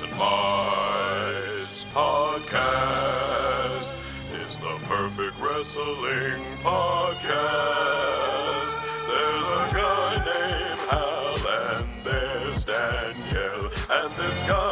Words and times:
And 0.00 0.10
Fights 0.12 1.84
podcast 1.92 3.92
is 4.46 4.56
the 4.56 4.78
perfect 4.84 5.38
wrestling 5.38 6.42
podcast. 6.62 8.70
There's 9.06 9.48
a 9.52 9.68
guy 9.76 10.16
named 10.24 10.80
Hal 10.88 11.36
and 11.76 11.86
there's 12.04 12.64
Danielle 12.64 13.68
and 13.90 14.10
this 14.16 14.40
guy 14.48 14.71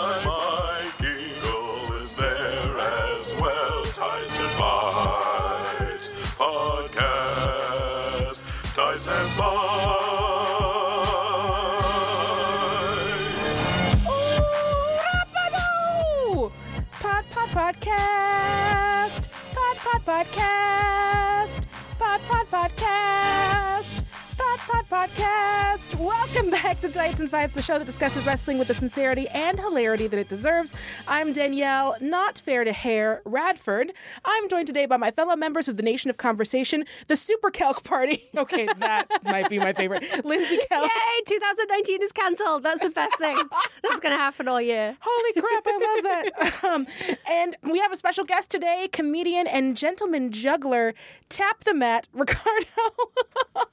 Welcome 26.41 26.62
back 26.62 26.80
to 26.80 26.89
Tights 26.89 27.21
and 27.21 27.29
Fights, 27.29 27.55
the 27.55 27.61
show 27.61 27.79
that 27.79 27.85
discusses 27.85 28.25
wrestling 28.25 28.59
with 28.59 28.67
the 28.69 28.73
sincerity 28.73 29.29
and 29.29 29.59
hilarity 29.61 30.07
that 30.07 30.19
it 30.19 30.30
deserves. 30.30 30.75
I'm 31.07 31.35
Danielle, 31.35 31.97
not 32.01 32.39
fair 32.39 32.65
to 32.65 32.73
hair, 32.73 33.21
Radford. 33.27 33.93
I'm 34.25 34.49
joined 34.49 34.66
today 34.66 34.87
by 34.87 34.97
my 34.97 35.11
fellow 35.11 35.37
members 35.37 35.69
of 35.69 35.77
the 35.77 35.83
Nation 35.83 36.09
of 36.09 36.16
Conversation, 36.16 36.87
the 37.09 37.16
Super 37.16 37.51
Kelk 37.51 37.85
Party. 37.85 38.30
Okay, 38.41 38.66
that 38.79 39.07
might 39.23 39.51
be 39.51 39.59
my 39.59 39.75
favorite. 39.75 40.03
Lindsey 40.25 40.57
Kelk. 40.71 40.85
Yay, 40.85 41.23
2019 41.27 42.03
is 42.03 42.11
cancelled. 42.13 42.63
That's 42.63 42.80
the 42.80 42.88
best 42.88 43.19
thing 43.19 43.37
that's 43.83 44.01
going 44.01 44.13
to 44.13 44.19
happen 44.19 44.49
all 44.49 44.63
year. 44.63 44.97
Holy 44.99 45.33
crap, 45.35 45.65
I 45.66 45.73
love 45.73 46.02
that. 46.05 46.65
Um, 46.71 46.87
and 47.30 47.57
we 47.63 47.79
have 47.80 47.93
a 47.93 47.97
special 47.97 48.25
guest 48.25 48.51
today, 48.51 48.88
comedian 48.93 49.47
and 49.47 49.77
gentleman 49.77 50.30
juggler, 50.32 50.95
Tap 51.29 51.65
the 51.65 51.75
Mat, 51.75 52.07
Ricardo. 52.15 52.66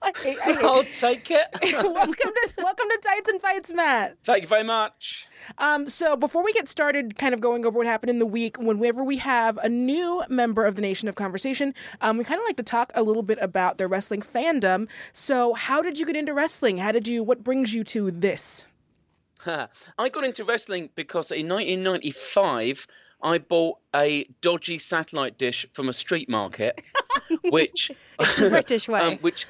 I 0.02 0.12
hate- 0.22 0.38
I 0.40 0.44
hate- 0.54 0.58
I'll 0.64 0.84
take 0.84 1.32
it. 1.32 1.48
welcome 1.74 2.14
to 2.16 2.54
welcome 2.58 2.88
to 2.90 3.00
Tights 3.02 3.30
and 3.30 3.42
Fights, 3.42 3.72
Mat. 3.72 4.18
Thank 4.24 4.42
you 4.44 4.48
very 4.48 4.64
much. 4.64 5.28
Um, 5.58 5.88
so 5.90 6.16
before 6.16 6.44
we 6.44 6.54
get 6.54 6.68
started, 6.68 7.16
kind 7.18 7.34
of 7.34 7.42
going 7.42 7.66
over 7.66 7.78
what 7.78 7.88
happened 7.88 8.10
in 8.10 8.20
the 8.20 8.26
week, 8.26 8.58
whenever 8.58 9.04
we 9.04 9.18
have 9.18 9.58
a 9.58 9.70
new 9.70 10.24
member 10.30 10.66
of 10.66 10.76
the 10.76 10.82
Nation 10.82 11.08
of 11.08 11.16
Conversation, 11.16 11.74
um, 12.02 12.18
we 12.18 12.24
kind 12.24 12.40
of 12.40 12.46
like 12.46 12.58
to 12.58 12.64
talk 12.64 12.92
a 12.96 13.04
little 13.04 13.24
bit 13.24 13.38
about 13.42 13.78
their 13.78 13.88
wrestling 13.88 14.22
fandom. 14.22 14.88
So, 15.14 15.54
how 15.54 15.82
did 15.82 16.00
you 16.00 16.06
get 16.06 16.16
into 16.16 16.34
wrestling? 16.34 16.80
How 16.80 16.92
did 16.92 17.08
you? 17.08 17.24
What 17.24 17.44
brings 17.44 17.74
you 17.74 17.84
to 17.86 18.12
this? 18.12 18.66
I 19.46 20.10
got 20.10 20.24
into 20.24 20.44
wrestling 20.44 20.90
because 20.96 21.32
in 21.32 21.48
1995 21.48 22.88
I 23.22 23.38
bought 23.38 23.78
a 23.96 24.26
dodgy 24.42 24.78
satellite 24.78 25.38
dish 25.38 25.66
from 25.74 25.90
a 25.90 25.94
street 25.94 26.28
market, 26.30 26.82
which 27.44 27.92
The 28.20 28.50
British 28.50 28.88
way. 28.90 29.00
um, 29.00 29.18
which 29.20 29.48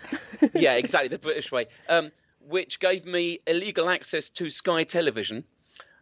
yeah, 0.53 0.73
exactly 0.73 1.09
the 1.09 1.17
British 1.17 1.52
way, 1.52 1.67
um, 1.89 2.11
which 2.48 2.80
gave 2.80 3.06
me 3.06 3.40
illegal 3.45 3.90
access 3.90 4.30
to 4.31 4.50
Sky 4.50 4.84
Television. 4.84 5.44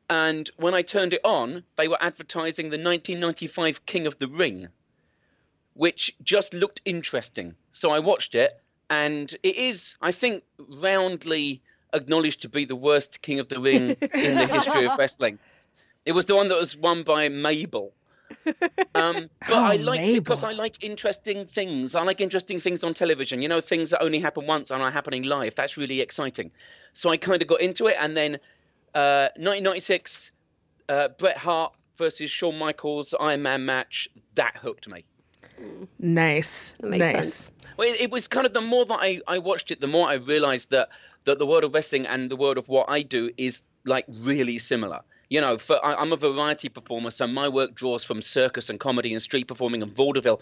And 0.09 0.49
when 0.57 0.75
I 0.75 0.83
turned 0.83 1.13
it 1.13 1.21
on, 1.23 1.63
they 1.75 1.87
were 1.87 2.01
advertising 2.01 2.65
the 2.65 2.77
1995 2.77 3.85
King 3.85 4.05
of 4.05 4.19
the 4.19 4.27
Ring, 4.27 4.67
which 5.73 6.15
just 6.23 6.53
looked 6.53 6.81
interesting. 6.85 7.55
So 7.71 7.89
I 7.89 7.99
watched 7.99 8.35
it, 8.35 8.51
and 8.89 9.31
it 9.41 9.55
is, 9.55 9.97
I 9.99 10.11
think, 10.11 10.43
roundly 10.59 11.61
acknowledged 11.91 12.43
to 12.43 12.49
be 12.49 12.65
the 12.65 12.75
worst 12.75 13.21
King 13.21 13.39
of 13.39 13.49
the 13.49 13.59
Ring 13.59 13.89
in 13.89 14.35
the 14.35 14.47
history 14.47 14.85
of 14.85 14.95
wrestling. 14.99 15.39
It 16.05 16.11
was 16.11 16.25
the 16.25 16.35
one 16.35 16.49
that 16.49 16.57
was 16.57 16.77
won 16.77 17.01
by 17.01 17.29
Mabel. 17.29 17.91
Um, 18.95 19.29
but 19.39 19.53
I 19.53 19.75
Oh, 19.75 19.79
liked 19.79 20.03
it 20.03 20.23
because 20.23 20.43
I 20.43 20.51
like 20.51 20.83
interesting 20.83 21.45
things. 21.45 21.95
I 21.95 22.03
like 22.03 22.21
interesting 22.21 22.59
things 22.59 22.83
on 22.83 22.93
television. 22.93 23.41
You 23.41 23.47
know, 23.47 23.61
things 23.61 23.89
that 23.91 24.01
only 24.01 24.19
happen 24.19 24.47
once 24.47 24.71
and 24.71 24.81
are 24.81 24.91
happening 24.91 25.23
live. 25.23 25.55
That's 25.55 25.77
really 25.77 26.01
exciting. 26.01 26.51
So 26.93 27.09
I 27.09 27.17
kind 27.17 27.41
of 27.41 27.47
got 27.47 27.61
into 27.61 27.87
it, 27.87 27.95
and 27.99 28.15
then 28.15 28.35
uh, 28.93 29.29
1996, 29.37 30.31
uh, 30.89 31.09
Bret 31.17 31.37
Hart 31.37 31.75
versus 31.97 32.29
Shawn 32.29 32.57
Michaels 32.57 33.13
Iron 33.19 33.41
Man 33.43 33.65
match 33.65 34.07
that 34.35 34.57
hooked 34.57 34.87
me. 34.87 35.05
Nice, 35.99 36.75
nice. 36.81 36.99
sense. 36.99 37.51
Well, 37.77 37.87
it, 37.87 38.01
it 38.01 38.11
was 38.11 38.27
kind 38.27 38.45
of 38.45 38.53
the 38.53 38.61
more 38.61 38.85
that 38.85 38.99
I, 38.99 39.21
I 39.27 39.37
watched 39.39 39.71
it, 39.71 39.81
the 39.81 39.87
more 39.87 40.07
I 40.07 40.15
realized 40.15 40.71
that 40.71 40.89
that 41.25 41.39
the 41.39 41.45
world 41.45 41.63
of 41.63 41.73
wrestling 41.73 42.05
and 42.05 42.29
the 42.29 42.35
world 42.35 42.57
of 42.57 42.67
what 42.69 42.89
I 42.89 43.01
do 43.01 43.31
is 43.37 43.63
like 43.85 44.05
really 44.07 44.59
similar. 44.59 45.01
You 45.29 45.41
know, 45.41 45.57
for, 45.57 45.83
I, 45.83 45.95
I'm 45.95 46.13
a 46.13 46.17
variety 46.17 46.69
performer, 46.69 47.11
so 47.11 47.27
my 47.27 47.49
work 47.49 47.73
draws 47.75 48.03
from 48.03 48.21
circus 48.21 48.69
and 48.69 48.79
comedy 48.79 49.13
and 49.13 49.21
street 49.21 49.47
performing 49.47 49.81
and 49.81 49.95
vaudeville. 49.95 50.41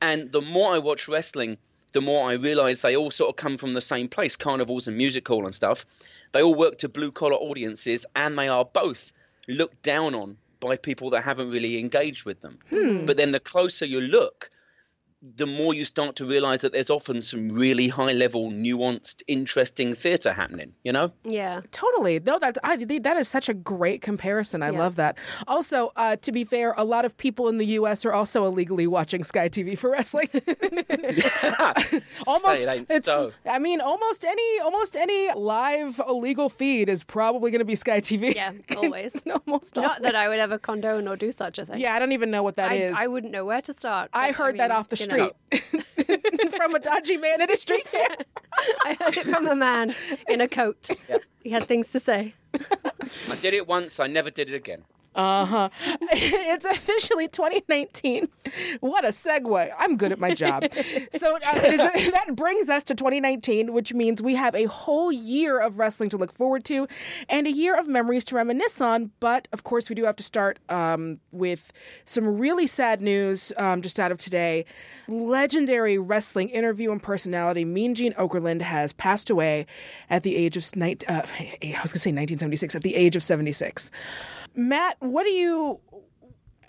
And 0.00 0.32
the 0.32 0.42
more 0.42 0.74
I 0.74 0.78
watch 0.78 1.08
wrestling, 1.08 1.56
the 1.92 2.00
more 2.00 2.28
I 2.28 2.34
realize 2.34 2.82
they 2.82 2.96
all 2.96 3.10
sort 3.10 3.30
of 3.30 3.36
come 3.36 3.56
from 3.56 3.72
the 3.72 3.80
same 3.80 4.08
place 4.08 4.36
carnivals 4.36 4.88
and 4.88 4.96
music 4.96 5.26
hall 5.28 5.44
and 5.44 5.54
stuff. 5.54 5.86
They 6.32 6.42
all 6.42 6.54
work 6.54 6.78
to 6.78 6.88
blue 6.88 7.12
collar 7.12 7.36
audiences, 7.36 8.04
and 8.16 8.36
they 8.36 8.48
are 8.48 8.64
both 8.64 9.12
looked 9.46 9.82
down 9.82 10.14
on 10.14 10.36
by 10.58 10.76
people 10.76 11.10
that 11.10 11.22
haven't 11.22 11.50
really 11.50 11.78
engaged 11.78 12.24
with 12.24 12.40
them. 12.40 12.58
Hmm. 12.70 13.04
But 13.04 13.16
then 13.16 13.30
the 13.30 13.40
closer 13.40 13.84
you 13.84 14.00
look, 14.00 14.50
the 15.36 15.46
more 15.46 15.72
you 15.72 15.84
start 15.86 16.16
to 16.16 16.26
realize 16.26 16.60
that 16.60 16.72
there's 16.72 16.90
often 16.90 17.22
some 17.22 17.50
really 17.52 17.88
high 17.88 18.12
level, 18.12 18.50
nuanced, 18.50 19.22
interesting 19.26 19.94
theatre 19.94 20.32
happening, 20.32 20.72
you 20.82 20.92
know? 20.92 21.10
yeah. 21.24 21.62
Totally. 21.72 22.20
No, 22.20 22.38
that's 22.38 22.58
I, 22.62 22.76
that 22.76 23.16
is 23.16 23.26
such 23.28 23.48
a 23.48 23.54
great 23.54 24.02
comparison. 24.02 24.62
I 24.62 24.70
Yeah. 24.70 24.78
love 24.78 24.96
that. 24.96 25.16
Also, 25.48 25.92
uh, 25.96 26.16
to 26.16 26.30
be 26.32 26.44
fair, 26.44 26.74
a 26.76 26.84
lot 26.84 27.04
of 27.04 27.16
people 27.16 27.48
in 27.48 27.56
the 27.58 27.64
U.S. 27.78 28.04
are 28.04 28.12
also 28.12 28.44
illegally 28.44 28.86
watching 28.86 29.22
Sky 29.24 29.48
TV 29.48 29.78
for 29.78 29.90
wrestling. 29.90 30.28
almost, 32.26 32.44
Say 32.44 32.58
it 32.58 32.66
ain't 32.68 32.90
it's. 32.90 33.06
so. 33.06 33.32
I 33.48 33.58
mean, 33.58 33.80
almost 33.80 34.24
any 34.24 34.60
almost 34.60 34.96
any 34.96 35.32
live 35.34 36.00
illegal 36.06 36.48
feed 36.48 36.88
is 36.88 37.02
probably 37.02 37.50
going 37.50 37.60
to 37.60 37.64
be 37.64 37.74
Sky 37.74 38.00
TV. 38.00 38.34
Yeah, 38.34 38.52
always. 38.76 39.14
almost. 39.46 39.76
Not 39.76 40.02
that 40.02 40.14
I 40.14 40.28
would 40.28 40.38
ever 40.38 40.58
condone 40.58 41.08
or 41.08 41.16
do 41.16 41.32
such 41.32 41.58
a 41.58 41.66
thing. 41.66 41.80
Yeah, 41.80 41.94
I 41.94 41.98
don't 41.98 42.12
even 42.12 42.30
know 42.30 42.42
what 42.42 42.56
that 42.56 42.70
I, 42.70 42.74
is. 42.74 42.94
I 42.96 43.06
wouldn't 43.06 43.32
know 43.32 43.44
where 43.44 43.62
to 43.62 43.72
start. 43.72 44.10
I 44.12 44.32
heard 44.32 44.58
that 44.58 44.70
mean, 44.70 44.78
off 44.78 44.88
the 44.88 44.96
you 44.96 45.06
street 45.14 46.52
from 46.56 46.74
a 46.74 46.78
dodgy 46.78 47.16
man 47.16 47.40
at 47.40 47.50
a 47.50 47.56
street 47.56 47.86
fair. 47.94 48.08
I 48.84 48.96
heard 49.00 49.16
it 49.16 49.26
from 49.26 49.46
a 49.46 49.54
man 49.54 49.94
in 50.28 50.40
a 50.40 50.48
coat. 50.48 50.90
He 51.42 51.50
had 51.50 51.64
things 51.64 51.90
to 51.92 52.00
say. 52.00 52.34
I 52.54 53.36
did 53.40 53.54
it 53.54 53.66
once, 53.66 54.00
I 54.00 54.06
never 54.06 54.30
did 54.30 54.48
it 54.48 54.54
again. 54.54 54.84
Uh 55.14 55.44
huh. 55.44 55.68
It's 56.16 56.64
officially 56.64 57.28
2019. 57.28 58.28
What 58.80 59.04
a 59.04 59.08
segue. 59.08 59.70
I'm 59.78 59.96
good 59.96 60.12
at 60.12 60.18
my 60.18 60.34
job. 60.34 60.64
so 61.12 61.36
uh, 61.36 61.40
that 61.52 62.34
brings 62.34 62.68
us 62.68 62.84
to 62.84 62.94
2019, 62.94 63.72
which 63.72 63.92
means 63.92 64.22
we 64.22 64.34
have 64.34 64.54
a 64.54 64.64
whole 64.64 65.10
year 65.10 65.58
of 65.58 65.78
wrestling 65.78 66.10
to 66.10 66.16
look 66.16 66.32
forward 66.32 66.64
to 66.66 66.86
and 67.28 67.46
a 67.46 67.52
year 67.52 67.76
of 67.76 67.88
memories 67.88 68.24
to 68.26 68.36
reminisce 68.36 68.80
on. 68.80 69.10
But 69.20 69.48
of 69.52 69.64
course, 69.64 69.88
we 69.88 69.94
do 69.94 70.04
have 70.04 70.16
to 70.16 70.22
start 70.22 70.58
um, 70.68 71.18
with 71.32 71.72
some 72.04 72.38
really 72.38 72.66
sad 72.66 73.00
news 73.00 73.52
um, 73.56 73.82
just 73.82 73.98
out 73.98 74.12
of 74.12 74.18
today. 74.18 74.64
Legendary 75.08 75.98
wrestling 75.98 76.48
interview 76.50 76.92
and 76.92 77.02
personality 77.02 77.64
Mean 77.64 77.94
Gene 77.94 78.12
Okerlund 78.14 78.62
has 78.62 78.92
passed 78.92 79.30
away 79.30 79.66
at 80.10 80.22
the 80.22 80.36
age 80.36 80.56
of, 80.56 80.64
uh, 80.76 80.84
I 81.08 81.22
was 81.62 81.72
going 81.72 81.82
to 81.82 81.98
say 81.98 82.10
1976, 82.10 82.74
at 82.74 82.82
the 82.82 82.94
age 82.94 83.16
of 83.16 83.22
76. 83.22 83.90
Mat, 84.54 84.96
what 85.00 85.24
do 85.24 85.30
you 85.30 85.80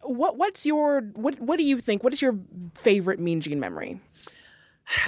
what 0.01 0.38
what's 0.38 0.66
your 0.66 1.01
what 1.13 1.40
what 1.40 1.57
do 1.57 1.63
you 1.63 1.79
think? 1.79 2.03
What 2.03 2.13
is 2.13 2.22
your 2.22 2.38
favorite 2.75 3.19
Mean 3.19 3.41
Gene 3.41 3.59
memory? 3.59 4.00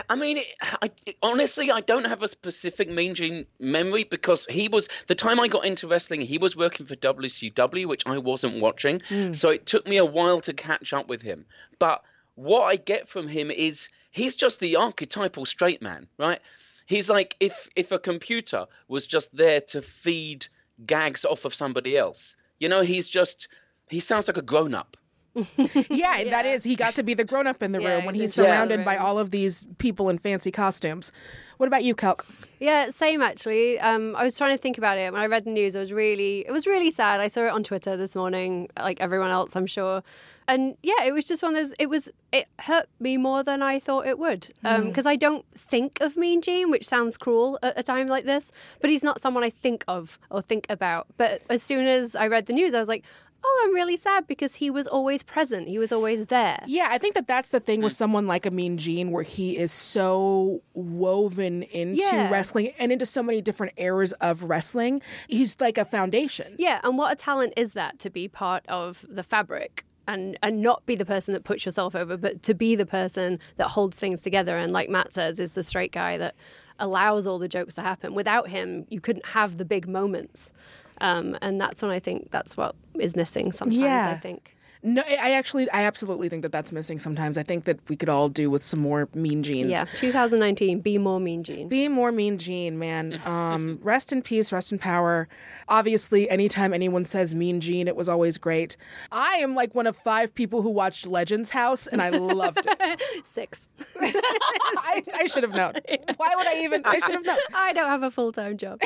I 0.10 0.16
mean, 0.16 0.40
I, 0.82 0.90
honestly, 1.22 1.70
I 1.70 1.82
don't 1.82 2.06
have 2.06 2.24
a 2.24 2.28
specific 2.28 2.90
Mean 2.90 3.14
Gene 3.14 3.46
memory 3.60 4.06
because 4.06 4.48
he 4.48 4.68
was 4.68 4.90
the 5.06 5.14
time 5.14 5.40
I 5.40 5.48
got 5.48 5.66
into 5.66 5.88
wrestling. 5.88 6.22
He 6.22 6.40
was 6.40 6.56
working 6.56 6.88
for 6.88 6.96
WCW, 6.96 7.86
which 7.86 8.08
I 8.08 8.18
wasn't 8.18 8.60
watching, 8.60 9.02
hmm. 9.08 9.34
so 9.34 9.50
it 9.50 9.68
took 9.68 9.86
me 9.88 9.98
a 9.98 10.06
while 10.06 10.42
to 10.42 10.54
catch 10.54 10.94
up 10.94 11.08
with 11.08 11.22
him. 11.22 11.46
But 11.78 12.04
what 12.36 12.64
I 12.64 12.76
get 12.76 13.08
from 13.08 13.28
him 13.28 13.52
is 13.52 13.90
he's 14.12 14.36
just 14.36 14.60
the 14.60 14.78
archetypal 14.78 15.46
straight 15.46 15.82
man, 15.82 16.08
right? 16.18 16.42
He's 16.88 17.10
like 17.10 17.36
if 17.40 17.70
if 17.76 17.92
a 17.92 18.00
computer 18.00 18.66
was 18.88 19.06
just 19.06 19.36
there 19.36 19.62
to 19.62 19.82
feed 19.82 20.48
gags 20.86 21.26
off 21.26 21.46
of 21.46 21.54
somebody 21.54 21.98
else, 21.98 22.36
you 22.60 22.70
know, 22.70 22.82
he's 22.82 23.08
just 23.08 23.48
he 23.90 24.00
sounds 24.00 24.28
like 24.28 24.38
a 24.38 24.42
grown 24.42 24.76
up. 24.76 24.98
yeah, 25.90 26.24
that 26.24 26.46
Yeah. 26.46 26.54
is. 26.54 26.64
He 26.64 26.76
got 26.76 26.96
to 26.96 27.04
be 27.04 27.14
the 27.14 27.24
grown 27.26 27.48
up 27.48 27.62
in 27.64 27.72
the 27.72 27.82
Yeah, 27.82 27.96
room 27.96 28.06
when 28.06 28.16
he's 28.16 28.32
he's 28.36 28.38
in 28.38 28.44
charge 28.44 28.48
of 28.54 28.56
surrounded 28.56 28.86
by 28.86 28.98
all 28.98 29.20
of 29.20 29.32
these 29.32 29.66
people 29.78 30.10
in 30.10 30.18
fancy 30.18 30.52
costumes. 30.52 31.12
What 31.58 31.68
about 31.68 31.84
you, 31.84 31.96
Kelk? 31.96 32.26
Yeah, 32.60 32.90
same 32.90 33.22
actually. 33.22 33.80
Um, 33.80 34.16
I 34.16 34.24
was 34.24 34.38
trying 34.38 34.56
to 34.56 34.62
think 34.62 34.78
about 34.78 34.98
it 34.98 35.12
when 35.12 35.22
I 35.22 35.26
read 35.28 35.44
the 35.46 35.50
news. 35.52 35.76
It 35.76 35.80
was 35.80 35.92
really, 35.94 36.46
it 36.48 36.52
was 36.52 36.66
really 36.68 36.92
sad. 36.92 37.20
I 37.20 37.28
saw 37.28 37.42
it 37.46 37.50
on 37.50 37.64
Twitter 37.64 37.96
this 37.98 38.16
morning, 38.16 38.70
like 38.80 39.00
everyone 39.02 39.30
else, 39.32 39.56
I'm 39.56 39.66
sure. 39.68 40.04
And 40.48 40.78
yeah, 40.82 41.04
it 41.04 41.14
was 41.14 41.26
just 41.26 41.44
one 41.44 41.56
of 41.56 41.62
those. 41.62 41.74
It 41.78 41.88
was, 41.90 42.10
it 42.32 42.48
hurt 42.60 42.88
me 43.00 43.18
more 43.18 43.44
than 43.44 43.62
I 43.62 43.80
thought 43.80 44.08
it 44.08 44.18
would, 44.18 44.48
because 44.64 45.06
I 45.06 45.18
don't 45.18 45.46
think 45.58 46.00
of 46.00 46.16
Mean 46.16 46.42
Gene, 46.42 46.70
which 46.72 46.88
sounds 46.88 47.18
cruel 47.18 47.60
at 47.62 47.78
a 47.78 47.84
time 47.84 48.08
like 48.08 48.24
this. 48.24 48.52
But 48.80 48.90
he's 48.90 49.04
not 49.04 49.20
someone 49.20 49.44
I 49.44 49.50
think 49.50 49.84
of 49.90 50.18
or 50.32 50.42
think 50.42 50.66
about. 50.70 51.08
But 51.18 51.42
as 51.50 51.64
soon 51.64 51.86
as 51.86 52.16
I 52.16 52.28
read 52.28 52.46
the 52.46 52.54
news, 52.54 52.74
I 52.74 52.80
was 52.80 52.88
like, 52.88 53.04
oh, 53.44 53.64
I'm 53.66 53.74
really 53.74 53.98
sad 53.98 54.28
because 54.28 54.56
he 54.56 54.70
was 54.70 54.88
always 54.88 55.24
present. 55.24 55.68
He 55.68 55.80
was 55.80 55.92
always 55.92 56.28
there. 56.28 56.64
Yeah, 56.68 56.88
I 56.90 56.98
think 56.98 57.16
that 57.16 57.28
that's 57.28 57.50
the 57.50 57.60
thing 57.60 57.82
with 57.82 57.94
hmm. 57.94 57.98
someone 57.98 58.28
like 58.28 58.46
a 58.46 58.52
Mean 58.52 58.78
Gene, 58.78 59.12
where 59.12 59.24
he 59.24 59.58
is 59.58 59.72
so 59.72 60.62
woven 60.74 61.64
into 61.64 62.02
Yeah. 62.02 62.30
wrestling 62.30 62.74
and 62.80 62.92
into 62.92 63.06
so 63.06 63.24
many 63.24 63.42
different 63.42 63.74
eras 63.78 64.14
of 64.14 64.44
wrestling. 64.44 65.02
He's 65.28 65.60
like 65.60 65.78
a 65.78 65.86
foundation. 65.86 66.56
Yeah, 66.58 66.80
and 66.84 66.98
what 66.98 67.12
a 67.12 67.16
talent 67.16 67.54
is 67.58 67.74
that 67.74 68.00
to 68.00 68.10
be 68.10 68.28
part 68.28 68.66
of 68.68 69.06
the 69.10 69.24
fabric 69.24 69.86
and 70.08 70.38
and 70.42 70.62
not 70.62 70.86
be 70.86 70.96
the 70.96 71.06
person 71.06 71.34
that 71.34 71.44
puts 71.44 71.66
yourself 71.66 71.96
over, 71.96 72.18
but 72.18 72.42
to 72.44 72.54
be 72.54 72.76
the 72.76 72.86
person 72.86 73.40
that 73.58 73.70
holds 73.70 74.00
things 74.00 74.22
together 74.22 74.58
and 74.58 74.72
like 74.72 74.90
Mat 74.90 75.14
says 75.14 75.40
is 75.40 75.54
the 75.54 75.64
straight 75.64 75.92
guy 75.92 76.18
that 76.18 76.36
allows 76.80 77.28
all 77.28 77.40
the 77.40 77.48
jokes 77.48 77.76
to 77.76 77.82
happen. 77.82 78.14
Without 78.14 78.50
him, 78.50 78.86
you 78.90 79.02
couldn't 79.02 79.26
have 79.28 79.58
the 79.58 79.66
big 79.66 79.88
moments. 79.88 80.52
Um, 81.00 81.38
and 81.42 81.60
that's 81.62 81.82
when 81.82 81.92
I 81.92 82.00
think 82.00 82.32
that's 82.32 82.58
what 82.58 82.76
is 83.00 83.16
missing 83.16 83.52
sometimes, 83.52 83.78
Yeah. 83.80 84.14
I 84.16 84.20
think. 84.20 84.56
No, 84.84 85.02
I 85.08 85.32
actually, 85.34 85.70
I 85.72 85.84
absolutely 85.84 86.30
think 86.30 86.44
that 86.44 86.52
that's 86.52 86.72
missing 86.72 87.00
sometimes. 87.00 87.38
I 87.38 87.44
think 87.44 87.66
that 87.66 87.80
we 87.90 87.96
could 87.96 88.10
all 88.10 88.30
do 88.30 88.50
with 88.50 88.64
some 88.64 88.80
more 88.80 89.10
Mean 89.14 89.44
Genes. 89.44 89.70
Yeah, 89.70 89.86
2019, 89.96 90.82
be 90.82 90.98
more 90.98 91.20
mean 91.20 91.44
Gene. 91.44 91.68
Be 91.68 91.88
more 91.88 92.12
Mean 92.12 92.38
Gene, 92.38 92.78
man. 92.78 93.20
Um, 93.26 93.80
rest 93.84 94.12
in 94.12 94.22
peace, 94.22 94.52
rest 94.52 94.72
in 94.72 94.80
power. 94.80 95.28
Obviously, 95.68 96.30
anytime 96.30 96.74
anyone 96.74 97.06
says 97.06 97.34
Mean 97.34 97.60
Gene, 97.60 97.88
it 97.88 97.96
was 97.96 98.08
always 98.08 98.38
great. 98.38 98.78
I 99.12 99.36
am 99.36 99.56
like 99.56 99.74
one 99.74 99.88
of 99.88 99.96
five 99.96 100.34
people 100.36 100.62
who 100.62 100.70
watched 100.70 101.08
Legends 101.08 101.52
House, 101.52 101.88
and 101.88 102.02
I 102.02 102.10
loved 102.10 102.66
it. 102.66 103.02
Six. 103.26 103.70
I, 104.00 105.04
I 105.16 105.26
should 105.26 105.44
have 105.44 105.54
known. 105.54 105.74
Why 106.18 106.36
would 106.36 106.48
I 106.48 106.62
even? 106.64 106.82
I 106.86 107.00
should 107.00 107.12
have 107.16 107.26
known. 107.26 107.38
I 107.54 107.74
don't 107.74 107.90
have 107.90 108.04
a 108.04 108.12
full 108.12 108.32
time 108.32 108.58
job. 108.58 108.80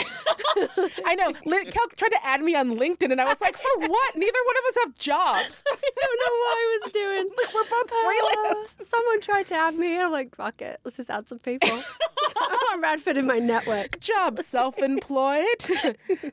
I 1.06 1.16
know. 1.16 1.34
Li- 1.46 1.66
Kel 1.66 1.86
tried 1.96 2.10
to 2.12 2.26
add 2.26 2.42
me 2.42 2.56
on 2.56 2.78
LinkedIn, 2.78 3.12
and 3.12 3.20
I 3.22 3.26
was 3.26 3.42
like, 3.42 3.58
for 3.58 3.80
what? 3.80 4.16
Neither 4.16 4.40
one 4.46 4.56
of 4.58 4.64
us 4.70 4.78
have 4.84 4.96
jobs. 4.96 5.64
I 5.84 6.06
don't 6.06 6.20
know 6.20 6.36
what 6.40 6.58
I 6.58 6.80
was 6.84 6.92
doing. 6.94 7.30
We're 7.54 7.64
both 7.64 7.90
freelance. 7.90 8.78
Uh, 8.80 8.84
someone 8.84 9.22
tried 9.22 9.48
to 9.48 9.56
add 9.56 9.76
me. 9.76 10.00
I'm 10.00 10.12
like, 10.12 10.36
fuck 10.36 10.62
it. 10.62 10.80
Let's 10.84 10.98
just 10.98 11.10
add 11.10 11.28
some 11.28 11.40
people. 11.40 11.70
I'm 12.42 12.60
on 12.74 12.82
Radford 12.82 13.18
in 13.18 13.26
my 13.26 13.40
network. 13.40 14.00
Job 14.00 14.40
self-employed, 14.40 15.46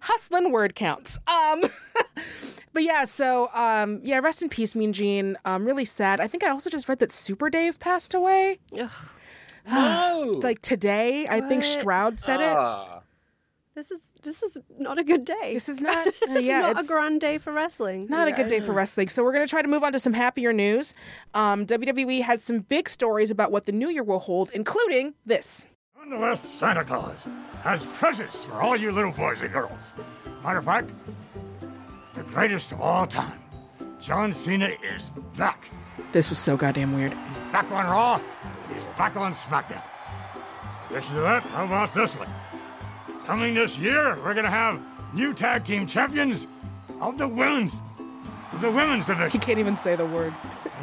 hustling 0.03 0.53
word 0.53 0.75
counts. 0.75 1.19
Um, 1.27 1.65
but 2.73 2.83
yeah, 2.83 3.05
so 3.05 3.49
um, 3.55 4.01
yeah, 4.03 4.19
rest 4.19 4.43
in 4.43 4.49
peace, 4.49 4.75
Mean 4.75 4.93
Gene. 4.93 5.37
Um, 5.45 5.65
really 5.65 5.85
sad. 5.85 6.21
I 6.21 6.27
think 6.29 6.45
I 6.45 6.51
also 6.51 6.71
just 6.71 6.89
read 6.89 6.99
that 7.01 7.11
Super 7.11 7.51
Dave 7.51 7.79
passed 7.81 8.15
away. 8.15 8.59
Ugh, 8.79 8.91
No. 9.71 10.41
Like 10.43 10.61
today, 10.63 11.27
I 11.29 11.41
think 11.41 11.63
Stroud 11.65 12.21
said 12.21 12.41
it. 12.41 12.57
Ah. 12.57 13.01
this 13.75 13.91
is 13.91 14.01
this 14.29 14.43
is 14.43 14.59
not 14.79 14.99
a 14.99 15.05
good 15.05 15.25
day. 15.25 15.55
This 15.55 15.69
is 15.69 15.81
not. 15.91 16.07
uh, 16.07 16.39
yeah, 16.39 16.69
is 16.69 16.75
not 16.75 16.85
a 16.85 16.87
grand 16.87 17.21
day 17.21 17.39
for 17.39 17.53
wrestling. 17.53 18.07
Not 18.09 18.29
a 18.29 18.33
good 18.33 18.49
day 18.49 18.61
for 18.61 18.73
wrestling. 18.73 19.09
So 19.09 19.25
we're 19.25 19.33
going 19.33 19.47
to 19.47 19.51
try 19.51 19.63
to 19.63 19.69
move 19.69 19.83
on 19.83 19.93
to 19.93 19.99
some 19.99 20.13
happier 20.13 20.53
news. 20.53 20.95
Um, 21.35 21.67
WWE 21.67 22.23
had 22.23 22.41
some 22.41 22.61
big 22.61 22.89
stories 22.89 23.31
about 23.31 23.51
what 23.51 23.67
the 23.67 23.73
new 23.73 23.89
year 23.89 24.05
will 24.05 24.19
hold, 24.21 24.51
including 24.55 25.15
this. 25.27 25.65
Nonetheless, 25.99 26.41
Santa 26.41 26.85
Claus 26.85 27.27
has 27.63 27.85
presents 27.85 28.45
for 28.45 28.63
all 28.63 28.77
you 28.77 28.93
little 28.93 29.13
boys 29.13 29.43
and 29.43 29.53
girls. 29.53 29.93
Matter 30.43 30.59
of 30.59 30.65
fact, 30.65 30.93
the 32.15 32.23
greatest 32.25 32.73
of 32.73 32.81
all 32.81 33.07
time, 33.07 33.41
John 34.01 34.33
Cena 34.33 34.71
is 34.97 35.11
back. 35.37 35.69
This 36.13 36.31
was 36.31 36.39
so 36.39 36.57
goddamn 36.57 36.95
weird. 36.95 37.13
He's 37.27 37.39
back 37.53 37.71
on 37.71 37.85
Raw, 37.87 38.19
he's 38.19 38.85
back 38.97 39.17
on 39.17 39.35
SmackDown. 39.35 39.83
In 40.89 40.97
addition 40.97 41.17
to 41.17 41.21
that, 41.23 41.43
how 41.43 41.65
about 41.67 41.93
this 41.93 42.17
one? 42.17 42.29
Coming 43.29 43.53
this 43.53 43.77
year, 43.77 44.19
we're 44.25 44.33
gonna 44.33 44.49
have 44.49 44.81
new 45.13 45.35
tag 45.35 45.63
team 45.63 45.87
champions 45.87 46.47
of 46.99 47.19
the 47.19 47.29
women's, 47.29 47.83
of 48.55 48.63
the 48.63 48.71
women's 48.71 49.05
Division. 49.05 49.25
Division. 49.25 49.41
can't 49.43 49.59
even 49.59 49.77
say 49.77 49.97
the 49.97 50.07
word. 50.07 50.33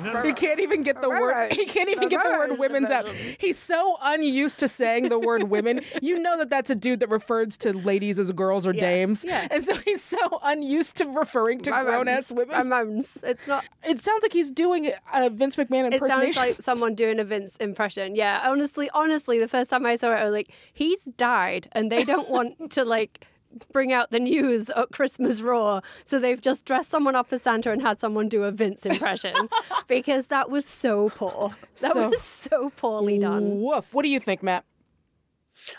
And 0.03 0.25
He 0.25 0.33
can't 0.33 0.59
even 0.59 0.83
get 0.83 1.01
the 1.01 1.09
word. 1.09 1.31
Right. 1.33 1.53
He 1.65 1.65
can't 1.65 1.89
even 1.89 2.09
get 2.09 2.21
the 2.24 2.31
word 2.31 2.59
women's 2.59 2.92
out. 2.92 3.07
He's 3.39 3.57
so 3.57 3.97
unused 4.01 4.59
to 4.59 4.68
saying 4.68 5.09
the 5.09 5.19
word 5.19 5.44
women. 5.44 5.81
You 6.01 6.19
know 6.19 6.38
that 6.38 6.50
that's 6.50 6.69
a 6.69 6.75
dude 6.75 7.00
that 7.00 7.09
refers 7.09 7.57
to 7.59 7.74
ladies 7.74 8.19
as 8.19 8.31
girls 8.31 8.68
or 8.68 8.74
Yeah. 8.74 8.81
dames. 8.81 9.24
Yeah. 9.25 9.47
And 9.50 9.63
so 9.65 9.75
he's 9.77 10.03
so 10.03 10.39
unused 10.44 10.97
to 10.97 11.06
referring 11.06 11.62
to 11.62 11.71
grown 11.71 12.07
ass 12.07 12.31
women. 12.31 12.56
Ramones. 12.56 13.24
It's 13.24 13.47
not. 13.47 13.65
It 13.88 14.00
sounds 14.00 14.24
like 14.24 14.33
he's 14.33 14.51
doing 14.51 14.92
a 15.13 15.30
Vince 15.30 15.56
McMahon 15.56 15.92
It 15.94 16.01
sounds 16.01 16.36
like 16.36 16.62
someone 16.62 16.95
doing 16.95 17.19
a 17.19 17.24
Vince 17.24 17.56
impression. 17.57 18.15
Yeah, 18.15 18.41
honestly, 18.45 18.89
honestly, 18.94 19.39
the 19.39 19.48
first 19.48 19.69
time 19.69 19.86
I 19.86 19.95
saw 19.95 20.12
it, 20.12 20.15
I 20.19 20.24
was 20.24 20.33
like, 20.33 20.50
he's 20.74 21.06
died, 21.06 21.69
and 21.71 21.91
they 21.91 22.03
don't 22.03 22.30
want 22.30 22.71
to 22.75 22.83
like 22.83 23.25
bring 23.72 23.92
out 23.94 24.12
the 24.12 24.19
news 24.19 24.69
at 24.69 24.92
Christmas 24.92 25.42
Raw, 25.42 25.81
so 26.04 26.19
they've 26.19 26.42
just 26.42 26.66
dressed 26.66 26.90
someone 26.90 27.16
up 27.16 27.31
as 27.31 27.42
Santa 27.44 27.72
and 27.72 27.81
had 27.81 28.00
someone 28.00 28.28
do 28.30 28.44
a 28.44 28.52
Vince 28.52 28.86
impression 28.86 29.34
because 29.88 30.28
that 30.28 30.50
was 30.50 30.66
so 30.66 31.10
poor. 31.10 31.56
That 31.81 31.94
So- 31.94 32.10
was 32.10 32.22
so 32.22 32.69
poorly 32.72 33.19
done. 33.19 33.62
Woof. 33.62 33.94
What 33.94 34.04
do 34.04 34.10
you 34.10 34.19
think, 34.19 34.44
Mat? 34.44 34.66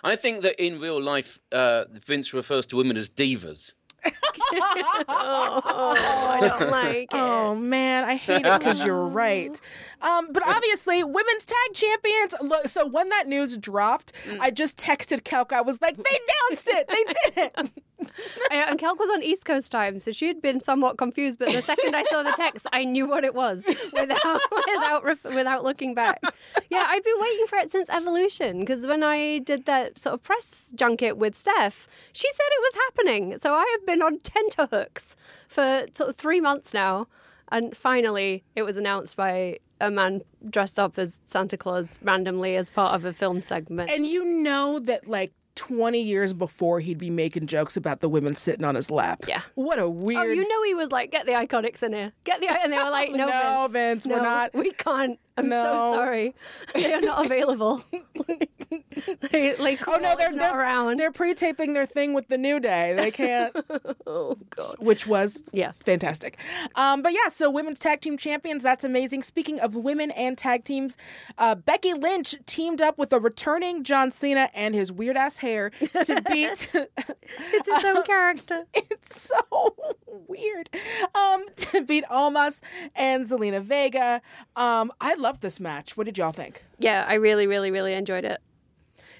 I 0.03 0.17
think 0.17 0.43
that 0.43 0.63
in 0.65 0.81
real 0.81 1.01
life, 1.01 1.39
uh, 1.53 1.85
Vince 2.05 2.33
refers 2.33 2.67
to 2.69 2.77
women 2.77 2.97
as 2.97 3.11
divas. 3.11 3.73
Oh, 5.09 5.95
I 6.29 6.41
don't 6.47 6.71
like 6.71 6.97
it. 6.97 7.09
Oh 7.13 7.55
man, 7.55 8.05
I 8.05 8.17
hate 8.17 8.45
it 8.45 8.59
because 8.59 8.85
you're 8.85 9.07
right. 9.07 9.59
Um, 10.03 10.29
but 10.33 10.43
obviously, 10.47 11.03
women's 11.05 11.47
tag 11.47 11.75
champions. 11.75 12.35
Look, 12.43 12.69
so 12.69 12.87
when 12.87 13.09
that 13.11 13.27
news 13.29 13.57
dropped, 13.57 14.13
Mm. 14.27 14.39
I 14.41 14.51
just 14.51 14.77
texted 14.79 15.23
Kelk. 15.23 15.53
I 15.53 15.61
was 15.61 15.81
like, 15.81 15.97
"They 15.97 16.03
announced 16.49 16.69
it. 16.69 16.89
They 16.89 17.05
did 17.05 17.53
it." 17.55 17.73
Yeah, 18.51 18.67
and 18.71 18.79
Kelk 18.79 18.99
was 18.99 19.09
on 19.11 19.23
East 19.23 19.45
Coast 19.45 19.71
time, 19.73 20.01
so 20.01 20.11
she 20.13 20.27
had 20.27 20.43
been 20.43 20.61
somewhat 20.61 20.99
confused. 20.99 21.39
But 21.39 21.53
the 21.53 21.63
second 21.63 21.95
I 21.97 22.03
saw 22.05 22.23
the 22.23 22.33
text, 22.37 22.67
I 22.73 22.85
knew 22.85 23.07
what 23.09 23.25
it 23.25 23.35
was 23.35 23.65
without 23.93 24.41
without 24.51 25.05
ref- 25.05 25.25
without 25.25 25.65
looking 25.65 25.95
back. 25.95 26.21
Yeah, 26.71 26.85
I've 26.87 27.05
been 27.05 27.19
waiting 27.19 27.47
for 27.47 27.59
it 27.59 27.71
since 27.71 27.89
Evolution 27.91 28.61
because 28.61 28.87
when 28.87 29.03
I 29.03 29.39
did 29.39 29.65
that 29.67 29.99
sort 29.99 30.15
of 30.15 30.23
press 30.23 30.73
junket 30.75 31.17
with 31.19 31.35
Steph, 31.37 31.89
she 32.13 32.29
said 32.29 32.47
it 32.49 32.61
was 32.63 32.75
happening. 32.87 33.39
So 33.39 33.55
I 33.55 33.67
have 33.79 33.87
been 33.87 33.96
on 34.03 34.19
tenterhooks 34.21 35.17
for 35.49 35.87
sort 35.95 36.11
of 36.11 36.17
three 36.17 36.41
months 36.41 36.75
now, 36.75 37.09
and 37.51 37.77
finally 37.77 38.45
it 38.55 38.63
was 38.63 38.77
announced 38.77 39.17
by 39.17 39.59
a 39.81 39.91
man 39.91 40.23
dressed 40.49 40.79
up 40.79 40.99
as 40.99 41.21
Santa 41.27 41.57
Claus 41.57 41.99
randomly 42.03 42.57
as 42.57 42.71
part 42.71 42.95
of 42.95 43.05
a 43.05 43.13
film 43.13 43.43
segment. 43.43 43.91
and 43.91 44.07
you 44.07 44.25
know 44.25 44.79
that 44.79 45.07
like 45.07 45.33
20 45.57 46.01
years 46.01 46.33
before, 46.33 46.81
he'd 46.81 46.99
be 46.99 47.11
making 47.11 47.47
jokes 47.47 47.77
about 47.77 48.01
the 48.01 48.09
women 48.09 48.37
sitting 48.37 48.65
on 48.65 48.75
his 48.75 48.91
lap. 48.91 49.25
Yeah. 49.27 49.41
What 49.55 49.79
a 49.79 49.83
oh, 49.83 49.91
weird. 49.91 50.23
Oh, 50.23 50.31
you 50.31 50.47
know 50.47 50.63
he 50.63 50.75
was 50.75 50.93
like, 50.93 51.11
get 51.11 51.27
the 51.27 51.33
IIconics 51.33 51.83
in 51.83 51.93
here. 51.93 52.13
Get 52.25 52.41
the 52.41 52.49
and 52.49 52.73
they 52.73 52.77
were 52.77 52.91
like, 52.91 53.11
no, 53.13 53.27
No, 53.27 53.69
Vince, 53.71 54.05
Vince, 54.05 54.07
we're 54.07 54.23
not- 54.23 54.55
We 54.55 54.71
can't. 54.73 55.19
I'm 55.37 55.49
No. 55.49 55.63
so 55.63 55.93
sorry. 55.97 56.35
They 56.75 56.93
are 56.95 57.01
not 57.01 57.27
available. 57.27 57.85
they, 59.31 59.55
like, 59.57 59.87
Oh 59.87 59.97
no, 59.97 60.17
they're 60.17 60.33
not 60.33 60.53
they're 60.53 60.59
around. 60.61 60.99
They're 60.99 61.13
pre-taping 61.13 61.75
their 61.75 61.87
thing 61.87 62.15
with 62.15 62.29
the 62.29 62.39
New 62.39 62.59
Day. 62.61 62.95
They 62.97 63.11
can't. 63.11 63.55
oh 64.07 64.37
god. 64.51 64.77
which 64.79 65.07
was 65.07 65.45
Yeah. 65.53 65.73
fantastic. 65.85 66.39
Um, 66.75 67.03
but 67.03 67.13
yeah, 67.13 67.29
so 67.29 67.51
women's 67.51 67.79
tag 67.79 68.01
team 68.01 68.17
champions, 68.17 68.63
that's 68.63 68.85
amazing. 68.85 69.23
Speaking 69.23 69.61
of 69.61 69.77
women 69.77 70.11
and 70.13 70.37
tag 70.39 70.65
teams, 70.65 70.97
uh, 71.39 71.55
Becky 71.55 71.93
Lynch 71.93 72.37
teamed 72.47 72.81
up 72.81 72.99
with 72.99 73.13
a 73.13 73.21
returning 73.21 73.85
John 73.85 74.11
Cena 74.11 74.49
and 74.55 74.75
his 74.75 74.91
weird 74.91 75.17
ass 75.17 75.39
hair 75.39 75.71
to 75.71 76.23
beat. 76.33 76.71
It's 76.75 77.69
its 77.69 77.85
own 77.85 78.03
character. 78.05 78.65
it's 78.75 79.23
so 79.23 79.75
weird. 80.07 80.71
Um, 81.15 81.45
to 81.57 81.83
beat 81.83 82.05
Almas 82.11 82.63
and 82.95 83.25
Zelina 83.25 83.63
Vega. 83.63 84.23
Um, 84.57 84.93
I 85.01 85.15
loved 85.27 85.43
this 85.43 85.59
match. 85.59 85.97
What 85.97 86.05
did 86.05 86.17
y'all 86.19 86.31
think? 86.33 86.63
Yeah, 86.79 87.05
I 87.09 87.15
really, 87.15 87.47
really, 87.49 87.71
really 87.73 87.95
enjoyed 87.95 88.25
it. 88.25 88.41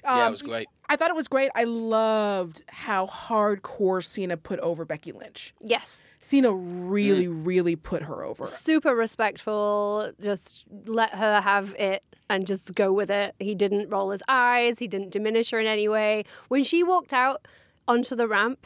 yeah, 0.03 0.23
Um, 0.23 0.27
it 0.29 0.31
was 0.31 0.41
great. 0.41 0.67
I 0.89 0.95
thought 0.95 1.09
it 1.09 1.17
was 1.17 1.27
great. 1.27 1.51
I 1.53 1.65
loved 1.65 2.63
how 2.69 3.07
hardcore 3.07 4.01
Cena 4.01 4.37
put 4.37 4.57
over 4.61 4.85
Becky 4.85 5.11
Lynch. 5.11 5.53
Yes. 5.59 6.07
Cena 6.19 6.53
really, 6.53 7.27
really 7.27 7.75
put 7.75 8.03
her 8.03 8.23
over. 8.23 8.45
Super 8.45 8.95
respectful. 8.95 10.13
Just 10.21 10.63
let 10.85 11.13
her 11.13 11.41
have 11.41 11.75
it 11.77 12.03
and 12.29 12.47
just 12.47 12.73
go 12.73 12.93
with 12.93 13.09
it. 13.09 13.35
He 13.39 13.53
didn't 13.53 13.89
roll 13.89 14.11
his 14.11 14.23
eyes. 14.29 14.79
He 14.79 14.87
didn't 14.87 15.11
diminish 15.11 15.49
her 15.51 15.59
in 15.59 15.67
any 15.67 15.89
way. 15.89 16.23
When 16.47 16.63
she 16.63 16.83
walked 16.83 17.11
out 17.11 17.45
onto 17.85 18.15
the 18.15 18.27
ramp, 18.29 18.65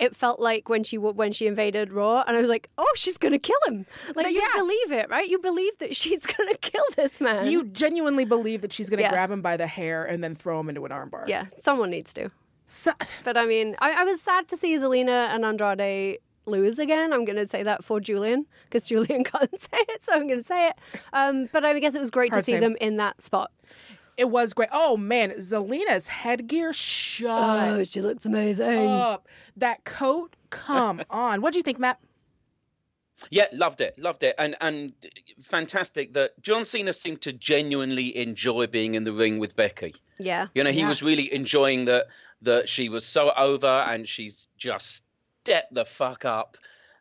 it 0.00 0.16
felt 0.16 0.40
like 0.40 0.68
when 0.68 0.82
she 0.82 0.98
when 0.98 1.30
she 1.32 1.46
invaded 1.46 1.92
Raw, 1.92 2.24
and 2.26 2.36
I 2.36 2.40
was 2.40 2.48
like, 2.48 2.68
oh, 2.78 2.92
she's 2.96 3.16
gonna 3.18 3.38
kill 3.38 3.58
him. 3.68 3.86
Like 4.16 4.26
The- 4.26 4.32
you 4.32 4.40
yeah. 4.40 4.56
believe 4.60 4.92
it, 4.92 5.10
right? 5.10 5.28
You 5.28 5.38
believe 5.38 5.78
that 5.78 5.94
she's 5.94 6.26
gonna 6.34 6.54
kill 6.56 6.84
this 6.96 7.20
man. 7.20 7.46
You 7.50 7.64
genuinely 7.66 8.24
believe 8.24 8.62
that 8.62 8.72
she's 8.72 8.88
to 8.88 8.96
Yeah. 9.02 9.10
grab 9.10 9.30
him 9.30 9.42
by 9.42 9.56
the 9.56 9.66
hair 9.66 10.04
and 10.04 10.24
then 10.24 10.34
throw 10.34 10.58
him 10.60 10.68
into 10.68 10.84
an 10.84 10.90
armbar. 10.90 11.24
yeah, 11.28 11.46
someone 11.58 11.90
needs 11.90 12.12
to. 12.14 12.30
So, 12.66 12.92
But 13.24 13.36
I 13.36 13.46
mean, 13.46 13.76
I, 13.80 14.02
I 14.02 14.04
was 14.04 14.20
sad 14.20 14.48
to 14.48 14.56
see 14.56 14.74
Zelina 14.76 15.28
and 15.34 15.44
Andrade 15.44 16.18
lose 16.46 16.78
again. 16.78 17.12
I'm 17.12 17.24
going 17.24 17.36
to 17.36 17.46
say 17.46 17.62
that 17.62 17.84
for 17.84 18.00
Julian 18.00 18.46
because 18.64 18.86
Julian 18.88 19.22
can't 19.32 19.60
say 19.60 19.76
it, 19.88 20.02
so 20.02 20.12
I'm 20.14 20.26
going 20.26 20.40
to 20.40 20.44
say 20.44 20.68
it. 20.68 20.74
Um, 21.12 21.48
but 21.52 21.64
I 21.64 21.78
guess 21.80 21.94
it 21.94 22.00
was 22.00 22.10
great 22.10 22.32
Hard 22.32 22.42
to 22.42 22.44
see 22.44 22.52
save. 22.52 22.60
them 22.62 22.76
in 22.80 22.96
that 22.96 23.22
spot. 23.22 23.50
It 24.20 24.28
was 24.28 24.52
great. 24.52 24.68
Oh 24.70 24.98
man, 24.98 25.30
Zelina's 25.38 26.08
headgear 26.08 26.74
shut 26.74 27.30
oh, 27.78 27.84
she 27.84 28.02
looks 28.02 28.26
amazing. 28.26 28.86
up. 28.86 29.26
That 29.56 29.84
coat, 29.84 30.36
come 30.50 31.02
on. 31.10 31.40
What 31.40 31.52
do 31.54 31.58
you 31.58 31.62
think, 31.62 31.78
Mat? 31.78 31.98
Yeah, 33.30 33.46
loved 33.52 33.80
it, 33.80 33.98
loved 33.98 34.22
it, 34.22 34.34
and 34.38 34.56
and 34.60 34.92
fantastic 35.42 36.14
that 36.14 36.40
John 36.42 36.64
Cena 36.64 36.92
seemed 36.92 37.20
to 37.22 37.32
genuinely 37.32 38.16
enjoy 38.16 38.66
being 38.66 38.94
in 38.94 39.04
the 39.04 39.12
ring 39.12 39.38
with 39.38 39.56
Becky. 39.56 39.94
yeah. 40.18 40.46
You 40.54 40.64
know, 40.64 40.70
he 40.70 40.80
Yeah. 40.80 40.88
was 40.88 41.02
really 41.02 41.32
enjoying 41.32 41.84
that 41.86 42.06
that 42.42 42.68
she 42.68 42.88
was 42.88 43.04
so 43.06 43.30
over 43.36 43.66
and 43.66 44.08
she's 44.08 44.48
just 44.56 45.02
stepped 45.42 45.72
the 45.74 45.84
fuck 45.84 46.24
up, 46.24 46.56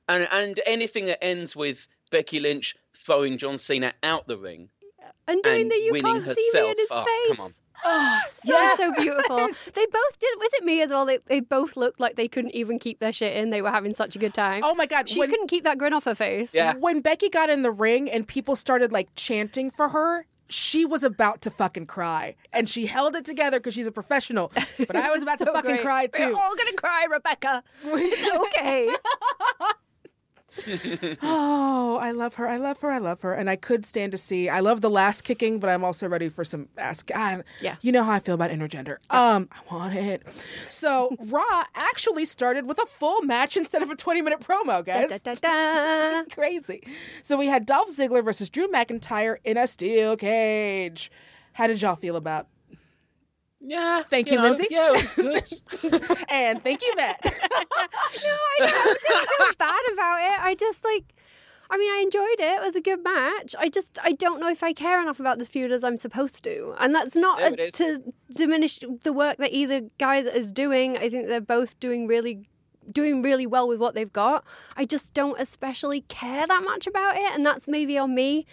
and 0.08 0.28
and 0.32 0.60
anything 0.66 1.06
that 1.06 1.24
ends 1.24 1.56
with 1.56 1.88
Becky 2.12 2.40
Lynch 2.40 2.76
throwing 2.96 3.38
John 3.38 3.58
Cena 3.58 3.94
out 4.04 4.28
the 4.28 4.38
ring 4.38 4.70
And 5.28 5.44
doing 5.44 5.62
and 5.64 5.72
that 5.72 5.80
you 5.82 5.94
can't 6.02 6.26
see 6.26 6.50
me 6.54 6.70
in 6.72 6.76
his 6.78 6.88
Oh, 6.92 7.04
face. 7.06 7.38
come 7.38 7.46
on. 7.46 7.54
Oh, 7.86 8.20
So, 8.28 8.76
so 8.76 8.92
beautiful. 8.94 9.38
They 9.74 9.86
both 9.86 10.20
did. 10.20 10.38
Was 10.38 10.50
it 10.56 10.66
me 10.66 10.82
as 10.82 10.90
well? 10.90 11.06
They, 11.06 11.20
they 11.28 11.40
both 11.40 11.78
looked 11.78 12.00
like 12.02 12.18
they 12.18 12.28
couldn't 12.28 12.54
even 12.54 12.78
keep 12.78 13.00
their 13.00 13.14
shit 13.14 13.38
in. 13.38 13.52
They 13.52 13.62
were 13.62 13.72
having 13.72 13.94
such 13.94 14.16
a 14.18 14.20
good 14.20 14.34
time. 14.34 14.62
Oh 14.66 14.76
my 14.76 14.86
god, 14.86 15.08
she 15.08 15.20
when, 15.20 15.30
couldn't 15.30 15.48
keep 15.48 15.64
that 15.64 15.78
grin 15.78 15.94
off 15.94 16.04
her 16.04 16.16
face. 16.16 16.54
Yeah. 16.54 16.74
when 16.74 17.00
Becky 17.02 17.30
got 17.30 17.50
in 17.50 17.62
the 17.62 17.72
ring 17.72 18.10
and 18.12 18.28
people 18.28 18.58
started 18.58 18.92
like 18.92 19.08
chanting 19.16 19.70
for 19.72 19.90
her, 19.90 20.26
she 20.50 20.84
was 20.84 21.04
about 21.06 21.42
to 21.44 21.52
fucking 21.52 21.86
cry. 21.86 22.36
And 22.52 22.68
she 22.68 22.88
held 22.88 23.16
it 23.16 23.24
together 23.24 23.60
because 23.60 23.76
she's 23.76 23.88
a 23.88 23.92
professional. 23.94 24.52
But 24.78 24.98
I 24.98 25.10
was 25.12 25.22
about 25.24 25.40
to 25.40 25.46
fucking 25.46 25.72
great. 25.72 25.82
cry 25.82 26.08
too. 26.08 26.34
We're 26.34 26.42
all 26.42 26.56
gonna 26.58 26.74
cry, 26.74 27.06
Rebecca. 27.10 27.64
It's 27.86 28.38
okay. 28.58 28.94
Oh, 31.22 31.98
I 32.02 32.12
love 32.12 32.36
her. 32.36 32.48
I 32.48 32.58
love 32.58 32.80
her. 32.82 32.92
I 32.92 32.98
love 33.00 33.22
her. 33.22 33.34
And 33.34 33.50
I 33.50 33.56
could 33.56 33.86
stand 33.86 34.12
to 34.12 34.18
see. 34.18 34.50
I 34.50 34.60
love 34.60 34.82
the 34.82 34.90
last 34.90 35.24
kicking, 35.24 35.60
but 35.60 35.70
I'm 35.70 35.84
also 35.84 36.08
ready 36.08 36.30
for 36.30 36.44
some 36.44 36.70
ass. 36.78 37.04
God, 37.04 37.44
Yeah. 37.62 37.76
You 37.82 37.92
know 37.92 38.04
how 38.04 38.12
I 38.12 38.20
feel 38.20 38.36
about 38.36 38.52
intergender. 38.52 38.98
Um, 39.10 39.50
I 39.52 39.74
want 39.74 39.96
it. 39.96 40.24
So 40.70 41.16
Raw 41.20 41.64
actually 41.76 42.26
started 42.26 42.66
with 42.68 42.80
a 42.82 42.86
full 42.86 43.22
match 43.24 43.58
instead 43.58 43.82
of 43.82 43.90
a 43.90 43.96
20 43.96 44.22
minute 44.22 44.40
promo, 44.40 44.86
guys. 44.86 45.10
da, 45.22 45.36
da, 45.36 46.22
da. 46.22 46.24
Crazy. 46.34 46.84
So 47.24 47.38
we 47.38 47.48
had 47.48 47.66
Dolph 47.66 47.90
Ziggler 47.90 48.24
versus 48.24 48.50
Drew 48.50 48.68
McIntyre 48.68 49.38
in 49.44 49.58
a 49.58 49.68
steel 49.68 50.16
cage. 50.18 51.12
How 51.54 51.68
did 51.68 51.82
y'all 51.82 51.96
feel 51.96 52.16
about? 52.16 52.48
Yeah. 53.62 54.04
Thank 54.04 54.30
you, 54.32 54.38
know, 54.38 54.44
Lindsey. 54.44 54.68
Yeah, 54.70 54.90
it 54.92 54.94
was 54.94 55.12
good. 55.12 56.18
And 56.32 56.64
thank 56.64 56.82
you, 56.82 56.94
Mat. 56.96 57.20
no, 57.26 57.32
I 57.32 58.58
don't, 58.60 58.70
I 58.70 58.96
don't 59.18 59.30
feel 59.30 59.54
bad 59.60 59.80
about 59.94 60.22
it. 60.22 60.40
I 60.42 60.56
just 60.56 60.84
like. 60.84 61.14
I 61.72 61.78
mean, 61.78 61.92
I 61.92 62.00
enjoyed 62.02 62.40
it. 62.40 62.56
It 62.56 62.62
was 62.62 62.76
a 62.76 62.82
good 62.82 63.04
match. 63.04 63.54
I 63.60 63.70
just, 63.70 64.00
I 64.04 64.14
don't 64.14 64.40
know 64.40 64.50
if 64.50 64.64
I 64.64 64.74
care 64.74 65.00
enough 65.04 65.20
about 65.20 65.38
this 65.38 65.48
feud 65.48 65.72
as 65.72 65.84
I'm 65.84 65.98
supposed 65.98 66.44
to. 66.46 66.74
And 66.80 66.96
that's 66.96 67.16
not 67.16 67.40
Yeah, 67.40 67.66
a- 67.66 67.70
to 67.74 68.14
diminish 68.34 68.80
the 69.04 69.14
work 69.14 69.38
that 69.38 69.52
either 69.54 69.82
guy 70.00 70.16
is 70.22 70.52
doing. 70.52 70.98
I 70.98 71.12
think 71.12 71.28
they're 71.28 71.40
both 71.40 71.80
doing 71.80 72.08
really, 72.08 72.50
doing 72.92 73.22
really 73.22 73.46
well 73.46 73.68
with 73.68 73.80
what 73.80 73.94
they've 73.94 74.12
got. 74.12 74.44
I 74.78 74.86
just 74.86 75.14
don't 75.14 75.40
especially 75.40 76.02
care 76.02 76.48
that 76.48 76.64
much 76.64 76.88
about 76.88 77.18
it. 77.18 77.32
And 77.36 77.46
that's 77.46 77.68
maybe 77.68 78.00
on 78.00 78.16
me. 78.16 78.48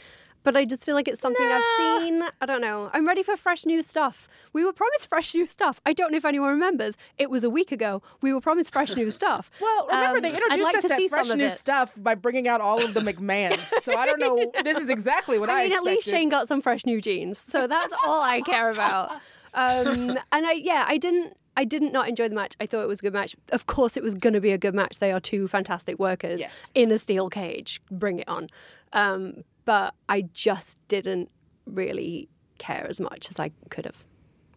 But 0.46 0.56
I 0.56 0.64
just 0.64 0.84
feel 0.86 0.94
like 0.94 1.08
it's 1.08 1.20
something 1.20 1.44
I've 1.44 1.64
seen. 1.76 2.22
I 2.40 2.46
don't 2.46 2.60
know. 2.60 2.88
I'm 2.92 3.04
ready 3.04 3.24
for 3.24 3.36
fresh 3.36 3.66
new 3.66 3.82
stuff. 3.82 4.28
We 4.52 4.64
were 4.64 4.72
promised 4.72 5.08
fresh 5.08 5.34
new 5.34 5.48
stuff. 5.48 5.80
I 5.84 5.92
don't 5.92 6.12
know 6.12 6.18
if 6.18 6.24
anyone 6.24 6.50
remembers. 6.50 6.96
It 7.18 7.30
was 7.30 7.42
a 7.42 7.50
week 7.50 7.72
ago. 7.72 8.00
We 8.22 8.32
were 8.32 8.40
promised 8.40 8.72
fresh 8.72 8.94
new 8.94 9.10
stuff. 9.10 9.50
Well, 9.60 9.86
remember 9.88 10.18
Um, 10.18 10.22
they 10.22 10.30
introduced 10.34 10.62
like 10.62 10.74
us 10.76 10.82
to 10.84 10.96
to, 10.96 11.08
fresh 11.08 11.34
new 11.34 11.50
stuff 11.50 11.92
by 11.96 12.14
bringing 12.14 12.46
out 12.46 12.60
all 12.60 12.80
of 12.84 12.94
the 12.94 13.00
McMahons. 13.08 13.58
So 13.82 13.96
I 13.96 14.06
don't 14.06 14.20
know. 14.20 14.52
This 14.62 14.78
is 14.78 14.88
exactly 14.88 15.40
what 15.40 15.50
I, 15.50 15.62
I 15.62 15.64
mean, 15.64 15.72
at 15.78 15.82
least 15.82 16.08
Shane 16.08 16.28
got 16.28 16.46
some 16.46 16.62
fresh 16.62 16.86
new 16.86 17.00
jeans, 17.00 17.38
so 17.40 17.66
that's 17.66 17.92
all 18.06 18.22
I 18.22 18.40
care 18.40 18.70
about. 18.70 19.10
Um, 19.52 20.16
and 20.30 20.46
I, 20.46 20.52
yeah, 20.52 20.84
I 20.86 20.96
didn't. 20.96 21.36
I 21.56 21.64
didn't 21.64 21.92
not 21.92 22.06
enjoy 22.08 22.28
the 22.28 22.34
match. 22.36 22.54
I 22.60 22.66
thought 22.66 22.82
it 22.82 22.86
was 22.88 23.00
a 23.00 23.02
good 23.02 23.14
match. 23.14 23.34
Of 23.50 23.66
course, 23.66 23.96
it 23.96 24.02
was 24.04 24.14
going 24.14 24.34
to 24.34 24.40
be 24.40 24.52
a 24.52 24.58
good 24.58 24.74
match. 24.74 24.98
They 25.00 25.10
are 25.10 25.18
two 25.20 25.48
fantastic 25.48 25.98
workers 25.98 26.38
Yes. 26.38 26.68
in 26.74 26.92
a 26.92 26.98
steel 26.98 27.30
cage. 27.30 27.80
Bring 27.90 28.18
it 28.20 28.28
on. 28.28 28.48
Um, 28.92 29.42
but 29.66 29.94
I 30.08 30.22
just 30.32 30.78
didn't 30.88 31.30
really 31.66 32.28
care 32.58 32.86
as 32.88 32.98
much 33.00 33.28
as 33.28 33.38
I 33.38 33.50
could 33.68 33.84
have. 33.84 34.02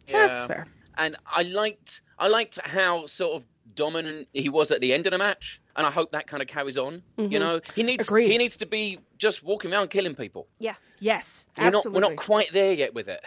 Yeah. 0.08 0.28
That's 0.28 0.46
fair. 0.46 0.68
and 0.98 1.16
I 1.28 1.42
liked 1.44 2.02
I 2.18 2.28
liked 2.30 2.58
how 2.64 3.06
sort 3.08 3.36
of 3.36 3.44
dominant 3.76 4.28
he 4.34 4.50
was 4.50 4.72
at 4.72 4.80
the 4.82 4.94
end 4.94 5.06
of 5.08 5.12
the 5.12 5.18
match, 5.18 5.62
and 5.76 5.86
I 5.86 5.92
hope 5.92 6.12
that 6.12 6.26
kind 6.28 6.42
of 6.42 6.48
carries 6.48 6.78
on. 6.78 7.02
Mm-hmm. 7.18 7.32
You 7.34 7.40
know, 7.40 7.60
he 7.76 7.84
needs 7.84 8.08
Agreed. 8.08 8.30
he 8.32 8.38
needs 8.38 8.58
to 8.58 8.66
be 8.66 9.00
just 9.18 9.44
walking 9.44 9.72
around 9.74 9.90
killing 9.90 10.16
people. 10.16 10.48
Yeah. 10.60 10.76
Yes, 11.02 11.48
We're 11.58 11.66
not 11.66 11.76
absolutely. 11.76 12.02
we're 12.02 12.10
not 12.10 12.18
quite 12.18 12.52
there 12.54 12.74
yet 12.74 12.94
with 12.94 13.08
it. 13.08 13.24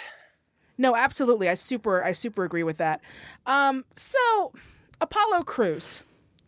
No, 0.77 0.95
absolutely. 0.97 1.49
I 1.49 1.55
super, 1.55 2.03
I 2.05 2.12
super 2.12 2.45
agree 2.45 2.62
with 2.65 2.77
that. 2.79 3.01
Um, 3.47 3.85
so 3.97 4.53
Apollo 5.01 5.43
Crews, 5.45 6.03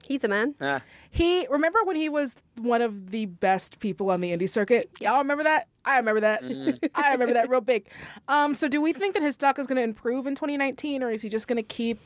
He's 0.06 0.22
a 0.24 0.28
man. 0.28 0.54
Ah. 0.60 0.82
he 1.10 1.46
remember 1.48 1.78
when 1.84 1.96
he 1.96 2.08
was 2.10 2.36
one 2.58 2.82
of 2.82 3.10
the 3.10 3.26
best 3.26 3.80
people 3.80 4.10
on 4.10 4.20
the 4.20 4.30
indie 4.36 4.48
circuit? 4.48 4.90
Y'all 5.00 5.18
remember 5.18 5.44
that? 5.44 5.68
I 5.84 5.96
remember 5.98 6.20
that. 6.20 6.42
I 6.94 7.12
remember 7.12 7.34
that 7.34 7.48
real 7.50 7.60
big. 7.60 7.86
Um, 8.28 8.54
so 8.54 8.68
do 8.68 8.80
we 8.80 8.92
think 8.92 9.14
that 9.14 9.22
his 9.22 9.34
stock 9.34 9.58
is 9.58 9.66
going 9.66 9.76
to 9.76 9.82
improve 9.82 10.26
in 10.26 10.34
2019, 10.34 11.02
or 11.02 11.10
is 11.10 11.22
he 11.22 11.28
just 11.28 11.46
going 11.46 11.56
to 11.56 11.62
keep 11.62 11.98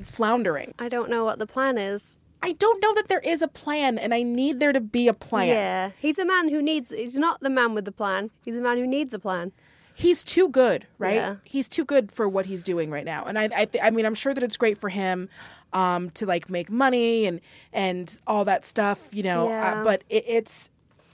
floundering? 0.00 0.74
I 0.78 0.88
don't 0.88 1.10
know 1.10 1.24
what 1.24 1.38
the 1.38 1.46
plan 1.46 1.78
is. 1.78 2.18
I 2.44 2.52
don't 2.52 2.82
know 2.82 2.92
that 2.94 3.06
there 3.08 3.20
is 3.20 3.40
a 3.40 3.48
plan, 3.48 3.98
and 3.98 4.12
I 4.12 4.22
need 4.22 4.58
there 4.58 4.72
to 4.72 4.80
be 4.80 5.06
a 5.06 5.14
plan. 5.14 5.48
Yeah, 5.48 5.90
he's 5.98 6.18
a 6.18 6.24
man 6.24 6.48
who 6.48 6.60
needs. 6.60 6.90
He's 6.90 7.16
not 7.16 7.40
the 7.40 7.50
man 7.50 7.74
with 7.74 7.84
the 7.84 7.92
plan. 7.92 8.30
He's 8.44 8.56
a 8.56 8.60
man 8.60 8.78
who 8.78 8.86
needs 8.86 9.14
a 9.14 9.18
plan. 9.20 9.52
he's 9.94 10.24
too 10.24 10.48
good, 10.48 10.86
right? 10.98 11.14
Yeah. 11.14 11.36
He's 11.44 11.68
too 11.68 11.84
good 11.84 12.10
for 12.10 12.28
what 12.28 12.46
he's 12.46 12.64
doing 12.64 12.90
right 12.90 13.04
now, 13.04 13.24
and 13.24 13.38
I, 13.38 13.44
I, 13.54 13.64
th- 13.66 13.84
I 13.84 13.90
mean, 13.90 14.04
I'm 14.06 14.16
sure 14.16 14.34
that 14.34 14.42
it's 14.42 14.56
great 14.56 14.76
for 14.76 14.88
him 14.88 15.28
um, 15.72 16.10
to 16.10 16.26
like 16.26 16.48
make 16.50 16.70
money 16.70 17.26
and 17.26 17.40
and 17.72 18.20
all 18.26 18.44
that 18.44 18.64
stuff, 18.66 19.08
you 19.12 19.22
know. 19.22 19.48
Yeah. 19.48 19.80
Uh, 19.80 19.84
but 19.84 20.04
it, 20.08 20.24
it's 20.26 20.70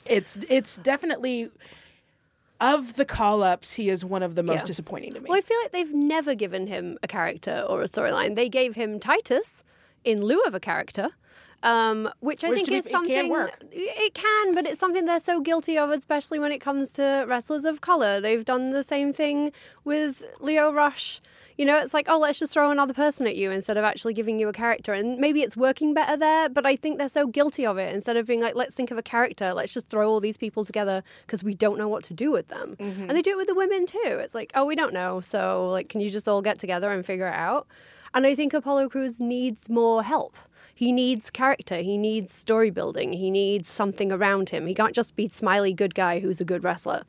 it's 0.06 0.38
it's 0.48 0.78
definitely 0.78 1.50
of 2.60 2.94
the 2.94 3.04
call 3.04 3.42
ups, 3.42 3.74
he 3.74 3.88
is 3.88 4.04
one 4.04 4.22
of 4.22 4.34
the 4.34 4.42
most 4.42 4.60
Yeah. 4.62 4.66
disappointing 4.66 5.14
to 5.14 5.20
me. 5.20 5.28
Well, 5.28 5.38
I 5.38 5.42
feel 5.42 5.58
like 5.62 5.70
they've 5.70 5.94
never 5.94 6.34
given 6.34 6.66
him 6.66 6.98
a 7.04 7.06
character 7.08 7.64
or 7.68 7.82
a 7.82 7.84
storyline. 7.84 8.34
They 8.34 8.48
gave 8.48 8.74
him 8.74 8.98
Titus 8.98 9.62
in 10.04 10.22
lieu 10.22 10.40
of 10.40 10.54
a 10.54 10.60
character, 10.60 11.10
um, 11.62 12.10
which 12.18 12.42
I 12.42 12.48
Which 12.50 12.56
think 12.66 12.68
be- 12.68 12.74
is 12.78 12.86
it 12.86 12.90
can 12.90 13.04
something. 13.04 13.48
It 13.70 14.14
can, 14.14 14.54
but 14.56 14.66
it's 14.66 14.80
something 14.80 15.04
they're 15.04 15.20
so 15.20 15.40
guilty 15.40 15.78
of, 15.78 15.90
especially 15.90 16.40
when 16.40 16.50
it 16.50 16.58
comes 16.60 16.92
to 16.94 17.24
wrestlers 17.28 17.64
of 17.64 17.80
color. 17.80 18.20
They've 18.20 18.44
done 18.44 18.70
the 18.72 18.82
same 18.82 19.12
thing 19.12 19.52
with 19.84 20.24
Lio 20.40 20.72
Rush. 20.72 21.20
You 21.58 21.64
know, 21.64 21.76
it's 21.76 21.92
like, 21.92 22.08
oh, 22.08 22.18
let's 22.18 22.38
just 22.38 22.52
throw 22.52 22.70
another 22.70 22.94
person 22.94 23.26
at 23.26 23.34
you 23.34 23.50
instead 23.50 23.76
of 23.76 23.84
actually 23.84 24.14
giving 24.14 24.38
you 24.38 24.48
a 24.48 24.52
character. 24.52 24.92
And 24.92 25.18
maybe 25.18 25.42
it's 25.42 25.56
working 25.56 25.92
better 25.92 26.16
there, 26.16 26.48
but 26.48 26.64
I 26.64 26.76
think 26.76 26.98
they're 26.98 27.08
so 27.08 27.26
guilty 27.26 27.66
of 27.66 27.78
it. 27.78 27.92
Instead 27.92 28.16
of 28.16 28.28
being 28.28 28.40
like, 28.40 28.54
let's 28.54 28.76
think 28.76 28.92
of 28.92 28.96
a 28.96 29.02
character, 29.02 29.52
let's 29.52 29.74
just 29.74 29.88
throw 29.88 30.08
all 30.08 30.20
these 30.20 30.36
people 30.36 30.64
together 30.64 31.02
because 31.26 31.42
we 31.42 31.54
don't 31.54 31.76
know 31.76 31.88
what 31.88 32.04
to 32.04 32.14
do 32.14 32.30
with 32.30 32.46
them. 32.46 32.76
Mm-hmm. 32.78 33.02
And 33.02 33.10
they 33.10 33.22
do 33.22 33.32
it 33.32 33.36
with 33.36 33.48
the 33.48 33.56
women 33.56 33.86
too. 33.86 33.98
It's 34.04 34.36
like, 34.36 34.52
oh, 34.54 34.64
we 34.64 34.76
don't 34.76 34.94
know. 34.94 35.20
So, 35.20 35.68
like, 35.68 35.88
can 35.88 36.00
you 36.00 36.10
just 36.10 36.28
all 36.28 36.42
get 36.42 36.60
together 36.60 36.92
and 36.92 37.04
figure 37.04 37.26
it 37.26 37.34
out? 37.34 37.66
And 38.14 38.24
I 38.24 38.36
think 38.36 38.54
Apollo 38.54 38.90
Crews 38.90 39.18
needs 39.18 39.68
more 39.68 40.04
help. 40.04 40.36
He 40.76 40.92
needs 40.92 41.28
character. 41.28 41.78
He 41.78 41.98
needs 41.98 42.32
story 42.32 42.70
building. 42.70 43.14
He 43.14 43.32
needs 43.32 43.68
something 43.68 44.12
around 44.12 44.50
him. 44.50 44.68
He 44.68 44.76
can't 44.76 44.94
just 44.94 45.16
be 45.16 45.26
smiley 45.26 45.72
good 45.72 45.92
guy 45.92 46.20
who's 46.20 46.40
a 46.40 46.44
good 46.44 46.62
wrestler. 46.62 47.02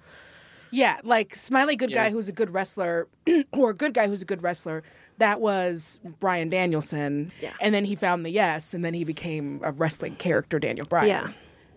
Yeah, 0.72 1.00
like 1.04 1.34
smiley 1.36 1.76
good 1.76 1.92
guy 1.94 2.06
Yeah. 2.06 2.10
who's 2.12 2.28
a 2.30 2.32
good 2.32 2.52
wrestler, 2.52 3.08
or 3.54 3.72
a 3.72 3.74
good 3.74 3.94
guy 3.94 4.08
who's 4.08 4.22
a 4.22 4.26
good 4.26 4.44
wrestler. 4.44 4.84
That 5.18 5.42
was 5.42 6.00
Bryan 6.20 6.50
Danielson, 6.50 7.32
Yeah. 7.42 7.54
and 7.62 7.74
then 7.74 7.86
he 7.86 7.96
found 7.96 8.26
the 8.26 8.30
yes, 8.30 8.74
and 8.74 8.86
then 8.86 8.94
he 8.94 9.04
became 9.04 9.60
a 9.64 9.72
wrestling 9.72 10.16
character, 10.16 10.60
Daniel 10.60 10.86
Bryan. 10.86 11.08
Yeah. 11.08 11.32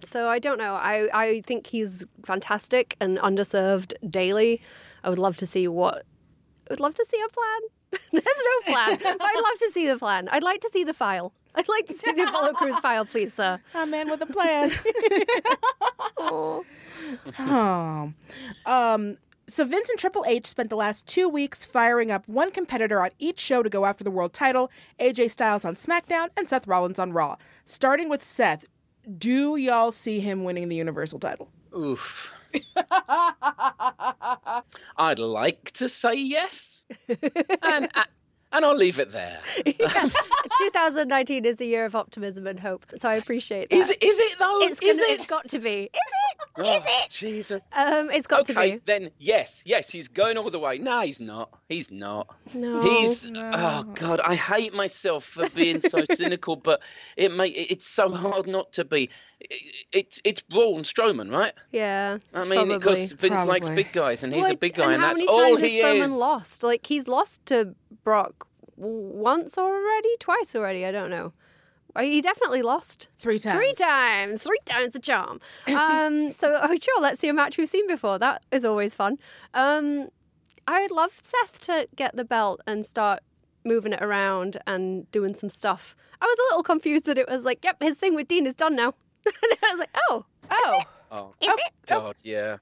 So 0.05 0.29
I 0.29 0.39
don't 0.39 0.59
know. 0.59 0.75
I, 0.75 1.09
I 1.15 1.41
think 1.47 1.67
he's 1.69 2.05
fantastic 2.25 2.97
and 3.01 3.19
underserved 3.19 3.95
daily. 4.11 4.61
I 5.05 5.11
would 5.11 5.19
love 5.19 5.37
to 5.39 5.47
see 5.47 5.67
what. 5.69 6.05
I 6.69 6.73
would 6.73 6.81
love 6.81 6.95
to 6.95 7.05
see 7.09 7.21
a 7.25 7.29
plan. 7.29 8.01
There's 8.25 8.25
no 8.25 8.73
plan. 8.73 8.99
but 9.03 9.23
I'd 9.23 9.35
love 9.43 9.59
to 9.59 9.71
see 9.73 9.87
the 9.87 9.99
plan. 9.99 10.29
I'd 10.29 10.43
like 10.43 10.61
to 10.63 10.71
see 10.73 10.83
the 10.85 10.95
file. 10.95 11.33
I'd 11.55 11.69
like 11.69 11.87
to 11.87 11.93
see 11.93 12.11
the 12.13 12.23
Apollo 12.29 12.55
Crews 12.55 12.79
file, 12.81 13.05
please, 13.05 13.35
sir. 13.35 13.59
a 13.75 13.87
man 13.87 14.11
with 14.11 14.23
a 14.23 14.27
plan. 14.27 14.73
Oh. 16.19 16.65
Oh. 17.39 18.13
Um, 18.67 19.17
So 19.49 19.65
Vince 19.65 19.91
and 19.91 19.99
Triple 19.99 20.25
H 20.27 20.47
spent 20.47 20.71
the 20.71 20.77
last 20.77 21.07
two 21.07 21.29
weeks 21.29 21.65
firing 21.65 22.11
up 22.11 22.27
one 22.29 22.51
competitor 22.53 23.03
on 23.03 23.11
each 23.19 23.41
show 23.41 23.63
to 23.63 23.69
go 23.69 23.85
after 23.85 24.05
the 24.05 24.11
world 24.11 24.33
title 24.33 24.71
AJ 25.01 25.31
Styles 25.31 25.65
on 25.65 25.75
SmackDown 25.75 26.29
and 26.37 26.49
Seth 26.49 26.67
Rollins 26.67 26.99
on 26.99 27.13
Raw. 27.13 27.37
Starting 27.65 28.09
with 28.09 28.23
Seth, 28.23 28.65
do 29.19 29.57
y'all 29.57 29.91
see 29.91 30.21
him 30.21 30.45
winning 30.45 30.69
the 30.69 30.77
Universal 30.77 31.19
title? 31.19 31.51
Oof. 31.77 32.33
I'd 34.97 35.19
like 35.19 35.71
to 35.73 35.89
say 35.89 36.15
yes, 36.15 36.85
and 37.63 37.89
and 38.53 38.65
I'll 38.65 38.77
leave 38.77 38.99
it 38.99 39.11
there. 39.13 39.39
2019 40.59 41.45
is 41.45 41.61
a 41.61 41.65
year 41.65 41.85
of 41.85 41.95
optimism 41.97 42.47
and 42.47 42.59
hope, 42.59 42.87
so 42.97 43.09
I 43.09 43.15
appreciate 43.15 43.71
that. 43.71 43.77
Is 43.77 43.91
it? 43.91 44.03
Is 44.03 44.19
it 44.19 44.39
though? 44.39 44.63
It's, 44.63 44.81
gonna, 44.81 44.93
it? 44.93 45.21
it's 45.21 45.27
got 45.27 45.49
to 45.49 45.59
be. 45.59 45.71
Is 45.71 45.89
it? 45.95 46.39
Oh, 46.57 46.63
Is 46.63 46.83
it? 46.87 47.11
Jesus. 47.11 47.71
Um, 47.73 48.11
it's 48.11 48.27
got 48.27 48.45
to 48.47 48.53
Okay, 48.53 48.73
be. 48.73 48.81
then 48.85 49.11
yes, 49.19 49.63
yes, 49.65 49.89
he's 49.89 50.09
going 50.09 50.37
all 50.37 50.51
the 50.51 50.59
way. 50.59 50.77
No, 50.79 51.01
he's 51.01 51.19
not. 51.21 51.49
He's 51.69 51.91
not. 51.91 52.35
No. 52.55 52.83
He's 52.83 53.27
oh 53.35 53.83
god, 53.95 54.21
I 54.21 54.35
hate 54.35 54.75
myself 54.75 55.25
for 55.25 55.49
being 55.51 55.81
so 55.81 56.05
cynical, 56.13 56.57
but 56.57 56.81
it 57.17 57.33
may 57.33 57.47
it's 57.49 57.87
so 57.87 58.11
hard 58.11 58.47
not 58.47 58.73
to 58.75 58.85
be. 58.85 59.09
It- 59.41 59.63
It's 59.93 60.21
it's 60.25 60.43
Braun 60.43 60.83
Strowman, 60.83 61.31
right? 61.33 61.55
Yeah. 61.71 62.19
I 62.35 62.45
mean, 62.45 62.53
probably. 62.69 62.79
because 62.79 63.13
Vince 63.13 63.45
likes 63.47 63.69
big 63.71 63.93
guys, 63.93 64.23
and 64.23 64.33
he's 64.35 64.43
Well, 64.43 64.53
a 64.53 64.57
big 64.57 64.75
guy, 64.75 64.93
and, 64.93 65.03
how 65.03 65.09
that's 65.09 65.19
many 65.19 65.29
all 65.29 65.57
times 65.57 65.61
he 65.61 65.79
has 65.81 65.97
Strowman 65.97 66.07
is. 66.07 66.13
lost? 66.13 66.63
Like 66.63 66.87
he's 66.87 67.09
lost 67.09 67.45
to 67.47 67.75
Brock 68.05 68.33
w- 68.35 68.42
once 68.77 69.57
already, 69.59 70.17
twice 70.19 70.55
already. 70.55 70.85
I 70.87 70.93
don't 70.93 71.11
know. 71.11 71.33
Uh, 71.95 72.03
He 72.03 72.21
definitely 72.23 72.63
lost 72.63 73.09
Three 73.19 73.39
times. 73.39 73.57
three 73.59 73.73
times, 73.75 74.43
three 74.43 74.59
times 74.65 74.93
the 74.95 74.99
charm. 74.99 75.41
Um, 75.69 76.33
so 76.35 76.59
oh, 76.63 76.75
sure, 76.81 77.01
let's 77.01 77.21
see 77.21 77.29
a 77.29 77.33
match 77.35 77.59
we've 77.59 77.69
seen 77.69 77.87
before. 77.87 78.19
That 78.19 78.43
is 78.51 78.65
always 78.65 78.95
fun. 78.95 79.19
Um, 79.55 80.09
I'd 80.67 80.91
love 80.91 81.13
Seth 81.23 81.61
to 81.63 81.89
get 81.97 82.17
the 82.17 82.25
belt 82.25 82.61
and 82.67 82.87
start 82.87 83.21
moving 83.65 83.93
it 83.93 84.03
around 84.03 84.59
and 84.67 85.11
doing 85.13 85.35
some 85.35 85.51
stuff. 85.51 85.95
I 86.21 86.25
was 86.27 86.39
a 86.39 86.43
little 86.53 86.63
confused 86.63 87.07
that 87.07 87.19
it 87.19 87.29
was 87.29 87.45
like, 87.45 87.65
yep, 87.65 87.83
his 87.83 87.99
thing 87.99 88.15
with 88.15 88.29
Dean 88.29 88.47
is 88.47 88.55
done 88.55 88.75
now. 88.77 88.95
and 89.27 89.35
I 89.63 89.71
was 89.71 89.79
like, 89.81 89.97
oh, 90.11 90.25
Oh, 90.51 90.83
Oh 91.11 91.35
is 91.41 91.49
it? 91.53 91.73
god, 91.87 92.17
yeah. 92.23 92.57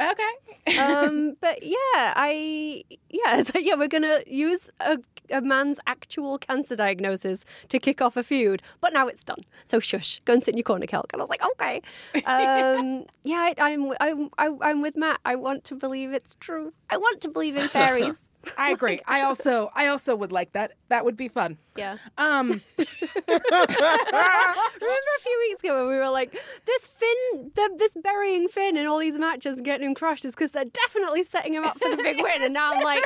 Okay. 0.00 0.78
um, 0.78 1.36
but 1.40 1.62
yeah, 1.62 1.76
I 2.16 2.84
yeah, 3.08 3.42
so 3.48 3.58
yeah, 3.58 3.74
we're 3.74 3.88
gonna 3.88 4.22
use 4.26 4.70
a, 4.80 4.98
a 5.30 5.40
man's 5.40 5.78
actual 5.86 6.38
cancer 6.38 6.76
diagnosis 6.76 7.44
to 7.68 7.78
kick 7.78 8.00
off 8.00 8.16
a 8.16 8.22
feud, 8.22 8.62
but 8.80 8.92
now 8.92 9.06
it's 9.08 9.22
done. 9.24 9.40
So 9.66 9.80
shush, 9.80 10.20
go 10.24 10.32
and 10.34 10.42
sit 10.44 10.52
in 10.54 10.58
your 10.58 10.64
corner, 10.64 10.86
Kelk. 10.86 11.12
And 11.12 11.20
I 11.20 11.24
was 11.24 11.30
like, 11.30 11.42
okay, 11.52 11.82
um, 12.24 13.04
yeah, 13.24 13.52
I, 13.58 13.72
I'm 13.72 13.92
I'm 14.00 14.30
I- 14.38 14.58
I'm 14.70 14.82
with 14.82 14.96
Mat. 14.96 15.20
I 15.24 15.36
want 15.36 15.64
to 15.64 15.74
believe 15.74 16.12
it's 16.12 16.36
true. 16.40 16.72
I 16.88 16.96
want 16.96 17.20
to 17.22 17.28
believe 17.28 17.56
in 17.56 17.68
fairies. 17.68 18.20
I 18.56 18.70
agree. 18.70 19.00
I 19.06 19.22
also 19.22 19.70
I 19.74 19.88
also 19.88 20.16
would 20.16 20.32
like 20.32 20.52
that. 20.52 20.72
That 20.88 21.04
would 21.04 21.16
be 21.16 21.28
fun. 21.28 21.58
Yeah. 21.76 21.98
Um 22.16 22.48
Remember 22.78 23.42
a 23.58 25.22
few 25.22 25.46
weeks 25.48 25.60
ago 25.62 25.76
when 25.76 25.88
we 25.88 25.96
were 25.98 26.08
like, 26.10 26.38
this 26.66 26.86
Finn, 26.86 27.50
the, 27.54 27.70
this 27.78 27.92
burying 28.02 28.48
Finn 28.48 28.76
in 28.76 28.86
all 28.86 28.98
these 28.98 29.18
matches 29.18 29.56
and 29.56 29.64
getting 29.64 29.88
him 29.88 29.94
crushed 29.94 30.24
is 30.24 30.34
because 30.34 30.52
they're 30.52 30.64
definitely 30.64 31.22
setting 31.22 31.54
him 31.54 31.64
up 31.64 31.78
for 31.78 31.88
the 31.90 31.96
big 31.96 32.16
win. 32.22 32.42
And 32.42 32.54
now 32.54 32.72
I'm 32.72 32.82
like, 32.82 33.04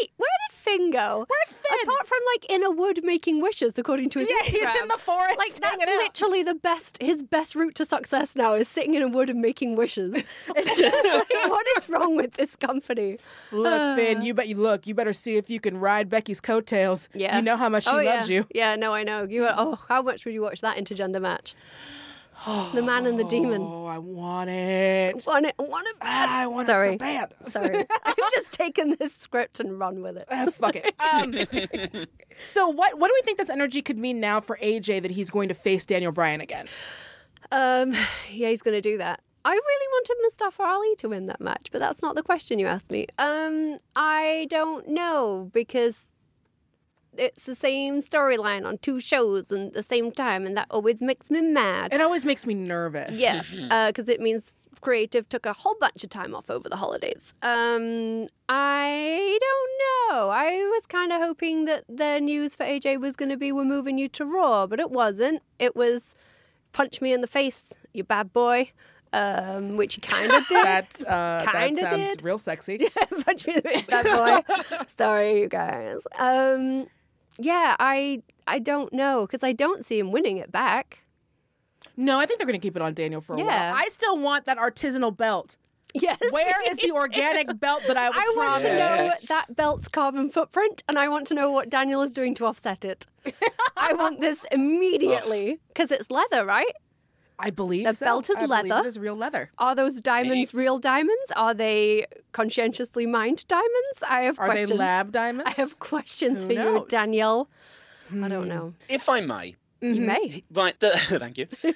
wait, 0.00 0.10
where 0.16 0.28
did 0.50 0.56
Finn 0.56 0.90
go? 0.90 1.26
Where's 1.28 1.52
Finn? 1.52 1.78
Apart 1.84 2.06
from 2.06 2.18
like 2.34 2.46
in 2.50 2.64
a 2.64 2.70
wood 2.70 3.00
making 3.04 3.40
wishes, 3.40 3.78
according 3.78 4.10
to 4.10 4.18
his 4.20 4.28
Instagram. 4.28 4.52
Yeah, 4.52 4.72
he's 4.72 4.82
in 4.82 4.88
the 4.88 4.98
forest 4.98 5.38
Like 5.38 5.54
that's 5.54 5.82
out. 5.82 5.88
literally 5.88 6.42
the 6.42 6.54
best. 6.54 6.98
His 7.00 7.22
best 7.22 7.54
route 7.54 7.74
to 7.76 7.84
success 7.84 8.34
now 8.36 8.54
is 8.54 8.68
sitting 8.68 8.94
in 8.94 9.02
a 9.02 9.08
wood 9.08 9.30
and 9.30 9.40
making 9.40 9.76
wishes. 9.76 10.22
It's 10.56 10.78
just 10.78 11.04
like, 11.04 11.50
what 11.50 11.66
is 11.76 11.88
wrong 11.88 12.16
with 12.16 12.32
this 12.34 12.56
company? 12.56 13.18
Look, 13.52 13.80
uh. 13.80 13.94
Finn, 13.94 14.22
you 14.22 14.32
bet 14.34 14.48
you 14.48 14.56
look. 14.56 14.86
You 14.86 14.94
better 14.94 15.12
see 15.12 15.36
if 15.36 15.50
you 15.50 15.60
can 15.60 15.78
ride 15.78 16.08
Becky's 16.08 16.40
coattails. 16.40 17.08
Yeah, 17.14 17.36
You 17.36 17.42
know 17.42 17.56
how 17.56 17.68
much 17.68 17.84
she 17.84 17.90
oh, 17.90 18.02
loves 18.02 18.28
yeah. 18.30 18.36
you. 18.36 18.46
Yeah, 18.54 18.76
no, 18.76 18.94
I 18.94 19.02
know. 19.04 19.24
You. 19.24 19.46
Oh, 19.48 19.78
how 19.88 20.02
much 20.02 20.24
would 20.24 20.34
you 20.34 20.42
watch 20.42 20.60
that 20.62 20.76
intergender 20.76 21.20
match? 21.20 21.54
the 22.74 22.82
man 22.82 23.06
and 23.06 23.18
the 23.18 23.24
demon. 23.24 23.62
Oh, 23.62 23.86
I 23.86 23.98
want 23.98 24.50
it. 24.50 25.26
I 25.26 25.30
Want 25.30 25.46
it? 25.46 25.54
I 25.58 25.62
Want 25.62 25.86
it 25.88 26.00
bad? 26.00 26.28
I 26.28 26.46
want 26.46 26.68
it 26.68 26.84
so 26.84 26.96
bad. 26.96 27.34
Sorry, 27.42 27.84
I've 28.04 28.16
just 28.34 28.52
taken 28.52 28.96
this 28.98 29.14
script 29.14 29.60
and 29.60 29.78
run 29.78 30.02
with 30.02 30.16
it. 30.16 30.26
Ah, 30.30 30.46
fuck 30.50 30.76
it. 30.76 30.94
Um, 31.12 32.06
so 32.44 32.68
what 32.68 32.98
what 32.98 33.08
do 33.08 33.14
we 33.14 33.22
think 33.24 33.38
this 33.38 33.48
energy 33.50 33.80
could 33.82 33.98
mean 33.98 34.20
now 34.20 34.40
for 34.40 34.58
AJ 34.62 35.02
that 35.02 35.10
he's 35.12 35.30
going 35.30 35.48
to 35.48 35.54
face 35.54 35.84
Daniel 35.86 36.12
Bryan 36.12 36.40
again? 36.40 36.66
Um, 37.52 37.92
yeah, 38.30 38.48
he's 38.50 38.62
going 38.62 38.74
to 38.74 38.80
do 38.80 38.98
that. 38.98 39.20
I 39.44 39.50
really 39.52 39.88
wanted 39.92 40.16
Mustafa 40.22 40.62
Ali 40.64 40.96
to 40.96 41.08
win 41.08 41.26
that 41.26 41.40
match, 41.40 41.68
but 41.70 41.78
that's 41.78 42.02
not 42.02 42.16
the 42.16 42.22
question 42.22 42.58
you 42.58 42.66
asked 42.66 42.90
me. 42.90 43.06
Um, 43.18 43.78
I 43.94 44.48
don't 44.50 44.88
know 44.88 45.48
because 45.52 46.08
it's 47.18 47.44
the 47.46 47.54
same 47.54 48.00
storyline 48.02 48.66
on 48.66 48.78
two 48.78 49.00
shows 49.00 49.50
and 49.50 49.68
at 49.68 49.74
the 49.74 49.82
same 49.82 50.12
time, 50.12 50.46
and 50.46 50.56
that 50.56 50.66
always 50.70 51.00
makes 51.00 51.30
me 51.30 51.40
mad. 51.40 51.92
It 51.92 52.00
always 52.00 52.24
makes 52.24 52.46
me 52.46 52.54
nervous. 52.54 53.18
Yeah, 53.18 53.42
because 53.88 54.08
it 54.08 54.20
means 54.20 54.52
creative 54.80 55.28
took 55.28 55.46
a 55.46 55.52
whole 55.52 55.74
bunch 55.80 56.04
of 56.04 56.10
time 56.10 56.34
off 56.34 56.50
over 56.50 56.68
the 56.68 56.76
holidays. 56.76 57.32
Um, 57.42 58.26
I 58.48 59.38
don't 59.40 60.16
know. 60.16 60.28
I 60.30 60.56
was 60.74 60.86
kind 60.86 61.12
of 61.12 61.20
hoping 61.20 61.64
that 61.64 61.84
the 61.88 62.20
news 62.20 62.54
for 62.54 62.64
AJ 62.64 63.00
was 63.00 63.16
going 63.16 63.30
to 63.30 63.36
be 63.36 63.52
we're 63.52 63.64
moving 63.64 63.98
you 63.98 64.08
to 64.10 64.24
Raw, 64.24 64.66
but 64.66 64.78
it 64.80 64.90
wasn't. 64.90 65.42
It 65.58 65.74
was 65.74 66.14
punch 66.72 67.00
me 67.00 67.12
in 67.12 67.20
the 67.22 67.26
face, 67.26 67.72
you 67.94 68.04
bad 68.04 68.32
boy, 68.32 68.70
um, 69.12 69.76
which 69.76 69.94
he 69.94 70.00
kind 70.00 70.30
of 70.30 70.46
did. 70.48 70.64
That 70.64 71.02
uh, 71.02 71.44
that 71.44 71.52
Kinda 71.52 71.80
sounds 71.80 72.10
did. 72.16 72.22
real 72.22 72.38
sexy. 72.38 72.88
punch 73.24 73.46
me 73.46 73.54
in 73.54 73.62
the 73.64 73.68
face, 73.70 73.82
bad 73.86 74.04
boy. 74.46 74.76
Sorry, 74.86 75.40
you 75.40 75.48
guys. 75.48 76.00
Um, 76.18 76.86
yeah, 77.38 77.76
I 77.78 78.22
I 78.46 78.58
don't 78.58 78.92
know 78.92 79.26
because 79.26 79.42
I 79.42 79.52
don't 79.52 79.84
see 79.84 79.98
him 79.98 80.12
winning 80.12 80.36
it 80.38 80.50
back. 80.52 81.00
No, 81.96 82.18
I 82.18 82.26
think 82.26 82.38
they're 82.38 82.46
going 82.46 82.60
to 82.60 82.64
keep 82.66 82.76
it 82.76 82.82
on 82.82 82.94
Daniel 82.94 83.20
for 83.20 83.34
a 83.36 83.38
Yeah. 83.38 83.44
while. 83.72 83.74
I 83.82 83.86
still 83.88 84.18
want 84.18 84.44
that 84.44 84.58
artisanal 84.58 85.16
belt. 85.16 85.56
Yes. 85.94 86.18
Where 86.30 86.68
is 86.70 86.76
the 86.76 86.90
organic 86.92 87.58
belt 87.60 87.82
that 87.86 87.96
I 87.96 88.10
was 88.10 88.18
I 88.18 88.32
want 88.36 88.62
to 88.62 88.68
promised? 88.68 89.30
know 89.30 89.34
that 89.36 89.56
belt's 89.56 89.88
carbon 89.88 90.28
footprint, 90.28 90.82
and 90.88 90.98
I 90.98 91.08
want 91.08 91.26
to 91.28 91.34
know 91.34 91.50
what 91.50 91.70
Daniel 91.70 92.02
is 92.02 92.12
doing 92.12 92.34
to 92.34 92.44
offset 92.46 92.84
it. 92.84 93.06
I 93.78 93.94
want 93.94 94.20
this 94.20 94.44
immediately 94.52 95.58
because 95.68 95.90
it's 95.90 96.10
leather, 96.10 96.44
right? 96.44 96.72
I 97.38 97.50
believe 97.50 97.84
The 97.86 97.92
so. 97.92 98.06
belt 98.06 98.30
is 98.30 98.36
I 98.38 98.46
leather. 98.46 98.78
It 98.80 98.86
is 98.86 98.98
real 98.98 99.14
leather. 99.16 99.50
Are 99.58 99.74
those 99.74 100.00
diamonds 100.00 100.50
It's- 100.50 100.54
real 100.54 100.78
diamonds? 100.78 101.30
Are 101.36 101.52
they 101.54 102.06
conscientiously 102.32 103.06
mined 103.06 103.46
diamonds? 103.48 104.02
I 104.08 104.22
have 104.22 104.38
Are 104.38 104.46
questions. 104.46 104.70
they 104.70 104.76
lab 104.76 105.12
diamonds? 105.12 105.52
I 105.54 105.60
have 105.60 105.78
questions 105.92 106.42
Who 106.42 106.46
for 106.48 106.52
you, 106.54 106.58
knows? 106.58 106.88
Daniel. 106.88 107.48
I 108.22 108.28
don't 108.28 108.48
know. 108.48 108.72
If 108.88 109.08
I 109.08 109.20
may, 109.20 109.56
You 109.82 109.90
Mm-hmm. 109.96 110.06
may. 110.06 110.44
right? 110.52 110.80
The, 110.80 110.90
thank 111.18 111.36
you. 111.36 111.46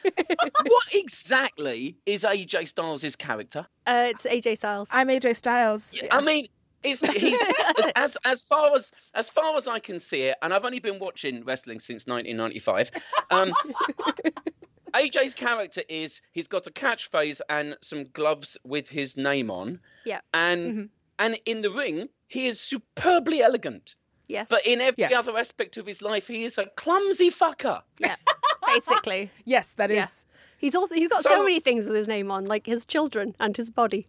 what 0.64 0.84
exactly 0.94 1.96
is 2.06 2.22
AJ 2.24 2.68
Styles' 2.68 3.14
character? 3.16 3.66
Uh, 3.86 4.06
it's 4.10 4.24
AJ 4.24 4.56
Styles. 4.56 4.88
I'm 4.92 5.08
AJ 5.08 5.36
Styles. 5.36 5.94
I 6.10 6.20
mean, 6.22 6.46
it's 6.82 7.00
he's 7.00 7.38
as 7.96 8.16
as 8.24 8.40
far 8.40 8.74
as 8.74 8.90
as 9.14 9.28
far 9.28 9.54
as 9.54 9.68
I 9.68 9.78
can 9.80 10.00
see 10.00 10.22
it, 10.22 10.36
and 10.40 10.54
I've 10.54 10.64
only 10.64 10.78
been 10.80 10.98
watching 10.98 11.44
wrestling 11.44 11.78
since 11.78 12.06
1995. 12.06 12.90
Um, 13.30 13.52
AJ's 14.94 15.34
character 15.34 15.82
is 15.88 16.20
he's 16.32 16.48
got 16.48 16.66
a 16.66 16.70
catchphrase 16.70 17.40
and 17.48 17.76
some 17.80 18.04
gloves 18.12 18.56
with 18.64 18.88
his 18.88 19.16
name 19.16 19.50
on, 19.50 19.80
yeah. 20.04 20.20
and 20.34 20.60
mm-hmm. 20.72 20.84
and 21.18 21.38
in 21.46 21.62
the 21.62 21.70
ring 21.70 22.08
he 22.28 22.46
is 22.46 22.60
superbly 22.60 23.42
elegant. 23.42 23.96
Yes. 24.28 24.46
But 24.48 24.64
in 24.64 24.80
every 24.80 24.94
Yes. 25.02 25.12
other 25.12 25.36
aspect 25.36 25.76
of 25.76 25.86
his 25.86 26.00
life, 26.00 26.28
he 26.28 26.44
is 26.44 26.56
a 26.56 26.66
clumsy 26.76 27.30
fucker. 27.30 27.82
yeah. 27.98 28.14
Basically. 28.66 29.30
Yes, 29.44 29.74
that 29.74 29.90
Yeah. 29.90 30.04
is. 30.04 30.24
He's 30.58 30.76
also 30.76 30.94
he's 30.94 31.08
got 31.08 31.22
so, 31.24 31.30
So- 31.30 31.42
many 31.42 31.58
things 31.58 31.86
with 31.86 31.96
his 31.96 32.06
name 32.06 32.30
on, 32.30 32.44
like 32.46 32.66
his 32.66 32.86
children 32.86 33.34
and 33.40 33.56
his 33.56 33.70
body. 33.70 34.06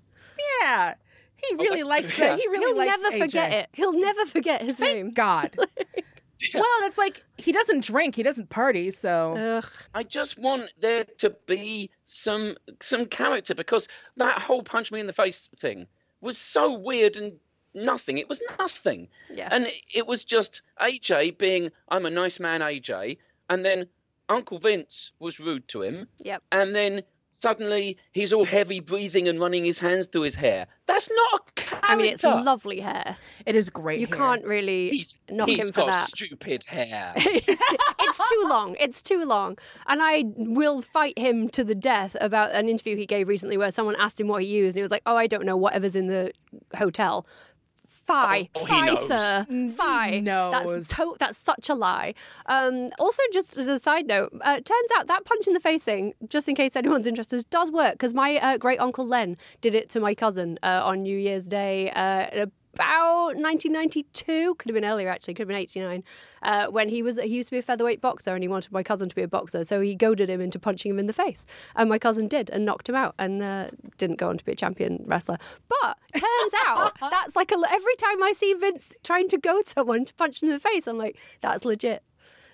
Yeah. 0.61 0.93
He 1.37 1.55
oh, 1.55 1.57
really 1.57 1.81
that's- 1.81 1.85
likes 1.87 2.19
yeah. 2.19 2.27
that. 2.29 2.39
He 2.39 2.47
really 2.49 2.73
likes 2.77 2.91
that. 2.91 2.97
He'll 2.97 3.01
likes 3.01 3.01
never 3.01 3.15
AJ. 3.15 3.19
forget 3.31 3.51
it. 3.53 3.69
He'll 3.73 3.99
never 3.99 4.25
forget 4.27 4.61
his 4.61 4.79
name. 4.79 5.09
God. 5.11 5.57
Well, 6.53 6.63
it's 6.83 6.97
like 6.97 7.23
he 7.37 7.51
doesn't 7.51 7.83
drink, 7.83 8.15
he 8.15 8.23
doesn't 8.23 8.49
party, 8.49 8.91
so 8.91 9.35
Ugh. 9.37 9.65
I 9.93 10.03
just 10.03 10.37
want 10.37 10.71
there 10.79 11.05
to 11.19 11.29
be 11.45 11.89
some 12.05 12.55
some 12.81 13.05
character 13.05 13.53
because 13.55 13.87
that 14.17 14.39
whole 14.41 14.63
punch 14.63 14.91
me 14.91 14.99
in 14.99 15.07
the 15.07 15.13
face 15.13 15.49
thing 15.57 15.87
was 16.21 16.37
so 16.37 16.73
weird 16.73 17.15
and 17.15 17.33
nothing. 17.73 18.17
It 18.17 18.29
was 18.29 18.41
nothing. 18.59 19.07
Yeah. 19.33 19.49
And 19.51 19.67
it, 19.67 19.75
it 19.93 20.07
was 20.07 20.23
just 20.23 20.61
AJ 20.81 21.37
being 21.37 21.71
I'm 21.89 22.05
a 22.05 22.09
nice 22.09 22.39
man 22.39 22.61
AJ 22.61 23.17
and 23.49 23.63
then 23.65 23.87
Uncle 24.29 24.59
Vince 24.59 25.11
was 25.19 25.39
rude 25.39 25.67
to 25.69 25.81
him 25.81 26.07
Yep. 26.19 26.43
and 26.51 26.75
then 26.75 27.01
suddenly 27.31 27.97
he's 28.11 28.33
all 28.33 28.45
heavy 28.45 28.79
breathing 28.79 29.27
and 29.27 29.39
running 29.39 29.65
his 29.65 29.79
hands 29.79 30.07
through 30.07 30.21
his 30.21 30.35
hair. 30.35 30.67
That's 30.85 31.09
not 31.09 31.41
a 31.47 31.51
character. 31.53 31.87
I 31.87 31.95
mean, 31.95 32.11
it's 32.11 32.23
lovely 32.23 32.79
hair. 32.79 33.17
It 33.45 33.55
is 33.55 33.69
great. 33.69 33.99
You 33.99 34.07
hair. 34.07 34.17
can't 34.17 34.45
really 34.45 34.89
He's, 34.89 35.19
knock 35.29 35.47
he's 35.47 35.59
him 35.59 35.67
for 35.67 35.81
got 35.81 35.87
that. 35.87 36.07
stupid 36.09 36.63
hair. 36.65 37.13
it's 37.17 38.29
too 38.29 38.45
long. 38.47 38.75
It's 38.79 39.01
too 39.01 39.23
long. 39.23 39.57
And 39.87 40.01
I 40.01 40.25
will 40.35 40.81
fight 40.81 41.17
him 41.17 41.47
to 41.49 41.63
the 41.63 41.75
death 41.75 42.15
about 42.21 42.51
an 42.51 42.67
interview 42.69 42.95
he 42.95 43.05
gave 43.05 43.27
recently 43.27 43.57
where 43.57 43.71
someone 43.71 43.95
asked 43.97 44.19
him 44.19 44.27
what 44.27 44.43
he 44.43 44.49
used 44.49 44.75
and 44.75 44.79
he 44.79 44.81
was 44.81 44.91
like, 44.91 45.03
"Oh, 45.05 45.15
I 45.15 45.27
don't 45.27 45.45
know. 45.45 45.57
Whatever's 45.57 45.95
in 45.95 46.07
the 46.07 46.31
hotel." 46.75 47.25
Fie, 47.91 48.49
Oh, 48.55 48.65
fie, 48.65 48.95
sir, 48.95 49.45
fie. 49.75 50.21
No, 50.21 50.49
That's 50.49 50.87
to- 50.95 51.15
that's 51.19 51.37
such 51.37 51.69
a 51.69 51.73
lie. 51.75 52.13
Um, 52.45 52.89
also, 52.99 53.21
just 53.33 53.57
as 53.57 53.67
a 53.67 53.77
side 53.79 54.07
note, 54.07 54.31
uh, 54.41 54.55
turns 54.61 54.89
out 54.97 55.07
that 55.07 55.25
punch 55.25 55.45
in 55.45 55.53
the 55.53 55.59
face 55.59 55.83
thing, 55.83 56.13
just 56.27 56.47
in 56.47 56.55
case 56.55 56.75
anyone's 56.77 57.05
interested, 57.05 57.45
does 57.49 57.69
work 57.69 57.93
because 57.93 58.13
my 58.13 58.37
uh, 58.37 58.57
great 58.57 58.79
uncle 58.79 59.05
Len 59.05 59.35
did 59.59 59.75
it 59.75 59.89
to 59.89 59.99
my 59.99 60.15
cousin 60.15 60.57
uh, 60.63 60.81
on 60.85 61.01
New 61.01 61.17
Year's 61.17 61.47
Day. 61.47 61.91
About 62.73 63.35
1992, 63.35 64.55
could 64.55 64.69
have 64.69 64.73
been 64.73 64.89
earlier 64.89 65.09
actually, 65.09 65.33
could 65.33 65.41
have 65.41 65.47
been 65.49 65.57
89. 65.57 66.03
Uh, 66.41 66.67
when 66.67 66.87
he 66.89 67.03
was, 67.03 67.17
he 67.17 67.27
used 67.27 67.49
to 67.49 67.55
be 67.55 67.59
a 67.59 67.61
featherweight 67.61 67.99
boxer, 68.01 68.33
and 68.33 68.43
he 68.43 68.47
wanted 68.47 68.71
my 68.71 68.81
cousin 68.81 69.09
to 69.09 69.15
be 69.15 69.21
a 69.21 69.27
boxer, 69.27 69.63
so 69.63 69.81
he 69.81 69.93
goaded 69.93 70.29
him 70.29 70.39
into 70.39 70.57
punching 70.57 70.89
him 70.89 70.97
in 70.97 71.07
the 71.07 71.13
face, 71.13 71.45
and 71.75 71.89
my 71.89 71.99
cousin 71.99 72.27
did 72.27 72.49
and 72.49 72.65
knocked 72.65 72.87
him 72.87 72.95
out, 72.95 73.13
and 73.19 73.43
uh, 73.43 73.67
didn't 73.97 74.17
go 74.17 74.29
on 74.29 74.37
to 74.37 74.45
be 74.45 74.53
a 74.53 74.55
champion 74.55 75.03
wrestler. 75.05 75.37
But 75.67 75.97
turns 76.13 76.53
out 76.65 76.93
that's 77.11 77.35
like 77.35 77.51
a, 77.51 77.55
every 77.69 77.95
time 77.95 78.23
I 78.23 78.31
see 78.33 78.53
Vince 78.53 78.93
trying 79.03 79.27
to 79.29 79.37
goad 79.37 79.67
someone 79.67 80.05
to 80.05 80.13
punch 80.13 80.39
them 80.39 80.49
in 80.49 80.55
the 80.55 80.59
face, 80.59 80.87
I'm 80.87 80.97
like, 80.97 81.17
that's 81.41 81.65
legit. 81.65 82.03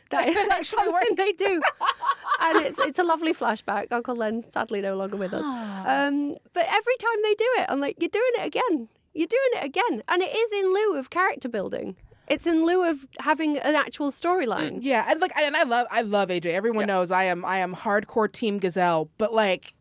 That 0.10 0.26
is 0.30 0.48
that's 0.48 0.70
something 0.70 1.16
they 1.18 1.34
do, 1.34 1.62
and 2.40 2.66
it's 2.66 2.80
it's 2.80 2.98
a 2.98 3.04
lovely 3.04 3.34
flashback. 3.34 3.92
Uncle 3.92 4.16
Len 4.16 4.46
sadly 4.50 4.80
no 4.80 4.96
longer 4.96 5.18
with 5.18 5.34
us, 5.34 5.44
um, 5.44 6.34
but 6.54 6.66
every 6.66 6.96
time 6.96 7.22
they 7.24 7.36
do 7.36 7.50
it, 7.58 7.66
I'm 7.68 7.82
like, 7.82 7.98
you're 8.00 8.08
doing 8.08 8.32
it 8.38 8.46
again. 8.46 8.88
You're 9.18 9.28
doing 9.28 9.64
it 9.64 9.66
again, 9.66 10.04
and 10.08 10.22
it 10.22 10.36
is 10.36 10.52
in 10.52 10.72
lieu 10.72 10.96
of 10.96 11.10
character 11.10 11.50
building. 11.50 11.96
It's 12.28 12.46
in 12.46 12.64
lieu 12.64 12.88
of 12.88 13.08
having 13.20 13.58
an 13.58 13.74
actual 13.74 14.12
storyline. 14.12 14.76
Mm, 14.76 14.80
yeah, 14.82 15.06
and 15.08 15.20
like, 15.20 15.36
and 15.36 15.56
I 15.56 15.64
love, 15.64 15.88
I 15.90 16.02
love 16.02 16.30
AJ. 16.30 16.46
Everyone 16.48 16.86
knows 16.86 17.10
I 17.12 17.24
am, 17.24 17.44
I 17.44 17.58
am 17.58 17.76
hardcore 17.76 18.32
Team 18.32 18.60
Gazelle. 18.60 19.10
But 19.18 19.34
like, 19.34 19.74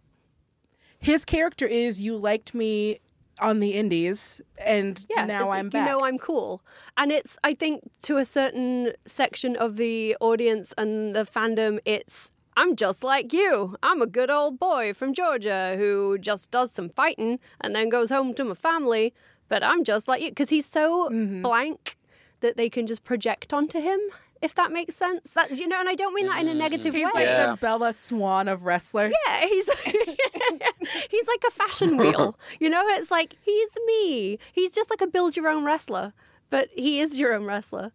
his 0.99 1.27
character 1.27 1.67
is 1.67 2.01
you 2.01 2.17
liked 2.17 2.55
me 2.55 3.01
on 3.39 3.61
the 3.61 3.75
Indies, 3.75 4.41
and 4.65 5.05
Yeah, 5.11 5.27
now 5.27 5.51
I'm 5.51 5.69
back. 5.69 5.87
You 5.87 5.93
know, 5.93 6.05
I'm 6.07 6.19
cool, 6.19 6.63
and 6.97 7.13
it's 7.13 7.37
I 7.45 7.53
think 7.53 7.91
to 8.05 8.17
a 8.17 8.25
certain 8.25 8.95
section 9.05 9.55
of 9.57 9.77
the 9.77 10.17
audience 10.21 10.73
and 10.79 11.15
the 11.15 11.27
fandom, 11.27 11.79
it's 11.85 12.31
I'm 12.57 12.75
just 12.77 13.05
like 13.05 13.33
you. 13.33 13.77
I'm 13.83 14.01
a 14.01 14.07
good 14.07 14.31
old 14.31 14.59
boy 14.59 14.95
from 14.95 15.13
Georgia 15.13 15.75
who 15.77 16.17
just 16.19 16.51
does 16.51 16.73
some 16.73 16.89
fighting 16.89 17.39
and 17.61 17.75
then 17.75 17.89
goes 17.89 18.09
home 18.11 18.33
to 18.35 18.45
my 18.45 18.55
family. 18.55 19.13
But 19.49 19.63
I'm 19.63 19.85
just 19.85 20.09
like 20.09 20.23
you 20.23 20.31
because 20.31 20.49
he's 20.51 20.67
so 20.67 21.09
Mm-hmm. 21.11 21.43
blank 21.43 21.97
that 22.41 22.57
they 22.57 22.69
can 22.71 22.87
just 22.87 23.05
project 23.05 23.53
onto 23.53 23.79
him. 23.81 24.01
If 24.43 24.55
that 24.57 24.71
makes 24.71 24.95
sense, 24.97 25.33
that 25.33 25.51
you 25.57 25.67
know, 25.67 25.81
and 25.81 25.89
I 25.89 25.95
don't 25.95 26.13
mean 26.15 26.27
that 26.27 26.41
in 26.41 26.49
a 26.49 26.55
negative 26.55 26.93
He's 26.95 27.05
way. 27.05 27.09
He's 27.09 27.15
like 27.15 27.25
Yeah. 27.27 27.47
the 27.53 27.57
Bella 27.57 27.93
Swan 27.93 28.49
of 28.49 28.65
wrestlers. 28.65 29.13
Yeah, 29.27 29.47
he's 29.47 29.69
he's 31.11 31.27
like 31.29 31.43
a 31.47 31.51
fashion 31.51 31.97
wheel. 31.97 32.39
You 32.61 32.69
know, 32.69 32.83
it's 32.89 33.11
like 33.11 33.37
he's 33.43 33.69
me. 33.87 34.39
He's 34.53 34.73
just 34.75 34.91
like 34.91 35.01
a 35.01 35.07
build 35.07 35.37
your 35.37 35.49
own 35.49 35.65
wrestler, 35.65 36.13
but 36.51 36.69
he 36.75 37.01
is 37.01 37.19
your 37.19 37.35
own 37.35 37.45
wrestler. 37.45 37.93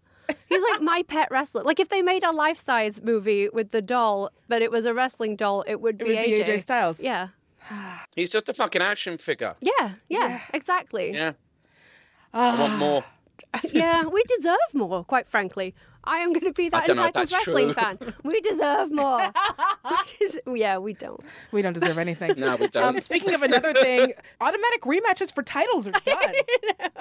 He's 0.50 0.62
like 0.72 0.82
my 0.82 1.04
pet 1.08 1.30
wrestler. 1.32 1.64
Like 1.64 1.80
if 1.80 1.90
they 1.90 2.02
made 2.02 2.24
a 2.24 2.32
life 2.32 2.58
size 2.58 3.02
movie 3.02 3.50
with 3.50 3.72
the 3.72 3.82
doll, 3.82 4.32
but 4.48 4.62
it 4.62 4.72
was 4.72 4.86
a 4.86 4.94
wrestling 4.94 5.36
doll, 5.36 5.64
it 5.68 5.82
would 5.82 6.02
It 6.02 6.06
be 6.08 6.16
would 6.16 6.26
be 6.26 6.32
AJ. 6.44 6.46
AJ 6.46 6.62
Styles. 6.62 7.04
Yeah. 7.04 7.30
He's 8.16 8.30
just 8.30 8.50
a 8.50 8.54
fucking 8.54 8.82
action 8.82 9.18
figure. 9.18 9.56
Yeah, 9.62 9.94
yeah, 10.10 10.40
exactly. 10.54 11.12
Yeah. 11.14 11.34
Ah. 12.34 12.58
I 12.58 12.62
want 12.62 12.78
more. 12.78 13.04
yeah, 13.72 14.06
we 14.06 14.24
deserve 14.38 14.58
more, 14.74 15.04
quite 15.04 15.28
frankly. 15.28 15.76
I 16.04 16.20
am 16.20 16.34
going 16.34 16.46
to 16.46 16.54
be 16.54 16.70
that 16.70 16.88
don't 16.88 16.98
know 16.98 17.06
if 17.06 17.16
entitled 17.16 17.32
wrestling 17.32 17.74
true. 17.74 17.74
fan. 17.74 18.14
We 18.24 18.42
deserve 18.42 18.92
more. 18.92 19.22
Because- 19.82 20.40
yeah, 20.48 20.78
we 20.78 20.94
don't. 20.94 21.20
We 21.52 21.62
don't 21.62 21.74
deserve 21.74 21.98
anything. 21.98 22.36
No, 22.42 22.56
we 22.56 22.68
don't. 22.68 22.84
Um, 22.84 23.00
speaking 23.00 23.34
of 23.34 23.44
another 23.44 23.74
thing, 23.74 24.14
automatic 24.42 24.82
rematches 24.82 25.34
for 25.34 25.44
titles 25.44 25.86
are 25.88 25.92
done. 25.92 26.34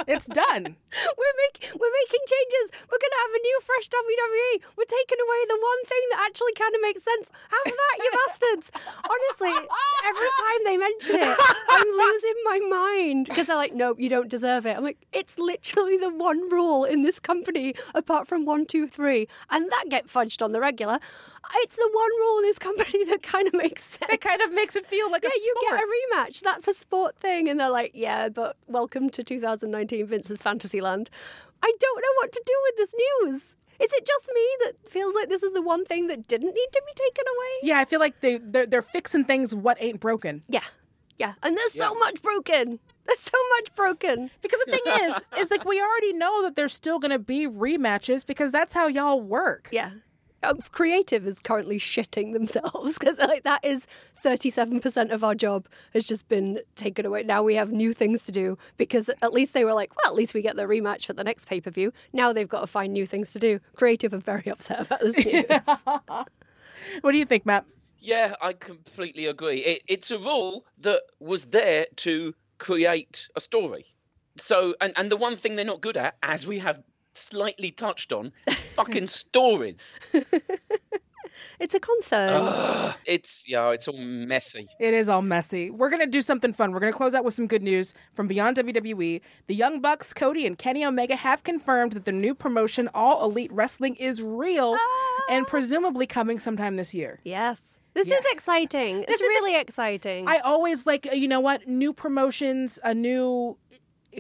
it's 0.09 0.27
done. 0.27 0.65
We're, 0.65 1.37
make, 1.41 1.71
we're 1.73 1.95
making 2.05 2.23
changes. 2.27 2.67
We're 2.91 3.01
going 3.01 3.15
to 3.15 3.21
have 3.25 3.33
a 3.35 3.43
new, 3.43 3.61
fresh 3.65 3.89
WWE. 3.89 4.63
We're 4.77 4.85
taking 4.85 5.19
away 5.21 5.41
the 5.49 5.59
one 5.61 5.85
thing 5.87 6.03
that 6.11 6.27
actually 6.27 6.53
kind 6.55 6.75
of 6.75 6.81
makes 6.83 7.03
sense. 7.05 7.31
Have 7.49 7.73
that, 7.73 7.97
you 7.99 8.11
bastards. 8.27 8.73
Honestly, 9.09 9.69
every 10.05 10.29
time 10.41 10.61
they 10.65 10.77
mention 10.77 11.17
it, 11.17 11.39
I'm 11.71 11.87
losing 11.89 12.35
my 12.45 12.59
mind 12.69 13.27
because 13.27 13.47
they're 13.47 13.57
like, 13.57 13.75
nope, 13.75 13.99
you 14.01 14.09
don't 14.09 14.29
deserve 14.29 14.67
it. 14.67 14.77
I'm 14.77 14.83
like, 14.85 14.99
it's 15.13 15.39
literally 15.39 15.97
the 15.97 16.11
one 16.13 16.51
rule 16.51 16.85
in 16.85 17.03
this 17.03 17.21
company 17.21 17.75
apart 17.95 18.27
from 18.29 18.45
one, 18.45 18.67
two, 18.67 18.87
three. 18.91 19.29
And 19.51 19.71
that 19.71 19.85
get 19.89 20.07
fudged 20.07 20.43
on 20.43 20.53
the 20.53 20.61
regular. 20.61 20.99
It's 21.57 21.77
the 21.77 21.91
one 21.93 22.11
rule 22.19 22.39
in 22.39 22.45
this 22.45 22.59
company 22.59 23.05
that 23.11 23.23
kind 23.23 23.47
of 23.49 23.55
makes 23.55 23.85
sense. 23.85 24.13
It 24.13 24.21
kind 24.21 24.41
of 24.43 24.53
makes 24.53 24.77
it 24.77 24.87
feel 24.87 25.11
like 25.11 25.23
Yeah, 25.23 25.31
you 25.35 25.55
get 25.71 25.81
a 25.81 25.87
rematch. 26.17 26.43
That's 26.43 26.69
a 26.69 26.75
sport 26.75 27.17
thing. 27.17 27.49
And 27.49 27.59
they're 27.59 27.71
like, 27.71 27.93
yeah, 27.95 28.29
but 28.29 28.57
welcome 28.67 29.11
to 29.11 29.25
2019 29.25 30.07
Vince's 30.07 30.43
Fantasyland. 30.43 31.11
I 31.63 31.73
don't 31.79 32.01
know 32.01 32.13
what 32.17 32.33
to 32.33 32.43
do 32.45 32.53
with 32.65 32.77
this 32.77 32.95
news. 32.95 33.55
Is 33.81 33.93
it 33.95 34.05
just 34.07 34.31
me 34.35 34.47
that 34.67 34.91
feels 34.91 35.15
like 35.15 35.29
this 35.31 35.43
is 35.43 35.53
the 35.53 35.63
one 35.63 35.87
thing 35.87 36.07
that 36.09 36.27
didn't 36.27 36.55
need 36.55 36.69
to 36.73 36.83
be 36.87 36.93
taken 36.95 37.25
away? 37.27 37.69
yeah, 37.69 37.79
I 37.79 37.87
feel 37.87 37.99
like 38.01 38.21
they 38.21 38.37
they're, 38.39 38.67
they're 38.67 38.83
fixing 38.83 39.25
things. 39.25 39.55
What 39.55 39.79
ain't 39.81 40.01
broken? 40.01 40.43
Yeah. 40.49 40.65
Yeah. 41.19 41.35
And 41.43 41.57
there's 41.57 41.73
so 41.73 41.95
much 41.95 42.21
broken. 42.23 42.79
There's 43.11 43.21
so 43.21 43.39
much 43.57 43.75
broken. 43.75 44.31
Because 44.41 44.61
the 44.67 44.73
thing 44.73 44.93
is, 45.09 45.21
is 45.39 45.51
like 45.51 45.65
we 45.65 45.81
already 45.81 46.13
know 46.13 46.43
that 46.45 46.57
there's 46.57 46.73
still 46.73 46.99
going 46.99 47.11
to 47.11 47.19
be 47.19 47.47
rematches 47.47 48.25
because 48.25 48.53
that's 48.53 48.73
how 48.73 48.87
y'all 48.87 49.21
work. 49.21 49.69
Yeah. 49.73 49.91
Uh, 50.43 50.55
creative 50.71 51.27
is 51.27 51.39
currently 51.39 51.79
shitting 51.79 52.33
themselves 52.33 52.99
because 52.99 53.19
like 53.19 53.43
that 53.43 53.63
is 53.63 53.87
37% 54.25 55.13
of 55.13 55.23
our 55.23 55.35
job 55.35 55.67
has 55.93 56.07
just 56.07 56.29
been 56.29 56.61
taken 56.77 57.05
away 57.05 57.23
now 57.23 57.43
we 57.43 57.57
have 57.57 57.73
new 57.73 57.93
things 57.93 58.25
to 58.25 58.33
do 58.33 58.57
because 58.79 59.11
at 59.21 59.35
least 59.35 59.53
they 59.53 59.67
were 59.67 59.75
like 59.75 59.95
well 59.97 60.11
at 60.11 60.17
least 60.17 60.33
we 60.33 60.41
get 60.41 60.57
the 60.57 60.63
rematch 60.63 61.05
for 61.05 61.13
the 61.13 61.23
next 61.23 61.45
pay-per-view 61.45 61.93
now 62.15 62.33
they've 62.33 62.49
got 62.49 62.61
to 62.61 62.67
find 62.67 62.91
new 62.91 63.05
things 63.05 63.35
to 63.35 63.39
do 63.39 63.61
creative 63.77 64.15
are 64.15 64.19
very 64.19 64.47
upset 64.51 64.81
about 64.81 65.01
this 65.01 65.23
news 65.27 65.45
What 67.01 67.13
do 67.13 67.19
you 67.19 67.25
think, 67.25 67.47
Mat? 67.47 67.65
Yeah, 67.99 68.35
I 68.41 68.55
completely 68.55 69.27
agree. 69.27 69.59
It, 69.59 69.83
it's 69.87 70.11
a 70.11 70.19
rule 70.19 70.65
that 70.79 71.03
was 71.19 71.45
there 71.47 71.87
to 71.97 72.35
create 72.61 73.29
a 73.35 73.41
story. 73.41 73.87
So, 74.37 74.75
and, 74.81 74.93
and 74.97 75.11
the 75.11 75.17
one 75.17 75.35
thing 75.35 75.57
they're 75.57 75.65
not 75.65 75.81
good 75.81 75.97
at, 75.97 76.15
as 76.23 76.47
we 76.47 76.61
have 76.61 76.81
slightly 77.15 77.73
touched 77.73 78.13
on, 78.13 78.33
is 78.47 78.61
fucking 78.77 79.09
stories. 79.09 79.93
it's 81.59 81.75
a 81.75 81.81
concern 81.81 82.31
Ugh, 82.33 82.95
it's 83.07 83.45
yeah, 83.49 83.71
it's 83.71 83.89
all 83.89 83.99
messy. 83.99 84.69
It 84.79 84.95
is 84.95 85.09
all 85.09 85.23
messy. 85.23 85.71
We're 85.71 85.91
going 85.91 86.05
to 86.05 86.11
do 86.11 86.23
something 86.23 86.53
fun. 86.53 86.73
We're 86.73 86.81
going 86.81 86.93
to 86.93 86.97
close 86.97 87.15
out 87.15 87.25
with 87.25 87.35
some 87.35 87.47
good 87.49 87.63
news 87.63 87.95
from 88.13 88.29
Beyond 88.29 88.57
WWE. 88.59 89.21
The 89.47 89.55
Young 89.55 89.81
Bucks, 89.81 90.13
Cody, 90.13 90.47
and 90.47 90.57
Kenny 90.57 90.85
Omega 90.85 91.17
have 91.17 91.43
confirmed 91.43 91.93
that 91.93 92.05
the 92.05 92.13
new 92.13 92.35
promotion, 92.35 92.89
All 92.95 93.25
Elite 93.25 93.53
Wrestling, 93.53 93.97
is 93.97 94.23
real 94.23 94.77
and 95.29 95.45
ah. 95.45 95.49
presumably 95.49 96.07
coming 96.07 96.39
sometime 96.39 96.77
this 96.77 96.95
year. 96.95 97.21
yes 97.25 97.80
this 97.95 98.07
Yeah. 98.07 98.17
is 98.19 98.25
exciting 98.33 98.99
it's 99.03 99.07
This 99.09 99.21
is 99.21 99.29
really 99.29 99.57
exciting 99.57 100.29
I 100.29 100.39
always 100.39 100.87
like, 100.87 101.13
you 101.13 101.29
know 101.29 101.41
what? 101.41 101.67
New 101.69 101.93
promotions, 101.93 102.79
a 102.85 102.95
new 102.95 103.57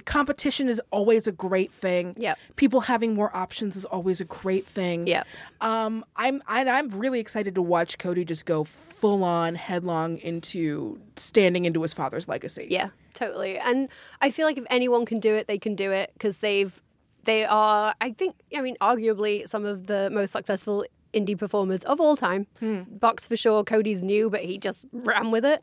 competition 0.04 0.68
is 0.68 0.80
always 0.92 1.26
a 1.26 1.32
great 1.32 1.72
thing. 1.72 2.14
Yep. 2.16 2.38
People 2.56 2.80
having 2.82 3.14
more 3.14 3.34
options 3.36 3.76
is 3.76 3.84
always 3.84 4.20
a 4.20 4.24
great 4.24 4.66
thing. 4.66 5.06
Yep. 5.06 5.26
Um, 5.60 6.04
I'm 6.16 6.42
I, 6.46 6.64
I'm 6.68 6.88
really 6.90 7.20
excited 7.20 7.54
to 7.56 7.62
watch 7.62 7.98
Cody 7.98 8.24
just 8.24 8.46
go 8.46 8.62
full 8.64 9.24
on 9.24 9.54
headlong 9.56 10.18
into 10.18 11.00
standing 11.16 11.64
into 11.64 11.82
his 11.82 11.92
father's 11.92 12.28
legacy. 12.28 12.68
Yeah, 12.70 12.90
totally. 13.14 13.58
And 13.58 13.88
I 14.20 14.30
feel 14.30 14.46
like 14.46 14.58
if 14.58 14.64
anyone 14.70 15.06
can 15.06 15.18
do 15.18 15.34
it, 15.34 15.48
they 15.48 15.58
can 15.58 15.74
do 15.74 15.90
it 15.90 16.10
because 16.14 16.38
they've 16.38 16.80
they 17.24 17.44
are. 17.44 17.94
I 18.00 18.12
think. 18.12 18.36
I 18.56 18.60
mean, 18.62 18.76
arguably 18.80 19.48
some 19.48 19.64
of 19.64 19.86
the 19.88 20.08
most 20.10 20.30
successful 20.30 20.84
indie 21.12 21.36
performers 21.38 21.82
of 21.84 22.00
all 22.00 22.16
time. 22.16 22.46
Bucks 22.60 23.26
for 23.26 23.36
sure. 23.36 23.64
Cody's 23.64 24.02
new, 24.02 24.30
but 24.30 24.40
he 24.40 24.58
just 24.58 24.84
ran 24.92 25.30
with 25.30 25.44
it. 25.44 25.62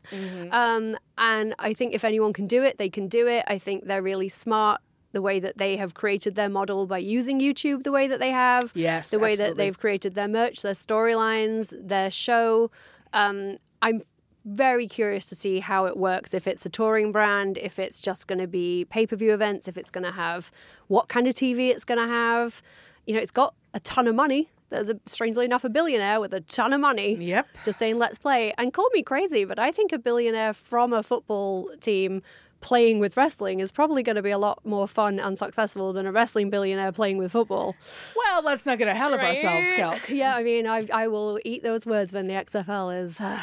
Um, 0.50 0.96
and 1.16 1.54
I 1.58 1.74
think 1.74 1.94
if 1.94 2.04
anyone 2.04 2.32
can 2.32 2.46
do 2.46 2.62
it, 2.62 2.78
they 2.78 2.90
can 2.90 3.08
do 3.08 3.26
it. 3.26 3.44
I 3.48 3.58
think 3.58 3.86
they're 3.86 4.02
really 4.02 4.28
smart. 4.28 4.80
The 5.12 5.22
way 5.22 5.40
that 5.40 5.56
they 5.56 5.78
have 5.78 5.94
created 5.94 6.34
their 6.34 6.50
model 6.50 6.86
by 6.86 6.98
using 6.98 7.40
YouTube 7.40 7.82
the 7.82 7.90
way 7.90 8.06
that 8.08 8.20
they 8.20 8.30
have, 8.30 8.70
Yes, 8.74 9.08
the 9.08 9.18
way 9.18 9.34
that 9.36 9.56
they've 9.56 9.78
created 9.78 10.14
their 10.14 10.28
merch, 10.28 10.60
their 10.60 10.74
storylines, 10.74 11.74
their 11.80 12.10
show. 12.10 12.70
Um, 13.14 13.56
I'm 13.80 14.02
very 14.44 14.86
curious 14.86 15.26
to 15.30 15.34
see 15.34 15.60
how 15.60 15.86
it 15.86 15.96
works. 15.96 16.34
If 16.34 16.46
it's 16.46 16.64
a 16.66 16.68
touring 16.68 17.10
brand, 17.10 17.56
if 17.56 17.78
it's 17.78 18.00
just 18.02 18.26
going 18.26 18.38
to 18.38 18.46
be 18.46 18.84
pay 18.90 19.06
per 19.06 19.16
view 19.16 19.32
events, 19.32 19.66
if 19.66 19.78
it's 19.78 19.90
going 19.90 20.04
to 20.04 20.12
have 20.12 20.50
what 20.88 21.08
kind 21.08 21.26
of 21.26 21.34
TV 21.34 21.70
it's 21.70 21.84
going 21.84 21.98
to 21.98 22.06
have. 22.06 22.62
You 23.06 23.14
know, 23.14 23.20
it's 23.20 23.30
got 23.30 23.54
a 23.72 23.80
ton 23.80 24.06
of 24.06 24.14
money. 24.14 24.50
There's 24.70 24.90
a 24.90 24.98
strangely 25.06 25.44
enough 25.44 25.64
a 25.64 25.68
billionaire 25.68 26.20
with 26.20 26.34
a 26.34 26.40
ton 26.40 26.72
of 26.72 26.80
money. 26.80 27.14
Yep. 27.14 27.46
Just 27.64 27.78
saying, 27.78 27.98
let's 27.98 28.18
play. 28.18 28.52
And 28.58 28.72
call 28.72 28.88
me 28.92 29.02
crazy, 29.02 29.44
but 29.44 29.58
I 29.58 29.72
think 29.72 29.92
a 29.92 29.98
billionaire 29.98 30.52
from 30.52 30.92
a 30.92 31.02
football 31.02 31.70
team 31.80 32.22
playing 32.60 32.98
with 32.98 33.16
wrestling 33.16 33.60
is 33.60 33.70
probably 33.70 34.02
going 34.02 34.16
to 34.16 34.22
be 34.22 34.30
a 34.30 34.38
lot 34.38 34.64
more 34.64 34.88
fun 34.88 35.18
and 35.20 35.38
successful 35.38 35.92
than 35.92 36.06
a 36.06 36.12
wrestling 36.12 36.50
billionaire 36.50 36.92
playing 36.92 37.18
with 37.18 37.32
football. 37.32 37.76
Well, 38.16 38.42
let's 38.42 38.66
not 38.66 38.78
get 38.78 38.88
ahead 38.88 39.12
of 39.12 39.20
ourselves, 39.20 39.70
Kelk. 39.72 40.08
Yeah, 40.08 40.34
I 40.34 40.42
mean, 40.42 40.66
I, 40.66 40.86
I 40.92 41.08
will 41.08 41.38
eat 41.44 41.62
those 41.62 41.86
words 41.86 42.12
when 42.12 42.26
the 42.26 42.34
XFL 42.34 43.04
is 43.04 43.20
uh, 43.20 43.40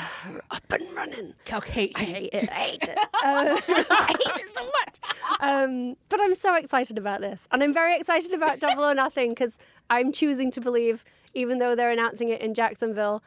up 0.52 0.72
and 0.72 0.84
running. 0.94 1.34
Kelk 1.46 1.66
hate. 1.66 1.94
I 1.96 2.04
hate 2.04 2.34
it. 2.34 2.50
I 2.50 2.54
hate 2.64 2.84
it. 2.84 2.98
Uh, 2.98 3.04
I 3.90 4.16
hate 4.26 4.44
it 4.44 4.56
so 4.56 4.64
much. 4.64 5.00
Um, 5.40 5.96
but 6.10 6.20
I'm 6.22 6.36
so 6.36 6.56
excited 6.56 6.98
about 6.98 7.22
this. 7.22 7.48
And 7.52 7.64
I'm 7.64 7.74
very 7.74 7.96
excited 7.96 8.34
about 8.34 8.60
Double 8.60 8.84
or 8.84 8.94
Nothing 8.94 9.30
because 9.30 9.58
I'm 9.90 10.12
choosing 10.12 10.52
to 10.52 10.62
believe, 10.62 11.04
even 11.34 11.60
though 11.60 11.76
they're 11.76 11.92
announcing 11.92 12.30
it 12.30 12.42
in 12.42 12.54
Jacksonville, 12.54 13.24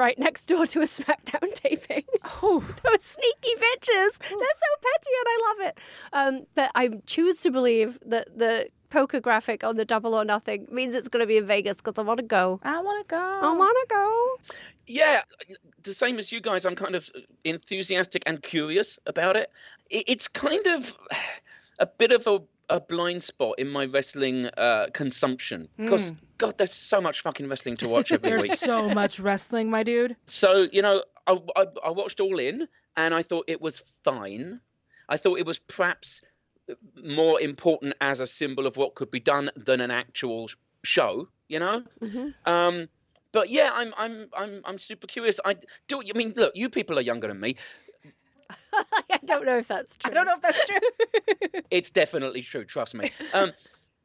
right 0.00 0.18
next 0.18 0.46
door 0.46 0.66
to 0.66 0.80
a 0.80 0.84
SmackDown 0.98 1.52
taping. 1.54 2.04
Oh, 2.42 2.64
those 2.84 3.04
sneaky 3.04 3.54
bitches. 3.54 4.18
They're 4.18 4.28
so 4.28 4.70
petty 4.82 5.12
and 5.20 5.28
I 5.28 5.46
love 5.48 5.68
it. 5.68 5.78
Um, 6.12 6.46
but 6.54 6.70
I 6.74 6.88
choose 7.06 7.40
to 7.42 7.50
believe 7.50 7.98
that 8.06 8.36
the 8.36 8.68
poker 8.88 9.20
graphic 9.20 9.62
on 9.62 9.76
the 9.76 9.84
Double 9.84 10.14
or 10.14 10.24
Nothing 10.24 10.66
means 10.70 10.94
it's 10.94 11.08
going 11.08 11.22
to 11.22 11.26
be 11.26 11.36
in 11.36 11.46
Vegas 11.46 11.76
because 11.76 11.98
I 11.98 12.02
want 12.02 12.18
to 12.18 12.24
go. 12.24 12.60
I 12.64 12.80
want 12.80 13.06
to 13.06 13.14
go. 13.14 13.38
I 13.42 13.52
want 13.52 13.76
to 13.88 13.94
go. 13.94 14.36
Yeah, 14.86 15.22
the 15.84 15.94
same 15.94 16.18
as 16.18 16.32
you 16.32 16.40
guys. 16.40 16.64
I'm 16.64 16.74
kind 16.74 16.96
of 16.96 17.08
enthusiastic 17.44 18.24
and 18.26 18.42
curious 18.42 18.98
about 19.06 19.36
it. 19.36 19.50
It's 19.90 20.26
kind 20.26 20.66
of 20.66 20.92
a 21.78 21.86
bit 21.86 22.10
of 22.10 22.26
a, 22.26 22.40
a 22.70 22.80
blind 22.80 23.22
spot 23.22 23.58
in 23.58 23.68
my 23.68 23.84
wrestling 23.84 24.46
uh, 24.56 24.86
consumption 24.94 25.68
because 25.76 26.12
God, 26.38 26.56
there's 26.56 26.72
so 26.72 27.00
much 27.00 27.20
fucking 27.20 27.48
wrestling 27.48 27.76
to 27.78 27.88
watch 27.88 28.10
every 28.12 28.30
There's 28.30 28.42
week. 28.42 28.50
There's 28.50 28.60
so 28.60 28.88
much 28.90 29.20
wrestling, 29.20 29.70
my 29.70 29.82
dude. 29.82 30.16
So 30.26 30.68
you 30.72 30.80
know, 30.80 31.04
I, 31.26 31.38
I, 31.56 31.66
I 31.86 31.90
watched 31.90 32.20
All 32.20 32.38
In, 32.38 32.66
and 32.96 33.14
I 33.14 33.22
thought 33.22 33.44
it 33.48 33.60
was 33.60 33.84
fine. 34.04 34.60
I 35.08 35.16
thought 35.16 35.38
it 35.38 35.46
was 35.46 35.58
perhaps 35.58 36.22
more 37.04 37.40
important 37.40 37.94
as 38.00 38.20
a 38.20 38.26
symbol 38.26 38.66
of 38.66 38.76
what 38.76 38.94
could 38.94 39.10
be 39.10 39.20
done 39.20 39.50
than 39.56 39.80
an 39.80 39.90
actual 39.90 40.48
show. 40.84 41.28
You 41.48 41.58
know. 41.58 41.82
Um, 42.46 42.88
but 43.32 43.50
yeah, 43.50 43.70
I'm 43.72 43.92
I'm 43.96 44.28
I'm 44.36 44.62
I'm 44.64 44.78
super 44.78 45.06
curious. 45.06 45.38
I 45.44 45.56
do. 45.88 46.00
I 46.00 46.16
mean, 46.16 46.32
look, 46.36 46.52
you 46.54 46.68
people 46.68 46.98
are 46.98 47.02
younger 47.02 47.28
than 47.28 47.40
me. 47.40 47.56
I 49.30 49.34
don't 49.34 49.46
know 49.46 49.58
if 49.58 49.68
that's 49.68 49.96
true. 49.96 50.10
I 50.10 50.14
don't 50.14 50.26
know 50.26 50.34
if 50.34 50.42
that's 50.42 50.66
true. 50.66 51.60
It's 51.70 51.90
definitely 51.90 52.42
true. 52.42 52.64
Trust 52.64 52.94
me. 52.94 53.10
Um, 53.32 53.52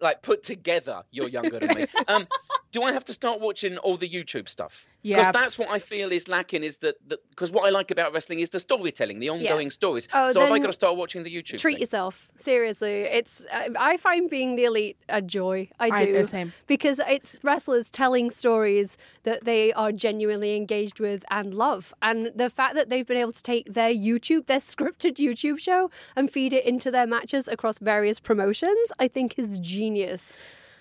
like 0.02 0.22
put 0.22 0.44
together, 0.44 1.02
you're 1.12 1.30
younger 1.30 1.60
than 1.60 1.76
me. 1.76 1.88
Um, 2.08 2.28
do 2.76 2.84
I 2.84 2.92
have 2.92 3.06
to 3.06 3.14
start 3.14 3.40
watching 3.40 3.78
all 3.78 3.96
the 3.96 4.10
YouTube 4.10 4.50
stuff? 4.50 4.86
Yeah. 5.02 5.18
Because 5.18 5.34
that's 5.34 5.58
what 5.58 5.70
I 5.70 5.80
feel 5.80 6.12
is 6.12 6.28
lacking. 6.28 6.62
Is 6.64 6.76
that 6.78 6.96
because 7.30 7.50
what 7.50 7.64
I 7.66 7.70
like 7.70 7.90
about 7.90 8.12
wrestling 8.14 8.40
is 8.40 8.50
the 8.50 8.60
storytelling, 8.60 9.20
the 9.20 9.30
ongoing 9.30 9.72
stories. 9.72 10.10
Oh, 10.14 10.32
so 10.34 10.42
have 10.42 10.50
I 10.50 10.56
then 10.56 10.62
got 10.64 10.68
to 10.68 10.74
start 10.74 10.98
watching 10.98 11.24
the 11.24 11.34
YouTube? 11.34 11.58
Treat 11.58 11.76
thing? 11.76 11.82
yourself. 11.82 12.30
Seriously, 12.36 13.04
it's. 13.20 13.46
I- 13.52 13.70
I 13.80 13.98
find 13.98 14.30
being 14.30 14.58
the 14.58 14.66
elite 14.66 14.98
a 15.08 15.22
joy. 15.22 15.70
I 15.80 15.88
I- 15.90 16.06
do. 16.06 16.18
uh, 16.18 16.24
same. 16.24 16.54
Because 16.68 17.00
it's 17.08 17.40
wrestlers 17.44 17.90
telling 17.90 18.30
stories 18.30 18.98
that 19.24 19.46
they 19.46 19.72
are 19.74 19.94
genuinely 19.94 20.58
engaged 20.58 21.00
with 21.00 21.24
and 21.32 21.54
love, 21.54 21.94
and 22.02 22.20
the 22.36 22.50
fact 22.50 22.76
that 22.76 22.90
they've 22.90 23.08
been 23.08 23.22
able 23.26 23.32
to 23.32 23.44
take 23.54 23.74
their 23.74 23.94
YouTube, 23.94 24.48
their 24.48 24.60
scripted 24.74 25.16
YouTube 25.16 25.60
show, 25.60 25.90
and 26.18 26.30
feed 26.30 26.52
it 26.52 26.66
into 26.66 26.92
their 26.92 27.08
matches 27.08 27.48
across 27.48 27.80
various 27.80 28.20
promotions, 28.20 28.92
I 29.00 29.08
think 29.08 29.40
is 29.40 29.60
genius. 29.60 30.36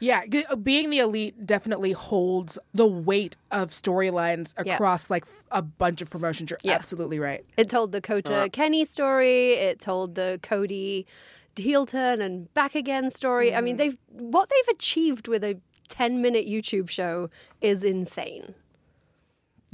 Yeah, 0.04 0.22
uh, 0.50 0.56
being 0.56 0.90
the 0.90 0.98
elite 0.98 1.46
definitely 1.46 1.92
holds 1.92 2.58
the 2.74 2.86
weight 2.86 3.36
of 3.50 3.70
storylines 3.70 4.52
Yeah. 4.64 4.74
across 4.74 5.08
like 5.08 5.24
a 5.50 5.62
bunch 5.62 6.02
of 6.02 6.10
promotions. 6.10 6.50
You're 6.50 6.58
Yeah. 6.62 6.72
absolutely 6.74 7.18
right. 7.18 7.44
It 7.56 7.70
told 7.70 7.92
the 7.92 8.00
Kota 8.00 8.48
Kenny 8.52 8.84
story. 8.84 9.54
It 9.54 9.80
told 9.80 10.14
the 10.14 10.38
Cody 10.42 11.06
heel 11.56 11.86
turn 11.86 12.20
and 12.20 12.52
back 12.52 12.74
again 12.74 13.10
story. 13.10 13.54
I 13.54 13.60
mean, 13.60 13.76
they've 13.76 13.96
what 14.10 14.50
they've 14.50 14.74
achieved 14.74 15.28
with 15.28 15.42
a 15.44 15.58
ten 15.88 16.20
minute 16.20 16.46
YouTube 16.46 16.88
show 16.90 17.30
is 17.60 17.82
insane. 17.82 18.54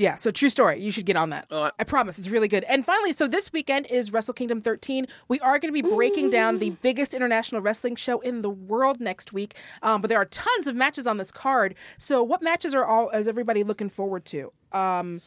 Yeah, 0.01 0.15
so 0.15 0.31
true 0.31 0.49
story. 0.49 0.81
You 0.81 0.91
should 0.91 1.05
get 1.05 1.17
on 1.17 1.29
that. 1.29 1.47
Right. 1.51 1.75
I 1.79 1.85
promise. 1.85 2.19
It's 2.19 2.31
really 2.31 2.49
good. 2.49 2.65
And 2.65 2.87
finally, 2.87 3.13
so 3.13 3.29
this 3.29 3.53
weekend 3.53 3.87
is 3.89 4.15
Wrestle 4.15 4.33
Kingdom 4.33 4.59
13. 4.59 5.07
We 5.29 5.39
are 5.41 5.59
going 5.59 5.75
to 5.75 5.83
be 5.83 5.87
breaking 5.87 6.31
down 6.31 6.59
the 6.59 6.71
biggest 6.71 7.13
international 7.13 7.61
wrestling 7.61 7.97
show 7.97 8.19
in 8.21 8.41
the 8.41 8.49
world 8.49 8.99
next 8.99 9.35
week. 9.35 9.57
Um, 9.83 10.01
but 10.01 10.09
there 10.09 10.17
are 10.17 10.25
tons 10.25 10.67
of 10.67 10.75
matches 10.75 11.07
on 11.07 11.19
this 11.19 11.31
card. 11.31 11.75
So 11.99 12.23
what 12.23 12.41
matches 12.41 12.75
are 12.75 12.87
all 12.87 13.11
is 13.11 13.29
everybody 13.29 13.63
looking 13.63 13.91
forward 13.91 14.25
to? 14.27 14.51
Um, 14.73 15.21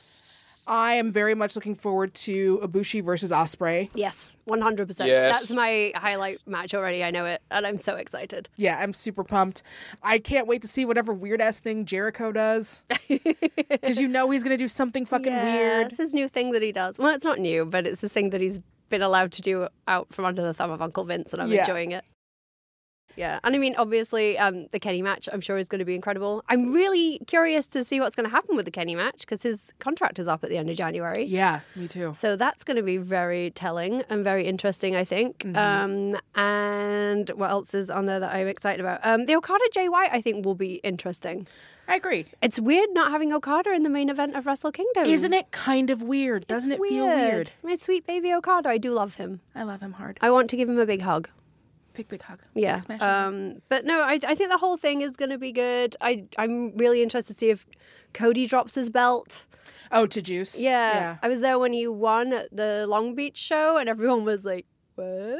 I 0.65 0.93
am 0.93 1.11
very 1.11 1.35
much 1.35 1.55
looking 1.55 1.75
forward 1.75 2.13
to 2.15 2.59
Ibushi 2.63 3.03
versus 3.03 3.31
Ospreay. 3.31 3.89
Yes, 3.93 4.31
one 4.45 4.61
hundred 4.61 4.87
percent. 4.87 5.09
Yes. 5.09 5.39
That's 5.39 5.51
my 5.51 5.91
highlight 5.95 6.39
match 6.45 6.73
already. 6.73 7.03
I 7.03 7.11
know 7.11 7.25
it, 7.25 7.41
and 7.51 7.67
I'm 7.67 7.77
so 7.77 7.95
excited. 7.95 8.47
Yeah, 8.55 8.77
I'm 8.79 8.93
super 8.93 9.23
pumped. 9.23 9.61
I 10.01 10.19
can't 10.19 10.47
wait 10.47 10.61
to 10.61 10.67
see 10.67 10.85
whatever 10.85 11.13
weird 11.13 11.41
ass 11.41 11.59
thing 11.59 11.85
Jericho 11.85 12.31
does. 12.31 12.83
Because 13.73 13.99
you 13.99 14.07
know 14.07 14.29
he's 14.29 14.43
going 14.43 14.55
to 14.57 14.63
do 14.63 14.67
something 14.67 15.05
fucking 15.05 15.31
Yeah, 15.31 15.43
weird. 15.55 15.87
It's 15.87 15.97
his 15.97 16.13
new 16.13 16.29
thing 16.29 16.51
that 16.51 16.61
he 16.61 16.71
does. 16.71 16.97
Well, 16.97 17.13
it's 17.13 17.23
not 17.25 17.39
new, 17.39 17.65
but 17.65 17.85
it's 17.85 18.01
his 18.01 18.11
thing 18.13 18.29
that 18.29 18.39
he's 18.39 18.59
been 18.89 19.01
allowed 19.01 19.31
to 19.33 19.41
do 19.41 19.67
out 19.87 20.07
from 20.13 20.23
under 20.25 20.41
the 20.41 20.53
thumb 20.53 20.71
of 20.71 20.81
Uncle 20.81 21.03
Vince, 21.03 21.33
and 21.33 21.41
I'm 21.41 21.51
Yeah. 21.51 21.61
enjoying 21.61 21.91
it. 21.91 22.05
Yeah, 23.15 23.39
and 23.43 23.55
I 23.55 23.59
mean, 23.59 23.75
obviously, 23.77 24.37
um, 24.37 24.67
the 24.71 24.79
Kenny 24.79 25.01
match 25.01 25.29
I'm 25.31 25.41
sure 25.41 25.57
is 25.57 25.67
going 25.67 25.79
to 25.79 25.85
be 25.85 25.95
incredible. 25.95 26.43
I'm 26.49 26.73
really 26.73 27.19
curious 27.27 27.67
to 27.67 27.83
see 27.83 27.99
what's 27.99 28.15
going 28.15 28.29
to 28.29 28.35
happen 28.35 28.55
with 28.55 28.65
the 28.65 28.71
Kenny 28.71 28.95
match 28.95 29.19
because 29.19 29.43
his 29.43 29.73
contract 29.79 30.19
is 30.19 30.27
up 30.27 30.43
at 30.43 30.49
the 30.49 30.57
end 30.57 30.69
of 30.69 30.77
January. 30.77 31.23
Yeah, 31.23 31.61
me 31.75 31.87
too. 31.87 32.13
So 32.15 32.35
that's 32.35 32.63
going 32.63 32.77
to 32.77 32.83
be 32.83 32.97
very 32.97 33.51
telling 33.51 34.03
and 34.09 34.23
very 34.23 34.47
interesting, 34.47 34.95
I 34.95 35.03
think. 35.03 35.39
Mm-hmm. 35.39 35.57
Um, 35.57 36.19
and 36.35 37.29
what 37.31 37.49
else 37.49 37.73
is 37.73 37.89
on 37.89 38.05
there 38.05 38.19
that 38.19 38.33
I'm 38.33 38.47
excited 38.47 38.79
about? 38.79 38.99
Um, 39.03 39.25
the 39.25 39.35
Okada 39.35 39.69
Jay 39.71 39.89
White, 39.89 40.09
I 40.11 40.21
think, 40.21 40.45
will 40.45 40.55
be 40.55 40.75
interesting. 40.75 41.47
I 41.87 41.95
agree. 41.95 42.25
It's 42.41 42.59
weird 42.59 42.89
not 42.93 43.11
having 43.11 43.33
Okada 43.33 43.73
in 43.73 43.83
the 43.83 43.89
main 43.89 44.09
event 44.09 44.35
of 44.35 44.45
Wrestle 44.45 44.71
Kingdom. 44.71 45.05
Isn't 45.05 45.33
it 45.33 45.51
kind 45.51 45.89
of 45.89 46.01
weird? 46.01 46.47
Doesn't 46.47 46.71
it 46.71 46.79
feel 46.79 47.07
weird? 47.07 47.51
My 47.61 47.75
sweet 47.75 48.07
baby 48.07 48.33
Okada, 48.33 48.69
I 48.69 48.77
do 48.77 48.93
love 48.93 49.15
him. 49.15 49.41
I 49.53 49.63
love 49.63 49.81
him 49.81 49.93
hard. 49.93 50.17
I 50.21 50.31
want 50.31 50.49
to 50.51 50.55
give 50.55 50.69
him 50.69 50.79
a 50.79 50.85
big 50.85 51.01
hug. 51.01 51.29
Big, 51.93 52.07
big 52.07 52.21
hug. 52.21 52.39
Yeah. 52.55 52.79
Big. 52.87 53.01
Um, 53.01 53.61
but 53.69 53.85
no, 53.85 54.01
I, 54.01 54.19
I 54.27 54.35
think 54.35 54.49
the 54.51 54.57
whole 54.57 54.77
thing 54.77 55.01
is 55.01 55.15
going 55.15 55.29
to 55.29 55.37
be 55.37 55.51
good. 55.51 55.95
I, 56.01 56.25
I'm 56.37 56.75
really 56.77 57.01
interested 57.03 57.33
to 57.33 57.39
see 57.39 57.49
if 57.49 57.65
Cody 58.13 58.45
drops 58.47 58.75
his 58.75 58.89
belt. 58.89 59.45
oh, 59.91 60.07
to 60.07 60.21
Juice. 60.21 60.57
Yeah. 60.57 60.93
Yeah. 60.93 61.17
I 61.21 61.27
was 61.27 61.39
there 61.41 61.59
when 61.59 61.73
he 61.73 61.87
won 61.87 62.33
at 62.33 62.55
the 62.55 62.85
Long 62.87 63.13
Beach 63.15 63.37
show, 63.37 63.77
and 63.77 63.87
everyone 63.89 64.23
was 64.25 64.43
like, 64.43 64.65
what? 64.95 65.39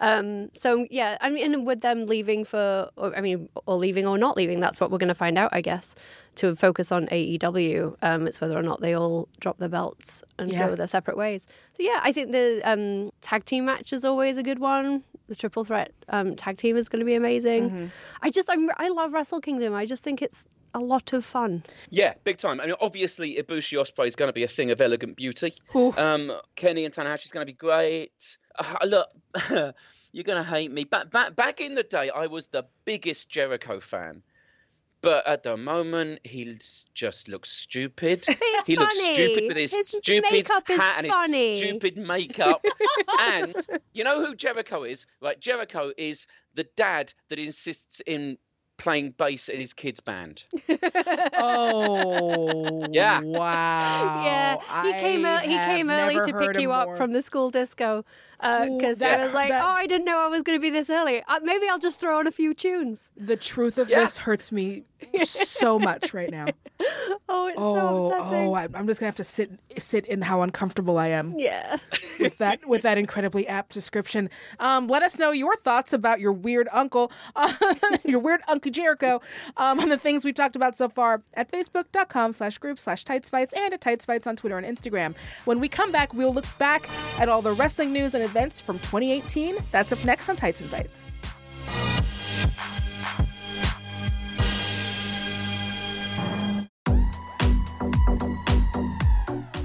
Um, 0.00 0.50
so 0.54 0.86
yeah, 0.92 1.18
I 1.20 1.28
mean, 1.30 1.52
and 1.52 1.66
with 1.66 1.80
them 1.80 2.06
leaving 2.06 2.44
for, 2.44 2.88
or, 2.96 3.16
I 3.16 3.20
mean, 3.20 3.48
or 3.66 3.76
leaving 3.76 4.06
or 4.06 4.16
not 4.16 4.36
leaving, 4.36 4.60
that's 4.60 4.78
what 4.78 4.92
we're 4.92 4.98
going 4.98 5.08
to 5.08 5.14
find 5.14 5.36
out, 5.36 5.50
I 5.52 5.60
guess. 5.60 5.96
To 6.36 6.54
focus 6.54 6.92
on 6.92 7.08
AEW, 7.08 7.96
um, 8.00 8.28
it's 8.28 8.40
whether 8.40 8.56
or 8.56 8.62
not 8.62 8.80
they 8.80 8.94
all 8.94 9.28
drop 9.40 9.58
their 9.58 9.68
belts 9.68 10.22
and 10.38 10.52
Yeah. 10.52 10.68
go 10.68 10.76
their 10.76 10.86
separate 10.86 11.16
ways. 11.16 11.48
So 11.76 11.82
yeah, 11.82 11.98
I 12.04 12.12
think 12.12 12.30
the 12.30 12.60
um, 12.64 13.08
tag 13.22 13.44
team 13.44 13.64
match 13.64 13.92
is 13.92 14.04
always 14.04 14.38
a 14.38 14.44
good 14.44 14.60
one. 14.60 15.02
The 15.28 15.34
triple 15.34 15.64
threat 15.64 15.92
um, 16.08 16.36
tag 16.36 16.56
team 16.56 16.76
is 16.76 16.88
going 16.88 17.00
to 17.00 17.06
be 17.06 17.14
amazing. 17.14 17.70
Mm-hmm. 17.70 17.86
I 18.22 18.30
just, 18.30 18.48
I'm, 18.50 18.70
I 18.78 18.88
love 18.88 19.12
Wrestle 19.12 19.40
Kingdom. 19.40 19.74
I 19.74 19.84
just 19.84 20.02
think 20.02 20.22
it's 20.22 20.46
a 20.74 20.80
lot 20.80 21.12
of 21.12 21.24
fun. 21.24 21.64
Yeah, 21.90 22.14
big 22.24 22.38
time. 22.38 22.60
I 22.60 22.66
mean, 22.66 22.74
obviously, 22.80 23.36
Ibushi 23.36 23.78
Ospreay 23.78 24.06
is 24.06 24.16
going 24.16 24.28
to 24.28 24.32
be 24.32 24.42
a 24.42 24.48
thing 24.48 24.70
of 24.70 24.80
elegant 24.80 25.16
beauty. 25.16 25.54
Ooh. 25.74 25.94
Um, 25.96 26.32
Kenny 26.56 26.84
and 26.84 26.94
Tanahashi 26.94 27.26
is 27.26 27.30
going 27.30 27.46
to 27.46 27.52
be 27.52 27.56
great. 27.56 28.38
Uh, 28.58 28.76
look, 28.84 29.08
you're 30.12 30.24
going 30.24 30.42
to 30.42 30.48
hate 30.48 30.70
me. 30.70 30.84
Back, 30.84 31.10
back, 31.10 31.36
back 31.36 31.60
in 31.60 31.74
the 31.74 31.82
day, 31.82 32.10
I 32.10 32.26
was 32.26 32.48
the 32.48 32.64
biggest 32.84 33.28
Jericho 33.28 33.80
fan. 33.80 34.22
But 35.00 35.26
at 35.26 35.42
the 35.44 35.56
moment, 35.56 36.20
he 36.24 36.58
just 36.94 37.28
looks 37.28 37.50
stupid. 37.50 38.26
He 38.66 38.76
looks 38.76 38.98
stupid 38.98 39.44
with 39.48 39.56
his, 39.56 39.70
His 39.72 39.88
stupid 39.88 40.46
hat 40.46 40.94
and 40.98 41.06
funny. 41.06 41.52
his 41.52 41.60
stupid 41.60 41.96
makeup. 42.14 42.62
and 43.20 43.54
you 43.94 44.04
know 44.04 44.24
who 44.24 44.34
Jericho 44.34 44.82
is? 44.84 45.06
Right, 45.22 45.40
Jericho 45.40 45.92
is 45.96 46.26
the 46.54 46.64
dad 46.76 47.12
that 47.28 47.38
insists 47.38 48.00
in 48.06 48.36
playing 48.78 49.10
bass 49.18 49.48
in 49.48 49.60
his 49.60 49.74
kids' 49.74 50.00
band. 50.00 50.44
Oh. 51.40 52.86
Yeah. 52.90 53.20
Wow. 53.20 54.22
yeah, 54.24 54.82
he 54.82 54.92
came 55.00 55.24
I 55.24 55.34
out. 55.36 55.42
He 55.42 55.56
came 55.56 55.90
early 55.90 56.14
to 56.16 56.38
pick 56.38 56.56
him 56.56 56.62
you 56.62 56.72
up 56.72 56.88
more. 56.88 56.96
from 56.96 57.12
the 57.12 57.22
school 57.22 57.50
disco, 57.50 58.04
because 58.40 58.98
that- 59.00 59.20
it 59.20 59.24
was 59.24 59.34
like, 59.34 59.50
that- 59.50 59.64
oh, 59.64 59.68
I 59.68 59.86
didn't 59.86 60.04
know 60.04 60.18
I 60.18 60.28
was 60.28 60.42
going 60.42 60.58
to 60.58 60.62
be 60.62 60.70
this 60.70 60.90
early. 60.90 61.22
Uh, 61.28 61.40
maybe 61.42 61.68
I'll 61.68 61.78
just 61.78 62.00
throw 62.00 62.18
on 62.18 62.26
a 62.26 62.30
few 62.32 62.54
tunes. 62.54 63.10
The 63.16 63.36
truth 63.36 63.78
of 63.78 63.88
this 63.88 64.18
hurts 64.18 64.50
me 64.52 64.84
so 65.24 65.78
much 65.78 66.14
right 66.14 66.30
now. 66.30 66.46
Oh, 67.30 67.46
it's 67.46 67.56
Oh, 67.60 67.74
so 68.10 68.16
upsetting. 68.16 68.48
oh, 68.48 68.54
I'm 68.54 68.86
just 68.86 69.00
gonna 69.00 69.08
have 69.08 69.16
to 69.16 69.24
sit 69.24 69.50
sit 69.78 70.06
in 70.06 70.22
how 70.22 70.42
uncomfortable 70.42 70.96
I 70.98 71.08
am 71.08 71.34
yeah. 71.38 71.76
with 72.20 72.38
that 72.38 72.60
with 72.66 72.82
that 72.82 72.96
incredibly 72.98 73.46
apt 73.46 73.72
description. 73.72 74.30
Um, 74.58 74.86
let 74.88 75.02
us 75.02 75.18
know 75.18 75.30
your 75.30 75.54
thoughts 75.56 75.92
about 75.92 76.20
your 76.20 76.32
weird 76.32 76.68
uncle, 76.72 77.12
uh, 77.36 77.52
your 78.04 78.20
weird 78.20 78.40
Uncle 78.48 78.70
Jericho, 78.70 79.20
um, 79.56 79.78
on 79.80 79.88
the 79.90 79.98
things 79.98 80.24
we've 80.24 80.34
talked 80.34 80.56
about 80.56 80.76
so 80.76 80.88
far 80.88 81.22
at 81.34 81.50
facebook.com 81.52 82.32
slash 82.32 82.56
group 82.58 82.80
slash 82.80 83.04
tights 83.04 83.28
fights 83.28 83.52
and 83.52 83.74
at 83.74 83.80
tights 83.80 84.04
fights 84.04 84.26
on 84.26 84.36
Twitter 84.36 84.56
and 84.56 84.66
Instagram. 84.66 85.14
When 85.44 85.60
we 85.60 85.68
come 85.68 85.92
back, 85.92 86.14
we'll 86.14 86.32
look 86.32 86.46
back 86.58 86.88
at 87.18 87.28
all 87.28 87.42
the 87.42 87.52
wrestling 87.52 87.92
news 87.92 88.14
and 88.14 88.24
events 88.24 88.60
from 88.60 88.78
2018. 88.78 89.56
That's 89.70 89.92
up 89.92 90.02
next 90.04 90.28
on 90.28 90.36
Tights 90.36 90.60
and 90.62 90.70
Fights. 90.70 91.04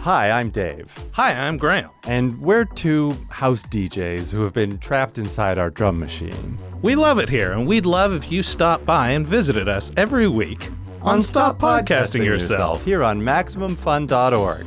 Hi, 0.04 0.32
I'm 0.32 0.50
Dave, 0.50 0.92
Hi, 1.14 1.32
I'm 1.34 1.56
Graham. 1.58 1.90
and 2.08 2.38
we're 2.42 2.66
two 2.66 3.12
house 3.30 3.64
DJs 3.64 4.32
who 4.32 4.42
have 4.44 4.52
been 4.54 4.78
trapped 4.80 5.18
inside 5.18 5.58
our 5.58 5.70
drum 5.70 5.98
machine. 5.98 6.58
We 6.82 6.96
love 6.96 7.20
it 7.20 7.30
here, 7.30 7.54
and 7.54 7.66
we'd 7.66 7.86
love 7.86 8.12
if 8.14 8.30
you 8.30 8.44
stopped 8.44 8.86
by 8.86 9.12
and 9.12 9.26
visited 9.26 9.70
us 9.70 9.94
every 9.96 10.28
week 10.28 10.68
on 11.02 11.22
Stop 11.22 11.58
Podcasting 11.58 12.26
Yourself. 12.26 12.84
here 12.84 13.02
on 13.04 13.22
MaximumFun.org. 13.22 14.66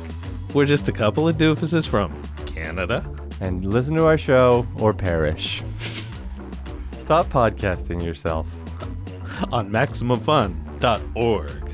We're 0.55 0.65
just 0.65 0.89
a 0.89 0.91
couple 0.91 1.27
of 1.27 1.37
doofuses 1.37 1.87
from 1.87 2.19
Canada. 2.47 3.05
And 3.39 3.63
listen 3.65 3.93
to 3.95 4.05
our 4.07 4.17
show 4.17 4.65
or 4.79 4.91
perish. 4.95 5.61
Stop 6.97 7.27
podcasting 7.27 8.03
yourself. 8.03 8.51
on 9.51 9.69
MaximumFun.org. 9.71 11.66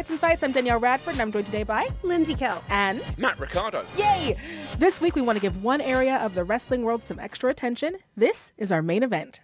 Welcome 0.00 0.16
back 0.16 0.18
to 0.18 0.22
Tights 0.22 0.40
and 0.40 0.40
Fights. 0.40 0.42
I'm 0.44 0.52
Danielle 0.52 0.80
Radford, 0.80 1.12
and 1.12 1.20
I'm 1.20 1.30
joined 1.30 1.44
today 1.44 1.62
by 1.62 1.86
Lindsey 2.02 2.34
Kelk. 2.34 2.62
and 2.70 3.18
Mat 3.18 3.38
Ricardo. 3.38 3.84
Yay! 3.98 4.34
This 4.78 4.98
week 4.98 5.14
we 5.14 5.20
want 5.20 5.36
to 5.36 5.42
give 5.42 5.62
one 5.62 5.82
area 5.82 6.16
of 6.16 6.34
the 6.34 6.42
wrestling 6.42 6.84
world 6.84 7.04
some 7.04 7.18
extra 7.18 7.50
attention. 7.50 7.98
This 8.16 8.54
is 8.56 8.72
our 8.72 8.80
main 8.80 9.02
event. 9.02 9.42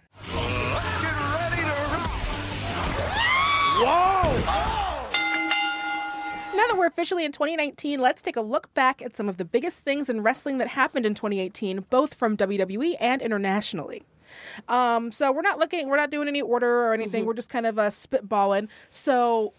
Now 6.55 6.65
that 6.65 6.75
we're 6.75 6.87
officially 6.87 7.23
in 7.23 7.31
2019, 7.31 7.99
let's 7.99 8.23
take 8.23 8.35
a 8.35 8.41
look 8.41 8.73
back 8.73 8.99
at 9.03 9.15
some 9.15 9.29
of 9.29 9.37
the 9.37 9.45
biggest 9.45 9.81
things 9.81 10.09
in 10.09 10.21
wrestling 10.21 10.57
that 10.57 10.69
happened 10.69 11.05
in 11.05 11.13
2018, 11.13 11.85
both 11.91 12.15
from 12.15 12.35
WWE 12.35 12.95
and 12.99 13.21
internationally. 13.21 14.01
Um, 14.67 15.11
so 15.11 15.31
we're 15.31 15.43
not 15.43 15.59
looking, 15.59 15.87
we're 15.87 15.97
not 15.97 16.09
doing 16.09 16.27
any 16.27 16.41
order 16.41 16.87
or 16.87 16.95
anything. 16.95 17.25
We're 17.25 17.35
just 17.35 17.51
kind 17.51 17.67
of 17.67 17.77
uh, 17.77 17.89
spitballing. 17.89 18.69
So, 18.89 19.53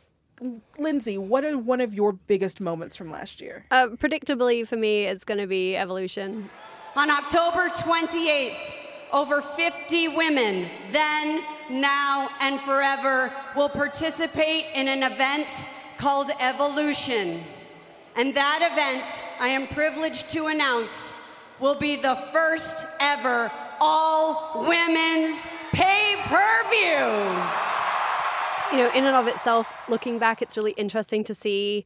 Lindsey, 0.78 1.18
what 1.18 1.44
are 1.44 1.58
one 1.58 1.80
of 1.80 1.94
your 1.94 2.12
biggest 2.12 2.60
moments 2.60 2.96
from 2.96 3.10
last 3.10 3.40
year? 3.40 3.66
Uh, 3.70 3.88
predictably, 3.88 4.66
for 4.66 4.76
me, 4.76 5.04
it's 5.04 5.24
going 5.24 5.38
to 5.38 5.46
be 5.46 5.76
Evolution. 5.76 6.48
On 6.96 7.10
October 7.10 7.68
28th, 7.68 8.56
over 9.12 9.40
50 9.40 10.08
women, 10.08 10.68
then, 10.90 11.42
now, 11.70 12.28
and 12.40 12.60
forever, 12.60 13.32
will 13.56 13.68
participate 13.68 14.66
in 14.74 14.88
an 14.88 15.02
event 15.02 15.64
called 15.96 16.30
Evolution. 16.40 17.42
And 18.16 18.34
that 18.34 18.68
event, 18.72 19.22
I 19.40 19.48
am 19.48 19.68
privileged 19.68 20.30
to 20.30 20.48
announce, 20.48 21.12
will 21.60 21.74
be 21.74 21.96
the 21.96 22.16
first 22.32 22.86
ever 23.00 23.50
all 23.80 24.66
women's 24.68 25.46
pay 25.72 26.16
per 26.26 26.70
view. 26.70 27.68
You 28.72 28.78
know, 28.78 28.90
in 28.92 29.04
and 29.04 29.16
of 29.16 29.26
itself, 29.26 29.72
looking 29.88 30.18
back, 30.18 30.42
it's 30.42 30.56
really 30.56 30.72
interesting 30.72 31.24
to 31.24 31.34
see 31.34 31.84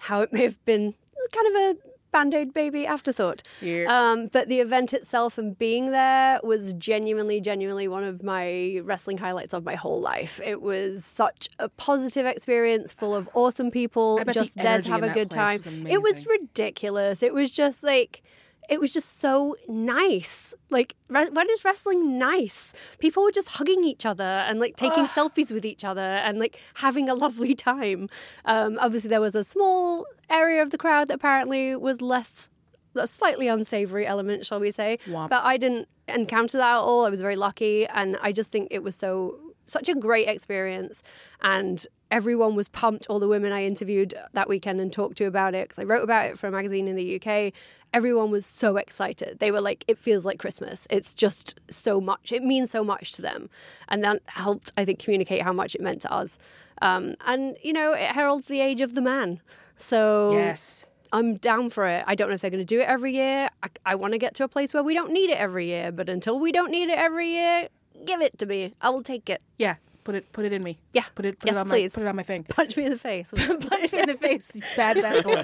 how 0.00 0.20
it 0.20 0.32
may 0.32 0.42
have 0.42 0.64
been 0.64 0.94
kind 1.32 1.46
of 1.48 1.54
a 1.54 1.76
band 2.10 2.34
aid 2.34 2.54
baby 2.54 2.86
afterthought. 2.86 3.42
Yeah. 3.60 3.84
Um, 3.88 4.28
but 4.28 4.48
the 4.48 4.60
event 4.60 4.92
itself 4.92 5.38
and 5.38 5.58
being 5.58 5.90
there 5.90 6.40
was 6.42 6.72
genuinely, 6.74 7.40
genuinely 7.40 7.88
one 7.88 8.04
of 8.04 8.22
my 8.22 8.80
wrestling 8.82 9.18
highlights 9.18 9.52
of 9.54 9.64
my 9.64 9.74
whole 9.74 10.00
life. 10.00 10.40
It 10.44 10.62
was 10.62 11.04
such 11.04 11.48
a 11.58 11.68
positive 11.68 12.26
experience, 12.26 12.92
full 12.92 13.14
of 13.14 13.28
awesome 13.34 13.70
people, 13.70 14.16
bet 14.18 14.28
the 14.28 14.32
just 14.34 14.56
there 14.56 14.80
to 14.80 14.88
have 14.88 15.02
a 15.02 15.12
good 15.12 15.30
time. 15.30 15.56
was 15.56 15.66
It 15.66 16.02
was 16.02 16.26
ridiculous. 16.26 17.22
It 17.22 17.34
was 17.34 17.52
just 17.52 17.82
like. 17.82 18.22
It 18.68 18.80
was 18.80 18.92
just 18.92 19.20
so 19.20 19.56
nice. 19.66 20.54
Like, 20.70 20.94
re- 21.08 21.30
when 21.30 21.48
is 21.50 21.64
wrestling 21.64 22.18
nice? 22.18 22.74
People 22.98 23.22
were 23.22 23.32
just 23.32 23.48
hugging 23.50 23.82
each 23.82 24.04
other 24.04 24.22
and 24.22 24.60
like 24.60 24.76
taking 24.76 25.04
selfies 25.04 25.50
with 25.50 25.64
each 25.64 25.84
other 25.84 26.00
and 26.00 26.38
like 26.38 26.58
having 26.74 27.08
a 27.08 27.14
lovely 27.14 27.54
time. 27.54 28.08
Um, 28.44 28.78
obviously, 28.80 29.08
there 29.08 29.20
was 29.20 29.34
a 29.34 29.44
small 29.44 30.06
area 30.28 30.62
of 30.62 30.70
the 30.70 30.78
crowd 30.78 31.08
that 31.08 31.14
apparently 31.14 31.74
was 31.76 32.02
less, 32.02 32.48
a 32.94 33.06
slightly 33.06 33.48
unsavory 33.48 34.06
element, 34.06 34.44
shall 34.44 34.60
we 34.60 34.70
say. 34.70 34.98
Womp. 35.06 35.30
But 35.30 35.44
I 35.44 35.56
didn't 35.56 35.88
encounter 36.06 36.58
that 36.58 36.74
at 36.76 36.80
all. 36.80 37.06
I 37.06 37.10
was 37.10 37.20
very 37.20 37.36
lucky, 37.36 37.86
and 37.86 38.18
I 38.20 38.32
just 38.32 38.52
think 38.52 38.68
it 38.70 38.82
was 38.82 38.94
so 38.94 39.38
such 39.68 39.88
a 39.88 39.94
great 39.94 40.28
experience. 40.28 41.02
And 41.40 41.86
everyone 42.10 42.54
was 42.54 42.68
pumped. 42.68 43.06
All 43.08 43.18
the 43.18 43.28
women 43.28 43.52
I 43.52 43.64
interviewed 43.64 44.14
that 44.32 44.48
weekend 44.48 44.80
and 44.80 44.92
talked 44.92 45.18
to 45.18 45.24
about 45.26 45.54
it 45.54 45.68
because 45.68 45.78
I 45.78 45.84
wrote 45.84 46.02
about 46.02 46.26
it 46.26 46.38
for 46.38 46.46
a 46.46 46.50
magazine 46.50 46.88
in 46.88 46.96
the 46.96 47.20
UK. 47.20 47.52
Everyone 47.94 48.30
was 48.30 48.44
so 48.44 48.76
excited. 48.76 49.38
They 49.38 49.50
were 49.50 49.60
like, 49.62 49.84
"It 49.88 49.96
feels 49.98 50.24
like 50.24 50.38
Christmas." 50.38 50.86
It's 50.90 51.14
just 51.14 51.58
so 51.70 52.00
much. 52.00 52.32
It 52.32 52.42
means 52.42 52.70
so 52.70 52.84
much 52.84 53.12
to 53.12 53.22
them, 53.22 53.48
and 53.88 54.04
that 54.04 54.20
helped, 54.26 54.72
I 54.76 54.84
think, 54.84 54.98
communicate 54.98 55.40
how 55.42 55.54
much 55.54 55.74
it 55.74 55.80
meant 55.80 56.02
to 56.02 56.12
us. 56.12 56.38
Um, 56.82 57.14
and 57.26 57.56
you 57.62 57.72
know, 57.72 57.92
it 57.92 58.10
heralds 58.10 58.46
the 58.46 58.60
age 58.60 58.80
of 58.82 58.94
the 58.94 59.00
man. 59.00 59.40
So 59.76 60.32
Yes. 60.32 60.84
I'm 61.12 61.36
down 61.36 61.70
for 61.70 61.86
it. 61.86 62.04
I 62.06 62.14
don't 62.14 62.28
know 62.28 62.34
if 62.34 62.42
they're 62.42 62.50
going 62.50 62.60
to 62.60 62.64
do 62.66 62.80
it 62.80 62.88
every 62.88 63.14
year. 63.14 63.48
I, 63.62 63.68
I 63.86 63.94
want 63.94 64.12
to 64.12 64.18
get 64.18 64.34
to 64.34 64.44
a 64.44 64.48
place 64.48 64.74
where 64.74 64.82
we 64.82 64.92
don't 64.92 65.10
need 65.10 65.30
it 65.30 65.38
every 65.38 65.66
year. 65.66 65.90
But 65.90 66.10
until 66.10 66.38
we 66.38 66.52
don't 66.52 66.70
need 66.70 66.90
it 66.90 66.98
every 66.98 67.30
year, 67.30 67.68
give 68.04 68.20
it 68.20 68.38
to 68.38 68.46
me. 68.46 68.74
I 68.80 68.90
will 68.90 69.02
take 69.02 69.28
it. 69.30 69.42
Yeah. 69.58 69.76
Put 70.04 70.14
it 70.14 70.32
put 70.32 70.44
it 70.46 70.52
in 70.52 70.62
me. 70.62 70.78
Yeah. 70.92 71.04
Put 71.14 71.26
it 71.26 71.38
put 71.38 71.48
Yes, 71.48 71.56
it 71.56 71.58
on 71.60 71.68
please. 71.68 71.92
my 71.92 72.00
put 72.00 72.06
it 72.06 72.08
on 72.08 72.16
my 72.16 72.22
thing. 72.22 72.44
Punch 72.44 72.76
me 72.76 72.84
in 72.84 72.90
the 72.90 72.98
face. 72.98 73.30
Punch 73.36 73.92
me 73.92 73.98
in 74.00 74.06
the 74.06 74.14
face, 74.14 74.56
you 74.56 74.62
bad 74.76 74.96
bad 75.02 75.24
boy. 75.24 75.42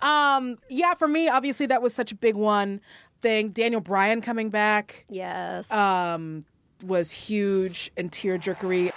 Um, 0.06 0.58
yeah, 0.68 0.94
for 0.94 1.08
me, 1.08 1.28
obviously 1.28 1.66
that 1.66 1.82
was 1.82 1.92
such 1.94 2.12
a 2.12 2.14
big 2.14 2.36
one 2.36 2.80
thing. 3.20 3.48
Daniel 3.50 3.80
Bryan 3.80 4.20
coming 4.20 4.50
back 4.50 5.04
yes. 5.08 5.70
um 5.72 6.44
was 6.84 7.10
huge 7.10 7.90
and 7.96 8.12
tearjerkery. 8.12 8.92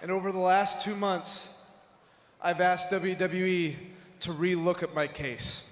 And 0.00 0.10
over 0.10 0.32
the 0.32 0.38
last 0.38 0.80
two 0.80 0.94
months, 0.94 1.48
I've 2.40 2.60
asked 2.62 2.90
WWE 2.90 3.74
to 4.20 4.30
relook 4.32 4.82
at 4.82 4.94
my 4.94 5.06
case. 5.06 5.70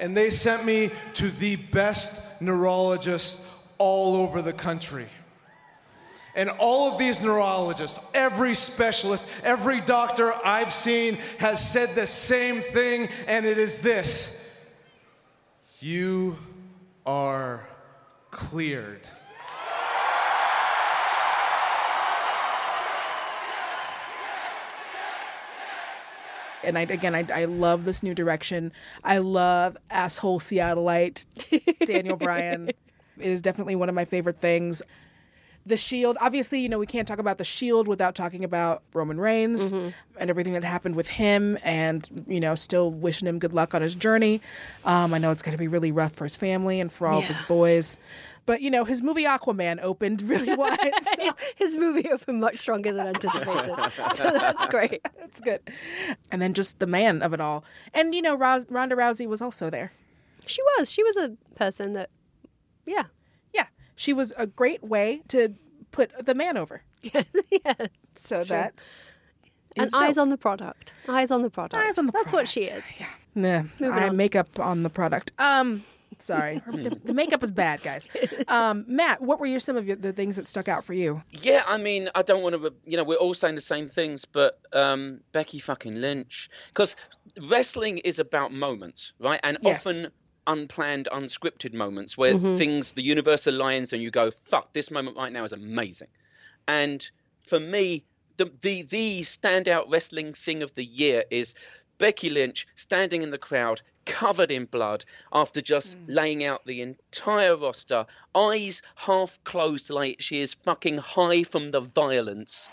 And 0.00 0.16
they 0.16 0.30
sent 0.30 0.64
me 0.64 0.90
to 1.14 1.28
the 1.30 1.56
best 1.56 2.40
neurologist 2.40 3.40
all 3.78 4.16
over 4.16 4.42
the 4.42 4.52
country. 4.52 5.06
And 6.34 6.50
all 6.50 6.92
of 6.92 6.98
these 6.98 7.20
neurologists, 7.22 8.00
every 8.14 8.54
specialist, 8.54 9.24
every 9.42 9.80
doctor 9.80 10.32
I've 10.44 10.72
seen 10.72 11.16
has 11.38 11.66
said 11.66 11.94
the 11.94 12.06
same 12.06 12.62
thing, 12.62 13.08
and 13.26 13.44
it 13.44 13.58
is 13.58 13.78
this 13.78 14.36
You 15.80 16.38
are 17.04 17.68
cleared. 18.30 19.08
And 26.62 26.76
I 26.76 26.82
again 26.82 27.14
I 27.14 27.26
I 27.34 27.46
love 27.46 27.84
this 27.84 28.02
new 28.02 28.14
direction. 28.14 28.72
I 29.02 29.18
love 29.18 29.76
asshole 29.90 30.40
Seattleite 30.40 31.24
Daniel 31.84 32.16
Bryan. 32.16 32.70
It 33.18 33.26
is 33.26 33.42
definitely 33.42 33.76
one 33.76 33.90
of 33.90 33.94
my 33.94 34.06
favorite 34.06 34.40
things. 34.40 34.82
The 35.66 35.76
Shield, 35.76 36.16
obviously, 36.20 36.60
you 36.60 36.68
know, 36.68 36.78
we 36.78 36.86
can't 36.86 37.06
talk 37.06 37.18
about 37.18 37.36
the 37.38 37.44
Shield 37.44 37.86
without 37.86 38.14
talking 38.14 38.44
about 38.44 38.82
Roman 38.94 39.20
Reigns 39.20 39.70
and 39.72 39.92
everything 40.18 40.54
that 40.54 40.64
happened 40.64 40.96
with 40.96 41.08
him, 41.08 41.58
and 41.62 42.24
you 42.26 42.40
know, 42.40 42.54
still 42.54 42.90
wishing 42.90 43.28
him 43.28 43.38
good 43.38 43.52
luck 43.52 43.74
on 43.74 43.82
his 43.82 43.94
journey. 43.94 44.40
Um, 44.84 45.12
I 45.12 45.18
know 45.18 45.30
it's 45.30 45.42
going 45.42 45.52
to 45.52 45.58
be 45.58 45.68
really 45.68 45.92
rough 45.92 46.12
for 46.12 46.24
his 46.24 46.34
family 46.36 46.80
and 46.80 46.90
for 46.90 47.06
all 47.06 47.18
of 47.18 47.24
his 47.26 47.38
boys, 47.46 47.98
but 48.46 48.62
you 48.62 48.70
know, 48.70 48.84
his 48.84 49.02
movie 49.02 49.24
Aquaman 49.24 49.78
opened 49.82 50.22
really 50.22 50.54
wide. 50.56 50.92
So 51.16 51.30
His 51.56 51.76
movie 51.76 52.08
opened 52.10 52.40
much 52.40 52.56
stronger 52.56 52.90
than 52.92 53.06
anticipated. 53.08 53.74
so 54.14 54.30
that's 54.32 54.66
great. 54.66 55.06
that's 55.18 55.40
good. 55.42 55.60
And 56.32 56.40
then 56.40 56.54
just 56.54 56.78
the 56.78 56.86
man 56.86 57.20
of 57.22 57.34
it 57.34 57.40
all, 57.40 57.64
and 57.92 58.14
you 58.14 58.22
know, 58.22 58.34
Ronda 58.34 58.96
Rousey 58.96 59.26
was 59.28 59.42
also 59.42 59.68
there. 59.68 59.92
She 60.46 60.62
was. 60.62 60.90
She 60.90 61.04
was 61.04 61.16
a 61.18 61.36
person 61.54 61.92
that 61.92 62.08
Yeah. 62.86 63.04
Yeah, 64.00 64.04
she 64.04 64.12
was 64.12 64.32
a 64.36 64.46
great 64.46 64.82
way 64.82 65.22
to 65.28 65.54
put 65.92 66.10
the 66.26 66.34
man 66.34 66.56
over. 66.56 66.82
yeah. 67.02 67.74
So 68.14 68.44
that 68.44 68.88
And 69.76 69.86
is 69.86 69.94
eyes 69.94 70.14
dope. 70.16 70.22
on 70.22 70.28
the 70.30 70.38
product. 70.38 70.92
Eyes 71.08 71.30
on 71.30 71.42
the 71.42 71.50
product. 71.50 71.74
Eyes 71.82 71.98
on 71.98 72.06
the 72.06 72.12
That's 72.12 72.32
what 72.32 72.48
she 72.48 72.60
is. 72.62 72.84
Nah, 73.34 73.62
I 73.82 74.08
on. 74.08 74.16
makeup 74.16 74.58
on 74.58 74.82
the 74.82 74.90
product. 74.90 75.32
Um, 75.38 75.84
sorry, 76.18 76.60
the, 76.66 76.98
the 77.04 77.14
makeup 77.14 77.42
is 77.44 77.50
bad, 77.50 77.82
guys. 77.82 78.08
Um, 78.48 78.84
Mat, 78.88 79.22
what 79.22 79.38
were 79.38 79.46
your 79.46 79.60
some 79.60 79.76
of 79.76 79.86
your, 79.86 79.96
the 79.96 80.12
things 80.12 80.36
that 80.36 80.46
stuck 80.46 80.68
out 80.68 80.84
for 80.84 80.94
you? 80.94 81.22
Yeah, 81.30 81.62
I 81.66 81.76
mean, 81.76 82.10
I 82.14 82.22
don't 82.22 82.42
want 82.42 82.54
to. 82.56 82.74
You 82.84 82.96
know, 82.96 83.04
we're 83.04 83.16
all 83.16 83.34
saying 83.34 83.54
the 83.54 83.60
same 83.60 83.88
things, 83.88 84.24
but 84.24 84.58
um, 84.72 85.20
Becky 85.32 85.58
fucking 85.60 85.94
Lynch, 86.00 86.50
because 86.68 86.96
wrestling 87.48 87.98
is 87.98 88.18
about 88.18 88.52
moments, 88.52 89.12
right? 89.20 89.40
And 89.44 89.58
Yes. 89.62 89.86
often 89.86 90.08
unplanned, 90.50 91.08
unscripted 91.12 91.72
moments 91.72 92.18
where 92.18 92.34
mm-hmm. 92.34 92.56
things, 92.56 92.92
the 92.92 93.02
universe 93.02 93.44
aligns, 93.44 93.92
and 93.92 94.02
you 94.02 94.10
go, 94.10 94.30
"Fuck, 94.44 94.72
this 94.72 94.90
moment 94.90 95.16
right 95.16 95.32
now 95.32 95.44
is 95.44 95.52
amazing." 95.52 96.08
And 96.68 97.08
for 97.46 97.60
me, 97.60 98.04
the 98.36 98.50
the 98.62 98.82
the 98.82 99.20
standout 99.22 99.84
wrestling 99.90 100.34
thing 100.34 100.62
of 100.62 100.74
the 100.74 100.84
year 100.84 101.24
is 101.30 101.54
Becky 101.98 102.30
Lynch 102.30 102.66
standing 102.74 103.22
in 103.22 103.30
the 103.30 103.38
crowd, 103.38 103.82
covered 104.06 104.50
in 104.50 104.64
blood, 104.64 105.04
after 105.32 105.60
just 105.60 105.98
mm. 105.98 106.04
laying 106.08 106.44
out 106.44 106.64
the 106.64 106.80
entire 106.80 107.56
roster, 107.56 108.06
eyes 108.34 108.82
half 108.96 109.38
closed, 109.44 109.90
like 109.90 110.20
she 110.20 110.40
is 110.40 110.54
fucking 110.54 110.98
high 110.98 111.42
from 111.44 111.70
the 111.70 111.80
violence. 111.80 112.70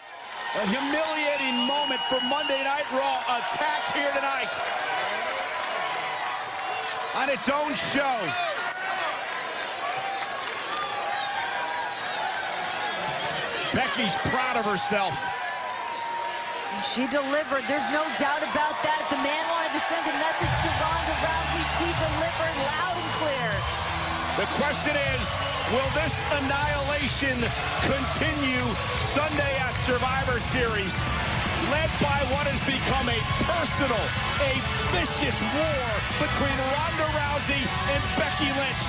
A 0.56 0.66
humiliating 0.68 1.68
moment 1.68 2.02
for 2.10 2.22
Monday 2.22 2.64
Night 2.64 2.90
Raw, 2.92 3.20
attacked 3.38 3.92
here 3.92 4.12
tonight. 4.16 4.87
On 7.18 7.30
its 7.30 7.50
own 7.50 7.74
show. 7.74 8.16
Becky's 13.74 14.14
proud 14.30 14.58
of 14.58 14.66
herself. 14.66 15.18
She 16.94 17.08
delivered. 17.08 17.66
There's 17.66 17.90
no 17.90 18.06
doubt 18.22 18.46
about 18.46 18.78
that. 18.86 19.02
If 19.02 19.10
the 19.10 19.22
man 19.26 19.44
wanted 19.50 19.74
to 19.74 19.82
send 19.90 20.06
a 20.06 20.14
message 20.14 20.56
to 20.62 20.70
Ronda 20.78 21.16
Rousey, 21.26 21.64
she 21.82 21.90
delivered 21.90 22.58
loud 22.70 22.96
and 23.02 23.10
clear. 23.18 23.50
The 24.38 24.46
question 24.62 24.94
is, 25.18 25.26
will 25.74 25.90
this 25.98 26.22
annihilation 26.38 27.42
continue 27.82 28.62
Sunday 28.94 29.58
at 29.58 29.74
Survivor 29.82 30.40
Series? 30.40 30.94
Led 31.72 31.90
by 32.02 32.20
what 32.32 32.48
has 32.48 32.62
become 32.64 33.08
a 33.10 33.20
personal, 33.44 34.06
a 34.42 34.54
vicious 34.96 35.42
war 35.42 35.86
between 36.24 36.58
Ronda 36.74 37.08
Rousey 37.18 37.64
and 37.92 38.02
Becky 38.18 38.50
Lynch. 38.60 38.86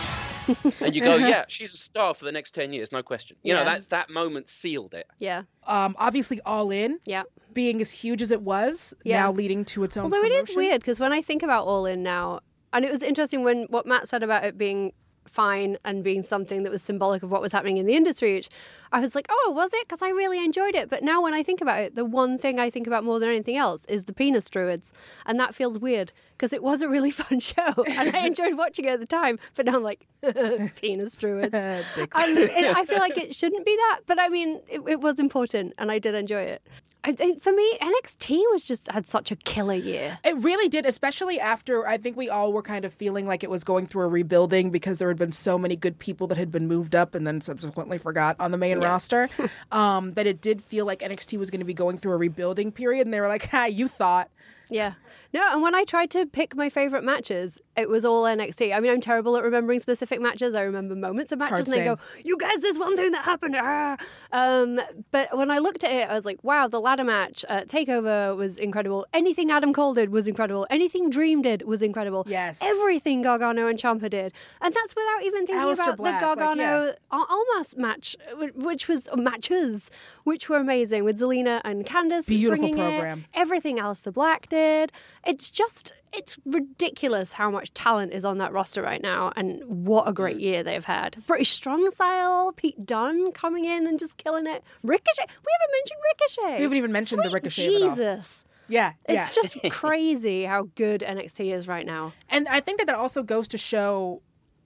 And 0.80 0.94
you 0.94 1.02
go, 1.02 1.16
yeah, 1.16 1.44
she's 1.48 1.74
a 1.74 1.76
star 1.76 2.14
for 2.14 2.24
the 2.24 2.32
next 2.32 2.52
10 2.54 2.72
years, 2.72 2.90
no 2.90 3.02
question. 3.02 3.36
You 3.42 3.52
know, 3.52 3.60
Yeah. 3.60 3.64
that's 3.66 3.88
that 3.88 4.08
moment 4.08 4.48
sealed 4.48 4.94
it. 4.94 5.06
Yeah. 5.18 5.42
Um, 5.66 5.94
obviously, 5.98 6.40
All 6.46 6.70
In 6.70 7.00
Yeah. 7.04 7.24
being 7.52 7.80
as 7.82 7.90
huge 7.90 8.22
as 8.22 8.30
it 8.30 8.40
was, 8.40 8.94
Yeah. 9.04 9.20
now 9.24 9.32
leading 9.32 9.64
to 9.66 9.84
its 9.84 9.96
own. 9.98 10.04
Although 10.04 10.22
it 10.24 10.32
is 10.48 10.56
weird 10.56 10.80
because 10.80 10.98
when 10.98 11.12
I 11.12 11.20
think 11.20 11.42
about 11.42 11.64
All 11.66 11.84
In 11.84 12.02
now, 12.02 12.40
and 12.72 12.84
it 12.84 12.90
was 12.90 13.02
interesting 13.02 13.42
when 13.44 13.64
what 13.64 13.84
Mat 13.86 14.08
said 14.08 14.22
about 14.22 14.44
it 14.44 14.56
being 14.56 14.92
fine 15.26 15.76
and 15.84 16.02
being 16.02 16.22
something 16.22 16.62
that 16.62 16.72
was 16.72 16.80
symbolic 16.80 17.22
of 17.22 17.30
what 17.30 17.42
was 17.42 17.52
happening 17.52 17.76
in 17.76 17.84
the 17.84 17.94
industry, 17.94 18.32
which 18.36 18.48
I 18.92 19.00
was 19.00 19.14
like, 19.14 19.26
oh, 19.28 19.52
was 19.54 19.72
it? 19.72 19.86
Because 19.86 20.02
I 20.02 20.10
really 20.10 20.44
enjoyed 20.44 20.74
it. 20.74 20.88
But 20.88 21.02
now 21.02 21.22
when 21.22 21.34
I 21.34 21.42
think 21.42 21.60
about 21.60 21.80
it, 21.80 21.94
the 21.94 22.04
one 22.04 22.38
thing 22.38 22.58
I 22.58 22.70
think 22.70 22.86
about 22.86 23.04
more 23.04 23.18
than 23.18 23.28
anything 23.28 23.56
else 23.56 23.84
is 23.86 24.04
the 24.04 24.12
penis 24.12 24.48
druids. 24.48 24.92
And 25.26 25.38
that 25.40 25.54
feels 25.54 25.78
weird 25.78 26.12
because 26.32 26.52
it 26.52 26.62
was 26.62 26.82
a 26.82 26.88
really 26.88 27.10
fun 27.22 27.40
show 27.40 27.84
and 27.88 28.14
I 28.16 28.20
enjoyed 28.26 28.56
watching 28.56 28.84
it 28.84 28.92
at 28.92 29.00
the 29.00 29.06
time. 29.06 29.38
But 29.54 29.66
now 29.66 29.76
I'm 29.76 29.82
like, 29.82 30.06
penis 30.80 31.16
druids. 31.16 31.54
and 31.54 31.84
um, 32.12 32.36
it, 32.36 32.76
I 32.76 32.84
feel 32.84 32.98
like 32.98 33.16
it 33.16 33.34
shouldn't 33.34 33.64
be 33.64 33.76
that. 33.76 34.00
But 34.06 34.20
I 34.20 34.28
mean, 34.28 34.60
it, 34.68 34.80
it 34.86 35.00
was 35.00 35.18
important 35.18 35.74
and 35.78 35.90
I 35.90 35.98
did 35.98 36.14
enjoy 36.14 36.42
it. 36.42 36.62
I 37.04 37.12
think 37.12 37.40
for 37.40 37.52
me, 37.52 37.78
NXT 37.80 38.42
was 38.50 38.64
just 38.64 38.90
had 38.90 39.08
such 39.08 39.30
a 39.30 39.36
killer 39.36 39.74
year. 39.74 40.18
It 40.24 40.36
really 40.36 40.68
did, 40.68 40.84
especially 40.84 41.38
after 41.38 41.86
I 41.86 41.96
think 41.96 42.16
we 42.16 42.28
all 42.28 42.52
were 42.52 42.62
kind 42.62 42.84
of 42.84 42.92
feeling 42.92 43.26
like 43.26 43.44
it 43.44 43.50
was 43.50 43.62
going 43.62 43.86
through 43.86 44.02
a 44.02 44.08
rebuilding 44.08 44.70
because 44.70 44.98
there 44.98 45.08
had 45.08 45.16
been 45.16 45.32
so 45.32 45.58
many 45.58 45.76
good 45.76 45.98
people 45.98 46.26
that 46.26 46.38
had 46.38 46.50
been 46.50 46.66
moved 46.66 46.94
up 46.94 47.14
and 47.14 47.26
then 47.26 47.40
subsequently 47.40 47.98
forgot 47.98 48.36
on 48.40 48.50
the 48.50 48.58
main 48.58 48.77
roster. 48.80 49.28
um, 49.72 50.14
that 50.14 50.26
it 50.26 50.40
did 50.40 50.62
feel 50.62 50.86
like 50.86 51.00
NXT 51.00 51.38
was 51.38 51.50
going 51.50 51.60
to 51.60 51.64
be 51.64 51.74
going 51.74 51.98
through 51.98 52.12
a 52.12 52.16
rebuilding 52.16 52.72
period, 52.72 53.06
and 53.06 53.12
they 53.14 53.20
were 53.20 53.28
like, 53.28 53.46
"Ha, 53.48 53.64
you 53.64 53.88
thought." 53.88 54.30
Yeah. 54.70 54.94
No, 55.32 55.46
and 55.52 55.62
when 55.62 55.74
I 55.74 55.84
tried 55.84 56.10
to 56.10 56.26
pick 56.26 56.56
my 56.56 56.70
favorite 56.70 57.04
matches, 57.04 57.58
it 57.76 57.88
was 57.88 58.04
all 58.04 58.24
NXT. 58.24 58.74
I 58.74 58.80
mean, 58.80 58.90
I'm 58.90 59.00
terrible 59.00 59.36
at 59.36 59.42
remembering 59.42 59.78
specific 59.78 60.20
matches. 60.20 60.54
I 60.54 60.62
remember 60.62 60.94
moments 60.96 61.32
of 61.32 61.38
matches 61.38 61.66
Hard 61.66 61.66
and 61.68 61.74
they 61.74 61.84
go, 61.84 61.98
you 62.24 62.36
guys, 62.38 62.60
there's 62.60 62.78
one 62.78 62.96
thing 62.96 63.10
that 63.12 63.24
happened. 63.24 63.54
Ah. 63.58 63.96
Um, 64.32 64.80
but 65.10 65.36
when 65.36 65.50
I 65.50 65.58
looked 65.58 65.84
at 65.84 65.92
it, 65.92 66.08
I 66.08 66.14
was 66.14 66.24
like, 66.24 66.42
wow, 66.42 66.66
the 66.66 66.80
ladder 66.80 67.04
match 67.04 67.44
at 67.48 67.68
TakeOver 67.68 68.36
was 68.36 68.58
incredible. 68.58 69.06
Anything 69.12 69.50
Adam 69.50 69.72
Cole 69.72 69.94
did 69.94 70.10
was 70.10 70.26
incredible. 70.26 70.66
Anything 70.70 71.10
Dream 71.10 71.42
did 71.42 71.62
was 71.62 71.82
incredible. 71.82 72.24
Yes. 72.26 72.60
Everything 72.62 73.22
Gargano 73.22 73.68
and 73.68 73.78
Ciampa 73.78 74.08
did. 74.08 74.32
And 74.60 74.74
that's 74.74 74.96
without 74.96 75.22
even 75.24 75.46
thinking 75.46 75.56
Aleister 75.56 75.82
about 75.84 75.96
Black, 75.98 76.20
the 76.20 76.26
like, 76.26 76.38
Gargano 76.38 76.86
yeah. 76.86 76.92
Al- 77.12 77.26
Almas 77.28 77.76
match, 77.76 78.16
which 78.54 78.88
was 78.88 79.08
matches, 79.14 79.90
which 80.24 80.48
were 80.48 80.58
amazing 80.58 81.04
with 81.04 81.20
Zelina 81.20 81.60
and 81.64 81.84
Candice. 81.84 82.28
Beautiful 82.28 82.62
bringing 82.62 82.78
it 82.78 82.90
program. 82.92 83.24
everything 83.34 83.78
Aleister 83.78 84.12
Black 84.12 84.48
did. 84.48 84.90
It's 85.26 85.50
just, 85.50 85.92
it's 86.12 86.38
ridiculous 86.44 87.32
how 87.32 87.50
much 87.50 87.74
talent 87.74 88.12
is 88.12 88.24
on 88.24 88.38
that 88.38 88.52
roster 88.52 88.82
right 88.82 89.02
now 89.02 89.32
and 89.36 89.62
what 89.64 90.06
a 90.08 90.12
Mm. 90.12 90.14
great 90.14 90.40
year 90.40 90.62
they've 90.62 90.84
had. 90.84 91.22
British 91.26 91.50
Strong 91.50 91.90
Style, 91.90 92.52
Pete 92.52 92.86
Dunne 92.86 93.32
coming 93.32 93.64
in 93.64 93.86
and 93.86 93.98
just 93.98 94.16
killing 94.16 94.46
it. 94.46 94.62
Ricochet, 94.82 95.26
we 95.26 95.50
haven't 95.60 95.74
mentioned 95.74 96.00
Ricochet. 96.12 96.56
We 96.58 96.62
haven't 96.62 96.78
even 96.78 96.92
mentioned 96.92 97.24
the 97.24 97.30
Ricochet 97.30 97.66
of 97.66 97.72
it 97.72 97.82
all. 97.82 97.88
Jesus. 97.90 98.44
Yeah, 98.70 98.92
yeah. 99.08 99.26
It's 99.26 99.34
just 99.34 99.56
crazy 99.72 100.44
how 100.44 100.68
good 100.74 101.00
NXT 101.02 101.54
is 101.54 101.66
right 101.66 101.86
now. 101.86 102.12
And 102.28 102.46
I 102.48 102.60
think 102.60 102.78
that 102.78 102.86
that 102.86 102.96
also 102.96 103.22
goes 103.22 103.48
to 103.48 103.58
show, 103.58 104.20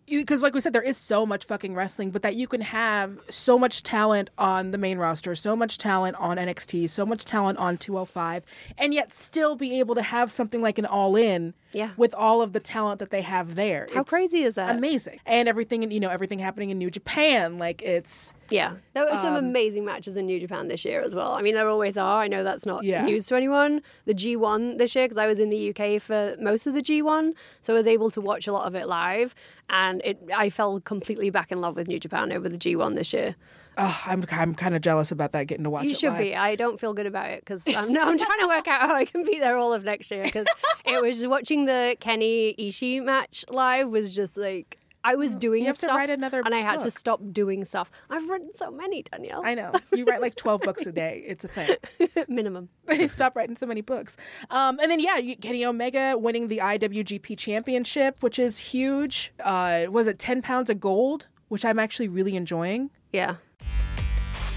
because 0.06 0.42
like 0.42 0.54
we 0.54 0.60
said, 0.60 0.72
there 0.72 0.82
is 0.82 0.96
so 0.96 1.24
much 1.24 1.44
fucking 1.44 1.74
wrestling, 1.74 2.10
but 2.10 2.22
that 2.22 2.34
you 2.34 2.46
can 2.46 2.60
have 2.60 3.18
so 3.30 3.58
much 3.58 3.82
talent 3.82 4.30
on 4.38 4.70
the 4.70 4.78
main 4.78 4.98
roster, 4.98 5.34
so 5.34 5.56
much 5.56 5.78
talent 5.78 6.16
on 6.16 6.36
NXT, 6.36 6.88
so 6.88 7.06
much 7.06 7.24
talent 7.24 7.58
on 7.58 7.78
205, 7.78 8.44
and 8.78 8.92
yet 8.92 9.12
still 9.12 9.56
be 9.56 9.78
able 9.78 9.94
to 9.94 10.02
have 10.02 10.30
something 10.30 10.60
like 10.60 10.78
an 10.78 10.86
All 10.86 11.16
In. 11.16 11.54
Yeah. 11.72 11.90
With 11.96 12.14
all 12.14 12.42
of 12.42 12.52
the 12.52 12.60
talent 12.60 12.98
that 13.00 13.10
they 13.10 13.22
have 13.22 13.54
there. 13.54 13.86
How 13.94 14.00
It's 14.02 14.10
crazy 14.10 14.42
is 14.44 14.56
that? 14.56 14.76
Amazing. 14.76 15.20
And 15.26 15.48
everything, 15.48 15.90
you 15.90 16.00
know, 16.00 16.10
everything 16.10 16.38
happening 16.38 16.70
in 16.70 16.78
New 16.78 16.90
Japan. 16.90 17.58
Like, 17.58 17.82
it's. 17.82 18.34
Yeah, 18.50 18.74
there 18.92 19.04
were 19.04 19.10
Um, 19.12 19.20
some 19.22 19.34
amazing 19.36 19.84
matches 19.86 20.16
in 20.18 20.26
New 20.26 20.38
Japan 20.38 20.68
this 20.68 20.84
year 20.84 21.00
as 21.00 21.14
well. 21.14 21.32
I 21.32 21.40
mean, 21.40 21.54
there 21.54 21.66
always 21.68 21.96
are. 21.96 22.20
I 22.22 22.28
know 22.28 22.44
that's 22.44 22.66
not 22.66 22.84
Yeah. 22.84 23.04
news 23.06 23.26
to 23.28 23.36
anyone. 23.36 23.80
The 24.04 24.12
G1 24.14 24.76
this 24.76 24.94
year, 24.94 25.06
because 25.06 25.16
I 25.16 25.26
was 25.26 25.38
in 25.38 25.48
the 25.48 25.56
UK 25.70 25.98
for 25.98 26.36
most 26.38 26.66
of 26.66 26.74
the 26.74 26.82
G1, 26.82 27.32
so 27.62 27.72
I 27.72 27.76
was 27.76 27.86
able 27.86 28.10
to 28.10 28.20
watch 28.20 28.46
a 28.46 28.52
lot 28.52 28.66
of 28.66 28.74
it 28.74 28.86
live, 28.88 29.34
and 29.70 30.02
it 30.04 30.18
I 30.36 30.50
fell 30.50 30.80
completely 30.80 31.30
back 31.30 31.50
in 31.50 31.60
love 31.62 31.76
with 31.76 31.88
New 31.88 31.98
Japan 31.98 32.30
over 32.32 32.48
the 32.48 32.58
G1 32.58 32.94
this 32.96 33.14
year. 33.14 33.36
Oh, 33.78 34.02
I'm, 34.06 34.24
I'm 34.30 34.54
kind 34.54 34.74
of 34.74 34.82
jealous 34.82 35.12
about 35.12 35.32
that 35.32 35.46
getting 35.46 35.64
to 35.64 35.70
watch 35.70 35.84
you 35.84 35.94
should 35.94 36.12
live. 36.12 36.18
be. 36.20 36.36
I 36.36 36.56
don't 36.56 36.78
feel 36.78 36.92
good 36.92 37.06
about 37.06 37.30
it 37.30 37.40
because 37.44 37.62
I'm, 37.74 37.92
no, 37.92 38.02
I'm 38.02 38.18
trying 38.18 38.40
to 38.40 38.46
work 38.46 38.68
out 38.68 38.82
how 38.82 38.94
I 38.94 39.04
can 39.04 39.24
be 39.24 39.38
there 39.38 39.56
all 39.56 39.72
of 39.72 39.84
next 39.84 40.10
year 40.10 40.22
because 40.24 40.46
it 40.84 41.02
was 41.02 41.16
just 41.16 41.28
watching 41.28 41.64
the 41.64 41.96
Kenny 42.00 42.54
Ishii 42.58 43.02
match 43.04 43.44
live 43.48 43.88
was 43.88 44.14
just 44.14 44.36
like. 44.36 44.78
I 45.04 45.16
was 45.16 45.34
doing 45.34 45.62
You 45.62 45.66
have 45.66 45.78
to 45.78 45.88
write 45.88 46.10
another 46.10 46.42
and 46.44 46.54
I 46.54 46.58
had 46.58 46.78
to 46.82 46.90
stop 46.92 47.20
doing 47.32 47.64
stuff. 47.64 47.90
I've 48.08 48.28
written 48.28 48.54
so 48.54 48.70
many, 48.70 49.02
Danielle. 49.02 49.42
I 49.44 49.56
know. 49.56 49.72
You 49.92 50.04
write 50.04 50.20
like 50.20 50.36
12 50.36 50.60
books 50.62 50.86
a 50.86 50.92
day. 50.92 51.24
It's 51.26 51.44
a 51.44 51.48
thing. 51.48 51.76
minimum. 52.28 52.68
Stop 53.06 53.34
writing 53.34 53.56
so 53.56 53.66
many 53.66 53.80
books. 53.80 54.16
Um, 54.48 54.78
and 54.78 54.88
then, 54.88 55.00
yeah, 55.00 55.16
you, 55.16 55.34
Kenny 55.34 55.64
Omega 55.64 56.16
winning 56.16 56.46
the 56.46 56.58
IWGP 56.58 57.36
Championship, 57.36 58.22
which 58.22 58.38
is 58.38 58.58
huge. 58.58 59.32
Uh, 59.40 59.86
was 59.90 60.06
it 60.06 60.20
10 60.20 60.40
pounds 60.40 60.70
of 60.70 60.78
gold, 60.78 61.26
which 61.48 61.64
I'm 61.64 61.80
actually 61.80 62.06
really 62.06 62.36
enjoying? 62.36 62.90
Yeah. 63.12 63.36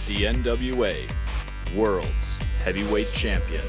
The 0.07 0.25
NWA, 0.25 1.11
World's 1.75 2.37
Heavyweight 2.63 3.11
Champion, 3.11 3.63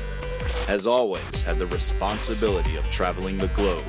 has 0.67 0.87
always 0.87 1.43
had 1.43 1.59
the 1.59 1.67
responsibility 1.67 2.77
of 2.77 2.89
traveling 2.91 3.39
the 3.39 3.49
globe. 3.49 3.85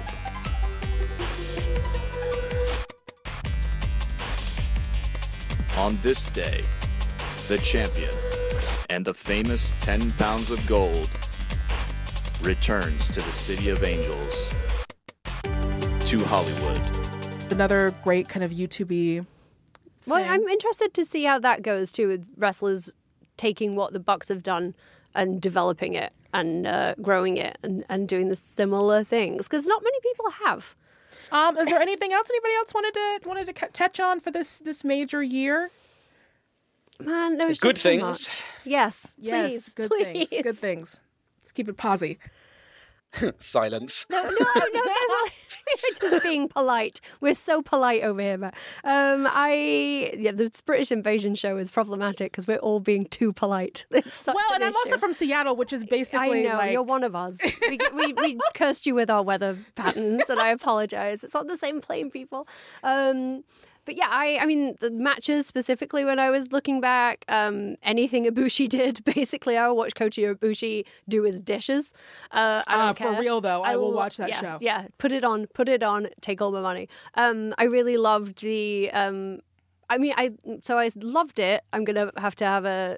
On 5.75 5.97
this 6.01 6.27
day, 6.27 6.63
the 7.47 7.57
champion 7.57 8.15
and 8.89 9.03
the 9.03 9.13
famous 9.13 9.73
10 9.81 10.11
pounds 10.11 10.49
of 10.49 10.65
gold 10.65 11.09
returns 12.41 13.09
to 13.09 13.21
the 13.21 13.31
City 13.33 13.69
of 13.69 13.83
Angels, 13.83 14.49
to 15.43 16.23
Hollywood. 16.23 16.81
Another 17.51 17.93
great 18.03 18.29
kind 18.29 18.45
of 18.45 18.51
YouTube 18.51 19.25
Well, 20.07 20.23
I'm 20.27 20.47
interested 20.47 20.93
to 20.95 21.05
see 21.05 21.23
how 21.25 21.39
that 21.39 21.61
goes 21.61 21.91
too 21.91 22.07
with 22.07 22.27
wrestlers 22.37 22.89
taking 23.35 23.75
what 23.75 23.93
the 23.93 23.99
Bucks 23.99 24.29
have 24.29 24.41
done 24.43 24.73
and 25.13 25.41
developing 25.41 25.93
it 25.93 26.13
and 26.33 26.65
uh, 26.67 26.95
growing 27.01 27.37
it 27.37 27.57
and, 27.63 27.83
and 27.89 28.07
doing 28.07 28.29
the 28.29 28.35
similar 28.35 29.03
things 29.03 29.47
because 29.47 29.65
not 29.67 29.83
many 29.83 29.97
people 30.01 30.25
have. 30.45 30.75
Um, 31.31 31.57
is 31.57 31.69
there 31.69 31.79
anything 31.81 32.13
else 32.13 32.29
anybody 32.29 32.53
else 32.55 32.73
wanted 32.73 32.93
to 32.93 33.19
wanted 33.27 33.45
to 33.47 33.67
touch 33.73 33.99
on 33.99 34.19
for 34.21 34.31
this 34.31 34.59
this 34.59 34.83
major 34.83 35.21
year? 35.21 35.69
Man, 36.99 37.37
there 37.37 37.47
was 37.47 37.59
Good 37.59 37.73
just 37.75 37.83
so 37.83 37.89
things. 37.89 38.01
much. 38.01 38.41
Yes, 38.65 39.13
Yes, 39.17 39.49
please, 39.49 39.69
good 39.69 39.89
please. 39.91 40.29
things. 40.29 40.43
Good 40.43 40.57
things. 40.57 41.01
Let's 41.41 41.51
keep 41.51 41.69
it 41.69 41.77
posy. 41.77 42.17
Silence. 43.37 44.05
No, 44.09 44.21
no, 44.23 44.29
no. 44.29 44.81
We're 46.01 46.09
just 46.11 46.23
being 46.23 46.47
polite. 46.47 47.01
We're 47.19 47.35
so 47.35 47.61
polite 47.61 48.03
over 48.03 48.21
here, 48.21 48.37
Mat. 48.37 48.55
Um, 48.83 49.27
I 49.29 50.13
yeah, 50.17 50.31
the 50.31 50.51
British 50.65 50.91
invasion 50.91 51.35
show 51.35 51.57
is 51.57 51.71
problematic 51.71 52.31
because 52.31 52.47
we're 52.47 52.57
all 52.57 52.79
being 52.79 53.05
too 53.05 53.33
polite. 53.33 53.85
It's 53.91 54.15
such 54.15 54.35
Well, 54.35 54.45
an 54.51 54.55
and 54.55 54.65
I'm 54.65 54.75
also 54.75 54.97
from 54.97 55.13
Seattle, 55.13 55.55
which 55.55 55.73
is 55.73 55.83
basically 55.83 56.19
I 56.19 56.29
basically 56.29 56.49
know 56.49 56.57
like 56.57 56.71
you're 56.71 56.83
one 56.83 57.03
of 57.03 57.15
us. 57.15 57.37
We, 57.61 57.79
we, 57.93 58.13
we 58.13 58.39
cursed 58.53 58.85
you 58.85 58.95
with 58.95 59.09
our 59.09 59.23
weather 59.23 59.57
patterns, 59.75 60.23
and 60.29 60.39
I 60.39 60.49
apologize. 60.49 61.23
It's 61.23 61.33
not 61.33 61.47
the 61.47 61.57
same 61.57 61.81
plane, 61.81 62.11
people. 62.11 62.47
Um, 62.83 63.43
but 63.87 63.95
yeah, 63.95 64.09
I, 64.11 64.37
I 64.41 64.45
mean, 64.45 64.75
the 64.81 64.91
matches 64.91 65.47
specifically, 65.47 66.03
when 66.03 66.19
I 66.19 66.29
was 66.29 66.51
looking 66.51 66.81
back, 66.81 67.23
um, 67.29 67.77
anything 67.81 68.25
Ibushi 68.25 68.67
did, 68.77 69.03
basically, 69.05 69.55
I 69.57 69.65
will 69.69 69.77
watch 69.77 69.95
Kota 69.95 70.19
Ibushi 70.35 70.83
do 71.07 71.23
his 71.23 71.39
dishes. 71.39 71.93
Uh, 72.31 72.61
I 72.67 72.89
Uh, 72.89 72.93
for 72.93 73.03
care. 73.13 73.19
real, 73.21 73.39
though, 73.39 73.63
I 73.63 73.77
will 73.77 73.91
lo- 73.91 73.95
watch 73.95 74.17
that 74.17 74.27
yeah, 74.27 74.41
show. 74.41 74.57
Yeah, 74.59 74.87
put 74.97 75.13
it 75.13 75.23
on, 75.23 75.47
put 75.47 75.69
it 75.69 75.83
on, 75.83 76.09
take 76.19 76.41
all 76.41 76.51
my 76.51 76.59
money. 76.61 76.89
Um, 77.15 77.53
I 77.57 77.63
really 77.63 77.95
loved 77.95 78.41
the. 78.41 78.91
Um, 78.91 79.39
I 79.89 79.97
mean, 79.97 80.13
I 80.17 80.31
so 80.63 80.77
I 80.77 80.91
loved 80.97 81.39
it. 81.39 81.63
I'm 81.71 81.85
gonna 81.85 82.11
have 82.17 82.35
to 82.35 82.45
have 82.45 82.65
a 82.65 82.97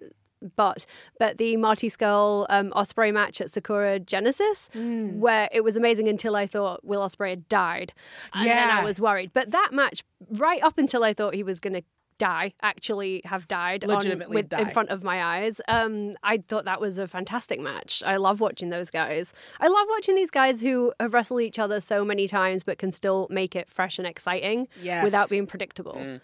but 0.56 0.86
but 1.20 1.38
the 1.38 1.58
Marty 1.58 1.90
Scurll 1.90 2.46
um, 2.50 2.72
Ospreay 2.72 3.14
match 3.14 3.42
at 3.42 3.50
Sakura 3.50 4.00
Genesis, 4.00 4.70
Hmm. 4.74 5.20
where 5.20 5.50
it 5.52 5.64
was 5.64 5.76
amazing 5.76 6.08
until 6.08 6.36
I 6.36 6.48
thought 6.48 6.84
Will 6.86 7.02
Ospreay 7.02 7.32
had 7.32 7.50
died, 7.50 7.94
and 8.34 8.48
then 8.48 8.68
Yeah. 8.70 8.80
I 8.80 8.84
was 8.84 9.00
worried. 9.00 9.32
But 9.34 9.52
that 9.52 9.70
match, 9.72 10.04
right 10.32 10.62
up 10.64 10.78
until 10.78 11.04
I 11.04 11.14
thought 11.14 11.34
he 11.34 11.44
was 11.44 11.60
gonna 11.60 11.82
die, 12.18 12.54
actually 12.62 13.22
have 13.24 13.48
died 13.48 13.86
on- 13.86 13.92
Legitimately 13.92 14.36
with, 14.36 14.52
in 14.52 14.70
front 14.72 14.90
of 14.90 15.04
my 15.04 15.24
eyes. 15.24 15.62
Um, 15.70 16.16
I 16.22 16.40
thought 16.40 16.66
that 16.66 16.82
was 16.82 16.98
a 16.98 17.08
fantastic 17.08 17.62
match. 17.62 18.04
I 18.06 18.18
love 18.18 18.42
watching 18.42 18.72
those 18.72 18.90
guys. 18.90 19.34
I 19.62 19.70
love 19.70 19.88
watching 19.90 20.16
these 20.16 20.30
guys 20.30 20.60
who 20.60 20.92
have 21.00 21.14
wrestled 21.14 21.40
each 21.42 21.58
other 21.58 21.80
so 21.80 22.04
many 22.04 22.28
times 22.28 22.64
but 22.64 22.78
can 22.78 22.92
still 22.92 23.26
make 23.30 23.56
it 23.56 23.70
fresh 23.70 23.98
and 24.00 24.06
exciting 24.08 24.68
Yes. 24.82 25.02
without 25.06 25.30
being 25.30 25.48
predictable. 25.48 26.20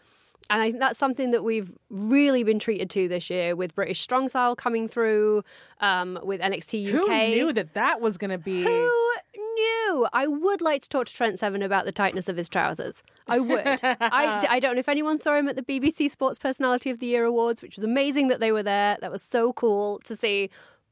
And 0.50 0.62
I 0.62 0.70
think 0.70 0.80
that's 0.80 1.00
something 1.00 1.32
that 1.32 1.44
we've 1.44 1.76
really 1.90 2.44
been 2.44 2.60
treated 2.60 2.90
to 2.92 3.08
this 3.08 3.30
year 3.30 3.56
with 3.56 3.74
British 3.74 4.00
Strong 4.00 4.30
Style 4.30 4.56
coming 4.56 4.88
through, 4.88 5.44
um, 5.82 6.20
with 6.24 6.40
NXT 6.40 6.88
UK. 6.88 6.94
who 6.94 7.08
knew 7.08 7.54
that 7.54 7.74
that 7.74 8.00
was 8.00 8.18
going 8.18 8.30
to 8.30 8.38
be. 8.38 8.64
Who 8.64 9.14
knew? 9.36 10.08
I 10.14 10.28
would 10.28 10.62
like 10.62 10.84
to 10.84 10.90
talk 10.90 11.08
to 11.08 11.14
Trent 11.14 11.40
Seven 11.40 11.64
about 11.64 11.86
the 11.86 11.92
tightness 11.92 12.30
of 12.30 12.38
his 12.38 12.48
trousers. 12.48 13.02
I 13.28 13.40
would. 13.40 13.66
I, 13.84 14.46
I 14.50 14.60
don't 14.60 14.76
know 14.76 14.80
if 14.80 14.90
anyone 14.90 15.20
saw 15.20 15.36
him 15.36 15.48
at 15.48 15.56
the 15.56 15.64
BBC 15.64 16.12
Sports 16.12 16.38
Personality 16.38 16.92
of 16.92 17.00
the 17.00 17.08
Year 17.08 17.26
Awards, 17.26 17.64
which 17.64 17.76
was 17.76 17.84
amazing 17.84 18.28
that 18.28 18.40
they 18.40 18.52
were 18.52 18.64
there. 18.64 18.98
That 19.02 19.12
was 19.12 19.24
so 19.24 19.52
cool 19.54 20.00
to 20.04 20.16
see. 20.16 20.52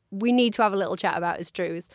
We 0.10 0.32
need 0.32 0.54
to 0.54 0.64
have 0.64 0.74
a 0.74 0.78
little 0.78 0.95
chat 0.95 1.18
about 1.18 1.38
his 1.38 1.51
trews. 1.51 1.89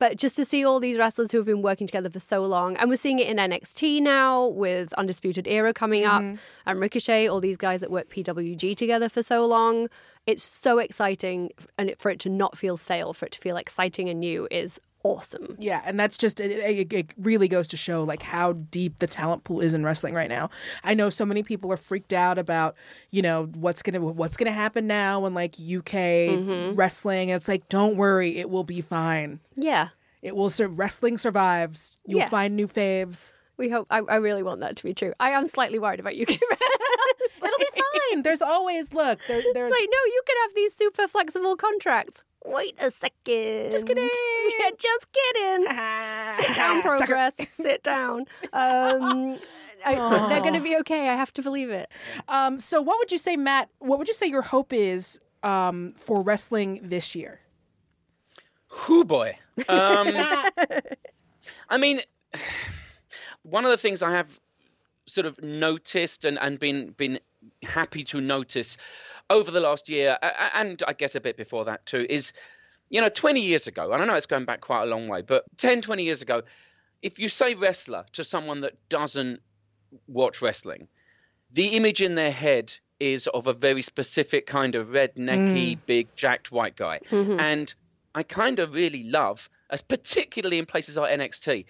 But 0.00 0.16
just 0.16 0.34
to 0.36 0.46
see 0.46 0.64
all 0.64 0.80
these 0.80 0.96
wrestlers 0.96 1.30
who 1.30 1.36
have 1.36 1.46
been 1.46 1.60
working 1.60 1.86
together 1.86 2.08
for 2.08 2.20
so 2.20 2.40
long, 2.40 2.74
and 2.78 2.88
we're 2.88 2.96
seeing 2.96 3.18
it 3.18 3.28
in 3.28 3.36
NXT 3.36 4.00
now 4.00 4.46
with 4.46 4.94
Undisputed 4.94 5.46
Era 5.46 5.74
coming 5.74 6.06
up 6.06 6.22
mm-hmm. 6.22 6.36
and 6.66 6.80
Ricochet, 6.80 7.28
all 7.28 7.38
these 7.38 7.58
guys 7.58 7.80
that 7.80 7.90
work 7.90 8.08
PWG 8.08 8.74
together 8.74 9.10
for 9.10 9.22
so 9.22 9.44
long. 9.44 9.88
It's 10.26 10.42
so 10.42 10.78
exciting, 10.78 11.50
and 11.78 11.90
it, 11.90 12.00
for 12.00 12.10
it 12.10 12.18
to 12.20 12.30
not 12.30 12.56
feel 12.56 12.78
stale, 12.78 13.12
for 13.12 13.26
it 13.26 13.32
to 13.32 13.38
feel 13.38 13.58
exciting 13.58 14.08
and 14.08 14.20
new 14.20 14.48
is 14.50 14.80
awesome. 15.02 15.56
Yeah, 15.58 15.82
and 15.84 15.98
that's 15.98 16.16
just 16.16 16.40
it, 16.40 16.50
it, 16.50 16.92
it 16.92 17.12
really 17.16 17.48
goes 17.48 17.66
to 17.68 17.76
show 17.76 18.04
like 18.04 18.22
how 18.22 18.52
deep 18.54 18.98
the 18.98 19.06
talent 19.06 19.44
pool 19.44 19.60
is 19.60 19.74
in 19.74 19.84
wrestling 19.84 20.14
right 20.14 20.28
now. 20.28 20.50
I 20.84 20.94
know 20.94 21.10
so 21.10 21.24
many 21.24 21.42
people 21.42 21.72
are 21.72 21.76
freaked 21.76 22.12
out 22.12 22.38
about 22.38 22.74
you 23.10 23.22
know 23.22 23.46
what's 23.54 23.82
gonna 23.82 24.00
what's 24.00 24.36
gonna 24.36 24.50
happen 24.52 24.86
now 24.86 25.24
in 25.26 25.34
like 25.34 25.54
UK 25.54 25.90
Mm-hmm. 25.90 26.74
wrestling. 26.76 27.28
It's 27.30 27.48
like 27.48 27.68
don't 27.68 27.96
worry, 27.96 28.38
it 28.38 28.50
will 28.50 28.64
be 28.64 28.80
fine. 28.80 29.40
Yeah. 29.54 29.88
It 30.22 30.36
will. 30.36 30.50
Sur- 30.50 30.68
wrestling 30.68 31.16
survives. 31.16 31.96
You'll 32.04 32.20
Yes. 32.20 32.30
find 32.30 32.54
new 32.54 32.66
faves. 32.68 33.32
We 33.60 33.68
hope. 33.68 33.86
I, 33.90 33.98
I 33.98 34.16
really 34.16 34.42
want 34.42 34.60
that 34.60 34.76
to 34.76 34.84
be 34.84 34.94
true. 34.94 35.12
I 35.20 35.32
am 35.32 35.46
slightly 35.46 35.78
worried 35.78 36.00
about 36.00 36.16
you. 36.16 36.24
it's 36.28 37.36
It'll 37.44 37.58
be 37.58 37.66
fine. 38.10 38.22
There's 38.22 38.40
always 38.40 38.94
look. 38.94 39.20
There, 39.28 39.42
there's 39.52 39.70
like, 39.70 39.88
no, 39.92 39.98
you 40.06 40.22
can 40.26 40.36
have 40.44 40.54
these 40.54 40.74
super 40.74 41.06
flexible 41.06 41.56
contracts. 41.56 42.24
Wait 42.46 42.74
a 42.78 42.90
second. 42.90 43.70
Just 43.70 43.86
kidding. 43.86 44.08
Yeah, 44.58 44.70
just 44.78 45.06
kidding. 45.12 45.66
Sit 46.42 46.56
down, 46.56 46.82
progress. 46.82 47.36
Sit 47.52 47.82
down. 47.82 48.20
Um, 48.52 49.36
I, 49.84 49.94
they're 50.28 50.40
going 50.40 50.54
to 50.54 50.60
be 50.60 50.76
okay. 50.78 51.08
I 51.08 51.14
have 51.14 51.32
to 51.34 51.42
believe 51.42 51.70
it. 51.70 51.90
Um, 52.28 52.60
so, 52.60 52.80
what 52.82 52.98
would 52.98 53.12
you 53.12 53.18
say, 53.18 53.36
Mat? 53.36 53.68
What 53.78 53.98
would 53.98 54.08
you 54.08 54.14
say 54.14 54.26
your 54.26 54.42
hope 54.42 54.72
is 54.72 55.20
um, 55.42 55.92
for 55.96 56.22
wrestling 56.22 56.80
this 56.82 57.14
year? 57.14 57.40
Who 58.68 59.04
boy. 59.04 59.38
Um, 59.68 60.08
I 61.68 61.78
mean, 61.78 62.00
one 63.42 63.64
of 63.64 63.70
the 63.70 63.76
things 63.76 64.02
I 64.02 64.12
have 64.12 64.38
sort 65.06 65.26
of 65.26 65.42
noticed 65.42 66.24
and, 66.24 66.38
and 66.38 66.58
been 66.58 66.90
been 66.96 67.20
happy 67.62 68.04
to 68.04 68.20
notice 68.20 68.76
over 69.28 69.50
the 69.50 69.60
last 69.60 69.88
year, 69.88 70.18
and 70.54 70.82
I 70.86 70.92
guess 70.92 71.14
a 71.14 71.20
bit 71.20 71.36
before 71.36 71.64
that 71.66 71.86
too, 71.86 72.06
is 72.08 72.32
you 72.90 73.00
know, 73.00 73.08
20 73.08 73.40
years 73.40 73.68
ago, 73.68 73.92
and 73.92 74.02
I 74.02 74.04
know 74.06 74.14
it's 74.14 74.26
going 74.26 74.44
back 74.44 74.60
quite 74.60 74.82
a 74.82 74.86
long 74.86 75.08
way, 75.08 75.22
but 75.22 75.44
10, 75.56 75.80
20 75.80 76.02
years 76.02 76.22
ago, 76.22 76.42
if 77.02 77.18
you 77.18 77.28
say 77.28 77.54
wrestler 77.54 78.04
to 78.12 78.24
someone 78.24 78.60
that 78.62 78.74
doesn't 78.88 79.40
watch 80.08 80.42
wrestling, 80.42 80.88
the 81.52 81.68
image 81.68 82.02
in 82.02 82.16
their 82.16 82.32
head 82.32 82.74
is 82.98 83.26
of 83.28 83.46
a 83.46 83.52
very 83.52 83.80
specific 83.80 84.46
kind 84.46 84.74
of 84.74 84.88
rednecky, 84.88 85.76
mm. 85.76 85.78
big, 85.86 86.14
jacked 86.16 86.52
white 86.52 86.76
guy. 86.76 87.00
Mm-hmm. 87.10 87.40
And 87.40 87.72
I 88.14 88.24
kind 88.24 88.58
of 88.58 88.74
really 88.74 89.04
love, 89.04 89.48
as 89.70 89.80
particularly 89.80 90.58
in 90.58 90.66
places 90.66 90.96
like 90.96 91.18
NXT, 91.18 91.64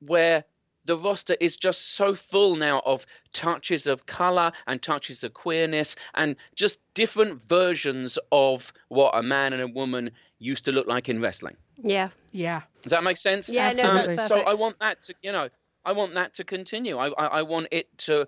where 0.00 0.44
the 0.90 0.98
roster 0.98 1.36
is 1.38 1.56
just 1.56 1.94
so 1.94 2.16
full 2.16 2.56
now 2.56 2.82
of 2.84 3.06
touches 3.32 3.86
of 3.86 4.06
color 4.06 4.50
and 4.66 4.82
touches 4.82 5.22
of 5.22 5.32
queerness 5.32 5.94
and 6.16 6.34
just 6.56 6.80
different 6.94 7.48
versions 7.48 8.18
of 8.32 8.72
what 8.88 9.16
a 9.16 9.22
man 9.22 9.52
and 9.52 9.62
a 9.62 9.68
woman 9.68 10.10
used 10.40 10.64
to 10.64 10.72
look 10.72 10.88
like 10.88 11.08
in 11.08 11.20
wrestling. 11.20 11.56
Yeah. 11.76 12.08
Yeah. 12.32 12.62
Does 12.82 12.90
that 12.90 13.04
make 13.04 13.18
sense? 13.18 13.48
Yeah, 13.48 13.72
no, 13.72 13.84
Absolutely. 13.84 14.16
that's 14.16 14.28
so. 14.28 14.40
I 14.40 14.54
want 14.54 14.80
that 14.80 15.00
to, 15.04 15.14
you 15.22 15.30
know, 15.30 15.48
I 15.84 15.92
want 15.92 16.14
that 16.14 16.34
to 16.34 16.42
continue. 16.42 16.98
I, 16.98 17.10
I, 17.10 17.26
I 17.26 17.42
want 17.42 17.68
it 17.70 17.86
to, 17.98 18.26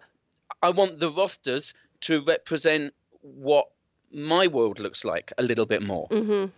I 0.62 0.70
want 0.70 1.00
the 1.00 1.10
rosters 1.10 1.74
to 2.02 2.22
represent 2.22 2.94
what 3.22 3.66
my 4.12 4.46
world 4.46 4.78
looks 4.78 5.04
like 5.04 5.32
a 5.36 5.42
little 5.42 5.66
bit 5.66 5.82
more. 5.82 6.06
Mm-hmm. 6.10 6.52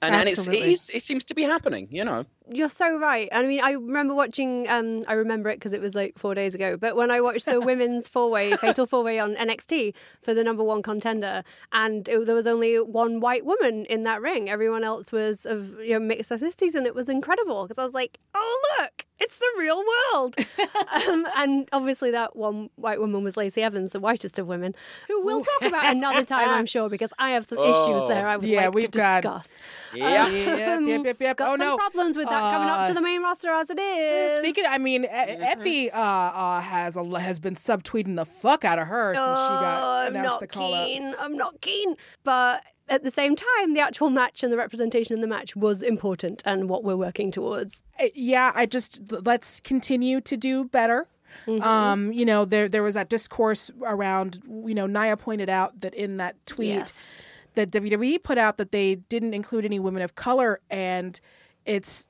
And, 0.00 0.14
and 0.14 0.28
it's, 0.28 0.46
it, 0.46 0.94
it 0.94 1.02
seems 1.02 1.24
to 1.24 1.34
be 1.34 1.42
happening, 1.42 1.88
you 1.90 2.04
know. 2.04 2.24
You're 2.48 2.68
so 2.68 2.96
right. 2.98 3.28
I 3.32 3.44
mean, 3.46 3.60
I 3.60 3.72
remember 3.72 4.14
watching. 4.14 4.68
Um, 4.68 5.02
I 5.08 5.14
remember 5.14 5.50
it 5.50 5.56
because 5.56 5.72
it 5.72 5.80
was 5.80 5.96
like 5.96 6.16
four 6.16 6.36
days 6.36 6.54
ago. 6.54 6.76
But 6.76 6.94
when 6.94 7.10
I 7.10 7.20
watched 7.20 7.46
the 7.46 7.60
women's 7.70 8.06
four 8.06 8.30
way, 8.30 8.54
fatal 8.56 8.86
four 8.86 9.02
way 9.02 9.18
on 9.18 9.34
NXT 9.34 9.94
for 10.22 10.34
the 10.34 10.44
number 10.44 10.62
one 10.62 10.82
contender, 10.82 11.42
and 11.72 12.08
it, 12.08 12.26
there 12.26 12.34
was 12.34 12.46
only 12.46 12.76
one 12.76 13.18
white 13.18 13.44
woman 13.44 13.86
in 13.86 14.04
that 14.04 14.22
ring. 14.22 14.48
Everyone 14.48 14.84
else 14.84 15.10
was 15.10 15.44
of 15.44 15.80
you 15.80 15.94
know 15.94 16.00
mixed 16.00 16.30
ethnicities, 16.30 16.76
and 16.76 16.86
it 16.86 16.94
was 16.94 17.08
incredible 17.08 17.64
because 17.64 17.78
I 17.78 17.84
was 17.84 17.94
like, 17.94 18.18
oh 18.34 18.60
look, 18.78 19.04
it's 19.20 19.38
the 19.38 19.46
real 19.58 19.82
world. 20.12 20.36
um, 21.08 21.26
and 21.36 21.68
obviously, 21.72 22.10
that 22.12 22.36
one 22.36 22.70
white 22.76 23.00
woman 23.00 23.24
was 23.24 23.36
Lacey 23.36 23.62
Evans, 23.62 23.92
the 23.92 24.00
whitest 24.00 24.38
of 24.38 24.46
women, 24.46 24.74
who 25.08 25.22
we'll 25.24 25.44
talk 25.44 25.62
about 25.68 25.86
another 25.86 26.24
time, 26.24 26.48
I'm 26.48 26.66
sure, 26.66 26.88
because 26.88 27.12
I 27.18 27.30
have 27.30 27.46
some 27.48 27.58
issues 27.58 28.02
there. 28.08 28.26
I 28.28 28.36
would 28.36 28.48
Yeah, 28.48 28.56
like 28.58 28.64
to 28.66 28.70
we've 28.72 28.90
got- 28.90 29.22
discuss. 29.22 29.48
Yeah. 29.94 30.28
Yep, 30.28 30.58
yep, 30.86 31.04
yep, 31.06 31.16
yep. 31.20 31.36
Got 31.38 31.48
Oh 31.48 31.52
some 31.56 31.60
no. 31.66 31.76
problems 31.78 32.16
with 32.16 32.28
that 32.28 32.52
coming 32.52 32.68
up 32.68 32.86
to 32.86 32.90
Uh, 32.90 32.94
the 32.94 33.00
main 33.00 33.22
roster 33.22 33.50
as 33.52 33.70
it 33.70 33.78
is. 33.78 34.36
Speaking, 34.38 34.64
I 34.68 34.76
mean, 34.76 35.04
E- 35.04 35.08
Effy 35.08 35.88
uh, 35.94 35.96
uh, 35.96 36.60
has 36.60 36.96
a, 36.98 37.20
has 37.20 37.40
been 37.40 37.54
subtweeting 37.54 38.16
the 38.16 38.26
fuck 38.26 38.66
out 38.66 38.78
of 38.78 38.86
her 38.86 39.14
since 39.14 39.18
she 39.24 39.24
got 39.24 39.82
Oh, 39.82 40.06
I'm 40.08 40.12
not 40.22 40.40
the 40.40 40.46
call 40.46 40.74
out. 40.74 40.86
keen. 40.88 41.14
I'm 41.18 41.36
not 41.38 41.60
keen. 41.62 41.96
But 42.22 42.62
at 42.88 43.04
the 43.04 43.10
same 43.10 43.36
time, 43.36 43.74
the 43.74 43.80
actual 43.80 44.10
match 44.10 44.42
and 44.42 44.52
the 44.52 44.56
representation 44.56 45.14
in 45.14 45.20
the 45.20 45.26
match 45.26 45.54
was 45.54 45.82
important 45.82 46.42
and 46.44 46.68
what 46.68 46.82
we're 46.84 46.96
working 46.96 47.30
towards. 47.30 47.82
Uh, 48.00 48.06
Yeah, 48.14 48.52
I 48.54 48.66
just 48.66 49.00
let's 49.24 49.60
continue 49.60 50.20
to 50.22 50.36
do 50.36 50.64
better. 50.64 51.06
Um, 51.60 52.12
you 52.12 52.24
know, 52.24 52.44
there 52.44 52.68
there 52.68 52.82
was 52.82 52.94
that 52.94 53.08
discourse 53.08 53.70
around. 53.84 54.42
You 54.48 54.74
know, 54.74 54.86
Nia 54.86 55.16
pointed 55.16 55.48
out 55.48 55.80
that 55.80 55.94
in 55.94 56.16
that 56.16 56.34
tweet 56.46 56.70
Yes. 56.70 57.22
that 57.54 57.70
WWE 57.70 58.22
put 58.22 58.38
out 58.38 58.56
that 58.58 58.72
they 58.72 58.96
didn't 58.96 59.34
include 59.34 59.64
any 59.64 59.78
women 59.78 60.02
of 60.02 60.14
color, 60.16 60.58
and 60.70 61.20
it's 61.64 62.07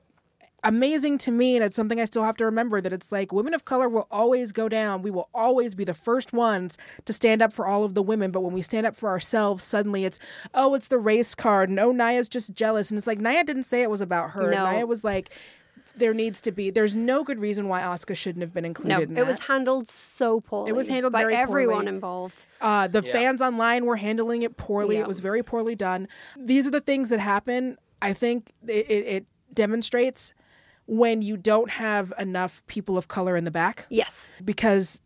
amazing 0.63 1.17
to 1.19 1.31
me 1.31 1.55
and 1.55 1.63
it's 1.63 1.75
something 1.75 1.99
I 1.99 2.05
still 2.05 2.23
have 2.23 2.37
to 2.37 2.45
remember 2.45 2.81
that 2.81 2.91
it's 2.93 3.11
like 3.11 3.31
women 3.31 3.53
of 3.53 3.65
color 3.65 3.87
will 3.89 4.07
always 4.11 4.51
go 4.51 4.69
down. 4.69 5.01
We 5.01 5.11
will 5.11 5.29
always 5.33 5.75
be 5.75 5.83
the 5.83 5.93
first 5.93 6.33
ones 6.33 6.77
to 7.05 7.13
stand 7.13 7.41
up 7.41 7.53
for 7.53 7.65
all 7.67 7.83
of 7.83 7.93
the 7.93 8.01
women, 8.03 8.31
but 8.31 8.41
when 8.41 8.53
we 8.53 8.61
stand 8.61 8.85
up 8.85 8.95
for 8.95 9.09
ourselves, 9.09 9.63
suddenly 9.63 10.05
it's 10.05 10.19
oh, 10.53 10.73
it's 10.75 10.87
the 10.87 10.97
race 10.97 11.35
card. 11.35 11.69
No, 11.69 11.91
Nia's 11.91 12.29
just 12.29 12.53
jealous. 12.53 12.91
And 12.91 12.97
it's 12.97 13.07
like 13.07 13.19
Nia 13.19 13.43
didn't 13.43 13.63
say 13.63 13.81
it 13.81 13.89
was 13.89 14.01
about 14.01 14.31
her. 14.31 14.51
No. 14.51 14.69
Nia 14.71 14.85
was 14.85 15.03
like 15.03 15.29
there 15.95 16.13
needs 16.13 16.39
to 16.41 16.51
be. 16.51 16.69
There's 16.69 16.95
no 16.95 17.23
good 17.23 17.39
reason 17.39 17.67
why 17.67 17.81
Asuka 17.81 18.15
shouldn't 18.15 18.41
have 18.41 18.53
been 18.53 18.65
included. 18.65 19.09
No, 19.09 19.15
in 19.15 19.17
it 19.17 19.27
was 19.27 19.39
handled 19.39 19.89
so 19.89 20.39
poorly. 20.39 20.69
It 20.69 20.73
was 20.75 20.87
handled 20.87 21.13
by 21.13 21.21
very 21.23 21.35
everyone 21.35 21.75
poorly. 21.77 21.87
involved. 21.89 22.45
Uh, 22.61 22.87
the 22.87 23.03
Yeah. 23.03 23.11
fans 23.11 23.41
online 23.41 23.85
were 23.85 23.97
handling 23.97 24.41
it 24.41 24.55
poorly. 24.57 24.95
Yeah. 24.95 25.01
It 25.01 25.07
was 25.07 25.19
very 25.19 25.43
poorly 25.43 25.75
done. 25.75 26.07
These 26.37 26.65
are 26.67 26.71
the 26.71 26.81
things 26.81 27.09
that 27.09 27.19
happen. 27.19 27.77
I 28.01 28.13
think 28.13 28.51
it, 28.65 28.89
it, 28.89 29.05
it 29.07 29.25
demonstrates 29.53 30.33
when 30.89 31.21
you 31.21 31.37
don't 31.37 31.69
have 31.69 32.11
enough 32.17 32.65
people 32.65 32.97
of 32.97 33.07
color 33.07 33.37
in 33.37 33.43
the 33.43 33.51
back. 33.51 33.85
Yes. 33.89 34.31
Because 34.43 34.99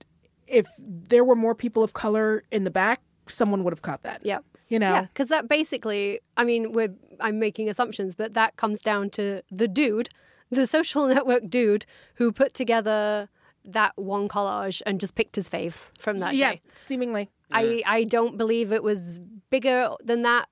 if 0.47 0.65
there 0.79 1.25
were 1.25 1.35
more 1.35 1.53
people 1.53 1.83
of 1.83 1.91
color 1.91 2.43
in 2.51 2.63
the 2.63 2.71
back, 2.71 3.01
someone 3.27 3.65
would 3.65 3.73
have 3.73 3.81
caught 3.81 4.01
that. 4.03 4.21
Yeah. 4.23 4.39
You 4.69 4.79
know? 4.79 4.93
Yeah, 4.93 5.01
because 5.01 5.27
that 5.27 5.49
basically, 5.49 6.21
I 6.37 6.45
mean, 6.45 6.71
we're 6.71 6.95
I'm 7.19 7.37
making 7.37 7.69
assumptions, 7.69 8.15
but 8.15 8.33
that 8.33 8.55
comes 8.55 8.79
down 8.79 9.09
to 9.11 9.43
the 9.51 9.67
dude, 9.67 10.07
the 10.49 10.65
social 10.65 11.05
network 11.13 11.49
dude, 11.49 11.85
who 12.15 12.31
put 12.31 12.53
together 12.53 13.27
that 13.65 13.91
one 13.97 14.29
collage 14.29 14.81
and 14.85 15.01
just 15.01 15.15
picked 15.15 15.35
his 15.35 15.49
faves 15.49 15.91
from 15.99 16.19
that 16.19 16.35
yeah, 16.35 16.53
day. 16.53 16.61
seemingly. 16.75 17.29
I 17.51 17.83
I 17.85 18.03
don't 18.05 18.37
believe 18.37 18.71
it 18.71 18.83
was 18.83 19.19
bigger 19.49 19.89
than 20.03 20.21
that. 20.23 20.47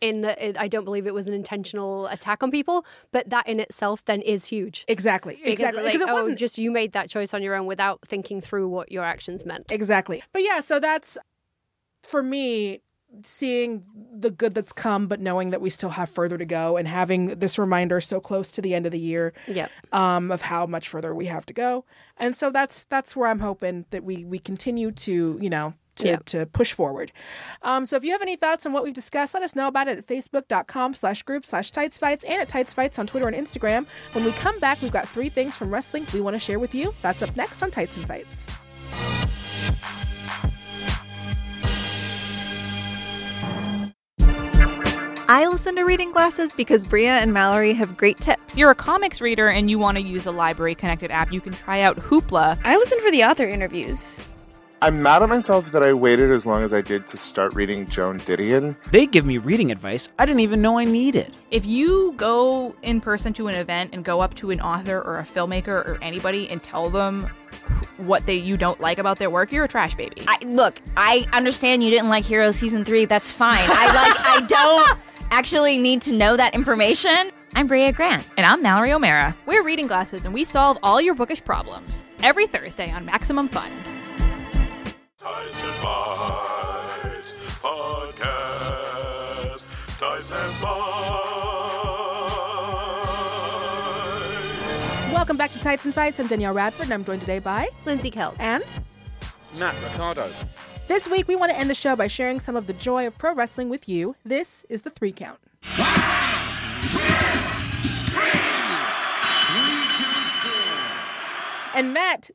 In 0.00 0.22
that, 0.22 0.40
it, 0.40 0.58
I 0.58 0.66
don't 0.68 0.84
believe 0.84 1.06
it 1.06 1.12
was 1.12 1.26
an 1.28 1.34
intentional 1.34 2.06
attack 2.06 2.42
on 2.42 2.50
people, 2.50 2.86
but 3.12 3.28
that 3.28 3.46
in 3.46 3.60
itself 3.60 4.02
then 4.06 4.22
is 4.22 4.46
huge. 4.46 4.84
Exactly, 4.88 5.34
Because, 5.34 5.52
exactly. 5.52 5.82
like, 5.82 5.92
Because 5.92 6.00
it 6.00 6.10
oh, 6.10 6.14
wasn't- 6.14 6.38
just 6.38 6.56
you 6.56 6.70
made 6.70 6.92
that 6.92 7.10
choice 7.10 7.34
on 7.34 7.42
your 7.42 7.54
own 7.54 7.66
without 7.66 8.00
thinking 8.06 8.40
through 8.40 8.68
what 8.68 8.90
your 8.90 9.04
actions 9.04 9.44
meant. 9.44 9.70
Exactly. 9.70 10.22
But 10.32 10.42
yeah, 10.42 10.60
so 10.60 10.80
that's 10.80 11.18
for 12.02 12.22
me 12.22 12.80
seeing 13.24 13.84
the 14.14 14.30
good 14.30 14.54
that's 14.54 14.72
come 14.72 15.08
but 15.08 15.18
knowing 15.20 15.50
that 15.50 15.60
we 15.60 15.68
still 15.68 15.90
have 15.90 16.08
further 16.08 16.38
to 16.38 16.44
go 16.44 16.76
and 16.76 16.86
having 16.86 17.26
this 17.40 17.58
reminder 17.58 18.00
so 18.00 18.20
close 18.20 18.52
to 18.52 18.62
the 18.62 18.72
end 18.72 18.86
of 18.86 18.92
the 18.92 19.00
year 19.00 19.32
Yep. 19.48 19.68
um 19.92 20.30
of 20.30 20.42
how 20.42 20.64
much 20.64 20.88
further 20.88 21.12
we 21.12 21.26
have 21.26 21.44
to 21.46 21.52
go. 21.52 21.84
And 22.18 22.36
so 22.36 22.50
that's 22.50 22.84
that's 22.84 23.16
where 23.16 23.28
I'm 23.28 23.40
hoping 23.40 23.84
that 23.90 24.04
we 24.04 24.24
we 24.24 24.38
continue 24.38 24.92
to, 24.92 25.38
you 25.42 25.50
know, 25.50 25.74
to, 26.00 26.08
Yeah. 26.08 26.18
to 26.26 26.46
push 26.46 26.72
forward. 26.72 27.12
Um, 27.62 27.86
so 27.86 27.96
if 27.96 28.04
you 28.04 28.12
have 28.12 28.22
any 28.22 28.36
thoughts 28.36 28.66
on 28.66 28.72
what 28.72 28.82
we've 28.84 28.94
discussed, 28.94 29.34
let 29.34 29.42
us 29.42 29.56
know 29.56 29.68
about 29.68 29.88
it 29.88 29.98
at 29.98 30.06
facebook.com 30.06 30.94
slash 30.94 31.22
group 31.22 31.46
slash 31.46 31.70
tights 31.70 31.98
fights 31.98 32.24
and 32.24 32.40
at 32.42 32.48
tights 32.48 32.72
fights 32.72 32.98
on 32.98 33.06
Twitter 33.06 33.28
and 33.28 33.36
Instagram. 33.36 33.86
When 34.12 34.24
we 34.24 34.32
come 34.32 34.58
back, 34.60 34.82
we've 34.82 34.92
got 34.92 35.08
three 35.08 35.28
things 35.28 35.56
from 35.56 35.70
wrestling 35.72 36.06
we 36.12 36.20
want 36.20 36.34
to 36.34 36.40
share 36.40 36.58
with 36.58 36.74
you. 36.74 36.92
That's 37.02 37.22
up 37.22 37.36
next 37.36 37.62
on 37.62 37.70
Tights 37.70 37.96
and 37.96 38.06
Fights. 38.06 38.46
I 45.32 45.46
listen 45.48 45.76
to 45.76 45.84
Reading 45.84 46.10
Glasses 46.10 46.52
because 46.54 46.84
Brea 46.84 47.06
and 47.06 47.32
Mallory 47.32 47.72
have 47.74 47.96
great 47.96 48.18
tips. 48.18 48.58
You're 48.58 48.70
a 48.72 48.74
comics 48.74 49.20
reader 49.20 49.48
and 49.48 49.70
you 49.70 49.78
want 49.78 49.96
to 49.96 50.02
use 50.02 50.26
a 50.26 50.32
library 50.32 50.74
connected 50.74 51.12
app, 51.12 51.32
you 51.32 51.40
can 51.40 51.52
try 51.52 51.80
out 51.82 51.96
Hoopla. 51.98 52.58
I 52.64 52.76
listen 52.76 52.98
for 53.00 53.12
the 53.12 53.22
author 53.22 53.46
interviews. 53.46 54.20
I'm 54.82 55.02
mad 55.02 55.22
at 55.22 55.28
myself 55.28 55.72
that 55.72 55.82
I 55.82 55.92
waited 55.92 56.30
as 56.30 56.46
long 56.46 56.62
as 56.62 56.72
I 56.72 56.80
did 56.80 57.06
to 57.08 57.18
start 57.18 57.54
reading 57.54 57.86
Joan 57.86 58.18
Didion. 58.18 58.76
They 58.90 59.04
give 59.04 59.26
me 59.26 59.36
reading 59.36 59.70
advice 59.70 60.08
I 60.18 60.24
didn't 60.24 60.40
even 60.40 60.62
know 60.62 60.78
I 60.78 60.84
needed. 60.84 61.36
If 61.50 61.66
you 61.66 62.14
go 62.16 62.74
in 62.80 63.02
person 63.02 63.34
to 63.34 63.48
an 63.48 63.56
event 63.56 63.90
and 63.92 64.02
go 64.06 64.22
up 64.22 64.32
to 64.36 64.50
an 64.50 64.60
author 64.62 64.98
or 64.98 65.18
a 65.18 65.22
filmmaker 65.22 65.68
or 65.68 65.98
anybody 66.00 66.48
and 66.48 66.62
tell 66.62 66.88
them 66.88 67.28
what 67.98 68.24
they 68.24 68.36
you 68.36 68.56
don't 68.56 68.80
like 68.80 68.96
about 68.96 69.18
their 69.18 69.28
work, 69.28 69.52
you're 69.52 69.64
a 69.64 69.68
trash 69.68 69.94
baby. 69.96 70.24
I, 70.26 70.38
look, 70.46 70.80
I 70.96 71.26
understand 71.34 71.84
you 71.84 71.90
didn't 71.90 72.08
like 72.08 72.24
Heroes 72.24 72.56
season 72.56 72.82
three. 72.82 73.04
That's 73.04 73.32
fine. 73.32 73.60
I 73.60 73.86
like. 73.86 74.18
I 74.18 74.46
don't 74.46 74.98
actually 75.30 75.76
need 75.76 76.00
to 76.02 76.14
know 76.14 76.38
that 76.38 76.54
information. 76.54 77.30
I'm 77.54 77.66
Brea 77.66 77.92
Grant. 77.92 78.26
And 78.38 78.46
I'm 78.46 78.62
Mallory 78.62 78.92
O'Meara. 78.92 79.36
We're 79.44 79.62
Reading 79.62 79.88
Glasses 79.88 80.24
and 80.24 80.32
we 80.32 80.44
solve 80.44 80.78
all 80.82 81.02
your 81.02 81.14
bookish 81.14 81.44
problems 81.44 82.06
every 82.22 82.46
Thursday 82.46 82.90
on 82.90 83.04
Maximum 83.04 83.46
Fun. 83.46 83.70
Ties 85.40 85.62
and 85.62 85.82
Bites 85.82 87.32
Podcast. 87.62 89.64
Ties 89.98 90.30
and 90.32 90.60
Bites. 90.60 90.74
Welcome 95.14 95.38
back 95.38 95.50
to 95.52 95.60
Tights 95.60 95.86
and 95.86 95.94
Fights. 95.94 96.20
I'm 96.20 96.26
Danielle 96.26 96.52
Radford, 96.52 96.84
and 96.84 96.92
I'm 96.92 97.06
joined 97.06 97.22
today 97.22 97.38
by 97.38 97.70
Lindsey 97.86 98.10
Kelk 98.10 98.34
and 98.38 98.62
Mat 99.56 99.74
Ricardo. 99.82 100.28
This 100.88 101.08
week, 101.08 101.26
we 101.26 101.36
want 101.36 101.52
to 101.52 101.58
end 101.58 101.70
the 101.70 101.74
show 101.74 101.96
by 101.96 102.06
sharing 102.06 102.38
some 102.38 102.54
of 102.54 102.66
the 102.66 102.74
joy 102.74 103.06
of 103.06 103.16
pro 103.16 103.34
wrestling 103.34 103.70
with 103.70 103.88
you. 103.88 104.16
This 104.26 104.66
is 104.68 104.82
the 104.82 104.90
three 104.90 105.12
count. 105.12 105.38
And 111.72 111.94
Mat, 111.94 112.30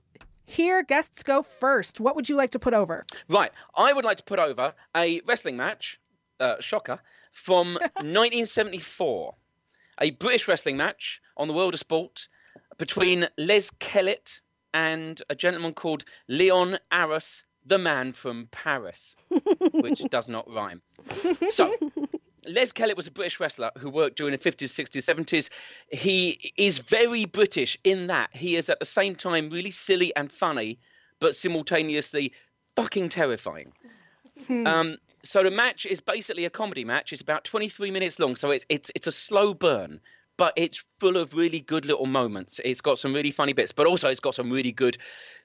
here 0.55 0.83
guests 0.83 1.21
go 1.21 1.43
first. 1.43 1.99
What 1.99 2.15
would 2.15 2.29
you 2.29 2.35
like 2.35 2.51
to 2.51 2.59
put 2.59 2.73
over? 2.73 3.05
Right, 3.29 3.51
I 3.75 3.93
would 3.93 4.05
like 4.05 4.17
to 4.17 4.23
put 4.23 4.39
over 4.39 4.73
a 4.95 5.21
wrestling 5.27 5.57
match, 5.57 5.99
uh, 6.39 6.55
shocker, 6.59 6.99
from 7.31 7.73
1974. 7.97 9.35
A 10.01 10.11
British 10.11 10.47
wrestling 10.47 10.77
match 10.77 11.21
on 11.37 11.47
the 11.47 11.53
World 11.53 11.73
of 11.73 11.79
Sport 11.79 12.27
between 12.77 13.27
Les 13.37 13.69
Kellett 13.79 14.41
and 14.73 15.21
a 15.29 15.35
gentleman 15.35 15.73
called 15.73 16.03
Leon 16.27 16.77
Arras, 16.91 17.45
the 17.65 17.77
man 17.77 18.13
from 18.13 18.47
Paris, 18.51 19.15
which 19.71 20.03
does 20.09 20.27
not 20.27 20.49
rhyme. 20.49 20.81
So, 21.49 21.73
Les 22.47 22.71
Kellett 22.71 22.97
was 22.97 23.07
a 23.07 23.11
British 23.11 23.39
wrestler 23.39 23.71
who 23.77 23.89
worked 23.89 24.17
during 24.17 24.31
the 24.31 24.37
50s, 24.37 24.73
60s, 24.73 25.03
70s. 25.03 25.49
He 25.89 26.53
is 26.57 26.79
very 26.79 27.25
British 27.25 27.77
in 27.83 28.07
that 28.07 28.29
he 28.33 28.55
is 28.55 28.69
at 28.69 28.79
the 28.79 28.85
same 28.85 29.15
time 29.15 29.49
really 29.49 29.71
silly 29.71 30.15
and 30.15 30.31
funny, 30.31 30.79
but 31.19 31.35
simultaneously 31.35 32.33
fucking 32.75 33.09
terrifying. 33.09 33.73
Um, 34.49 34.97
so 35.23 35.43
the 35.43 35.51
match 35.51 35.85
is 35.85 36.01
basically 36.01 36.45
a 36.45 36.49
comedy 36.49 36.85
match. 36.85 37.11
It's 37.13 37.21
about 37.21 37.45
23 37.45 37.89
minutes 37.91 38.19
long, 38.19 38.35
so 38.35 38.51
it's 38.51 38.65
it's 38.69 38.91
it's 38.95 39.07
a 39.07 39.11
slow 39.11 39.53
burn, 39.53 39.99
but 40.37 40.53
it's 40.55 40.83
full 40.99 41.17
of 41.17 41.33
really 41.33 41.61
good 41.61 41.85
little 41.85 42.05
moments. 42.05 42.59
It's 42.63 42.81
got 42.81 42.99
some 42.99 43.13
really 43.13 43.31
funny 43.31 43.53
bits, 43.53 43.71
but 43.71 43.87
also 43.87 44.09
it's 44.09 44.19
got 44.19 44.35
some 44.35 44.49
really 44.51 44.71
good, 44.71 44.97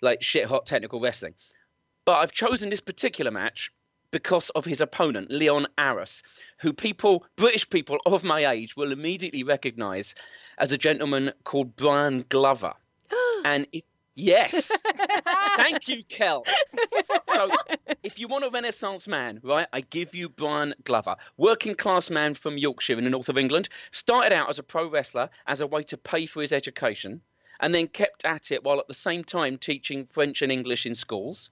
like 0.03 0.23
shit 0.23 0.47
hot 0.47 0.67
technical 0.67 1.01
wrestling. 1.01 1.35
But 2.05 2.19
I've 2.19 2.33
chosen 2.33 2.69
this 2.71 2.81
particular 2.81 3.31
match 3.31 3.71
because 4.11 4.51
of 4.51 4.65
his 4.65 4.81
opponent, 4.81 5.31
Leon 5.31 5.67
Arras, 5.79 6.23
who 6.59 6.73
people, 6.73 7.25
British 7.37 7.69
people 7.69 7.99
of 8.07 8.25
my 8.25 8.47
age, 8.47 8.77
will 8.77 8.93
immediately 8.93 9.45
recognise 9.45 10.15
as 10.59 10.73
a 10.73 10.79
gentleman 10.79 11.33
called 11.45 11.77
Brian 11.77 12.25
Glover. 12.29 12.75
and 13.45 13.67
if 13.73 13.83
yes, 14.15 14.71
thank 15.57 15.89
you, 15.89 16.03
Kel. 16.05 16.45
So, 17.33 17.49
if 18.03 18.19
you 18.19 18.29
want 18.29 18.45
a 18.45 18.51
Renaissance 18.51 19.09
man, 19.09 19.41
right, 19.43 19.67
I 19.73 19.81
give 19.81 20.15
you 20.15 20.29
Brian 20.29 20.75
Glover, 20.85 21.17
working 21.39 21.75
class 21.75 22.11
man 22.11 22.35
from 22.35 22.59
Yorkshire 22.59 22.99
in 22.99 23.05
the 23.05 23.11
north 23.11 23.31
of 23.31 23.39
England. 23.39 23.71
Started 23.93 24.35
out 24.35 24.51
as 24.51 24.59
a 24.59 24.63
pro 24.63 24.87
wrestler 24.89 25.31
as 25.47 25.63
a 25.63 25.67
way 25.67 25.83
to 25.85 25.97
pay 25.97 26.27
for 26.27 26.43
his 26.43 26.53
education, 26.53 27.23
and 27.61 27.75
then 27.75 27.87
kept 27.87 28.27
at 28.27 28.51
it 28.51 28.63
while 28.63 28.79
at 28.79 28.89
the 28.89 28.95
same 28.95 29.25
time 29.25 29.57
teaching 29.57 30.07
French 30.11 30.43
and 30.43 30.53
English 30.53 30.85
in 30.85 30.95
schools 30.95 31.51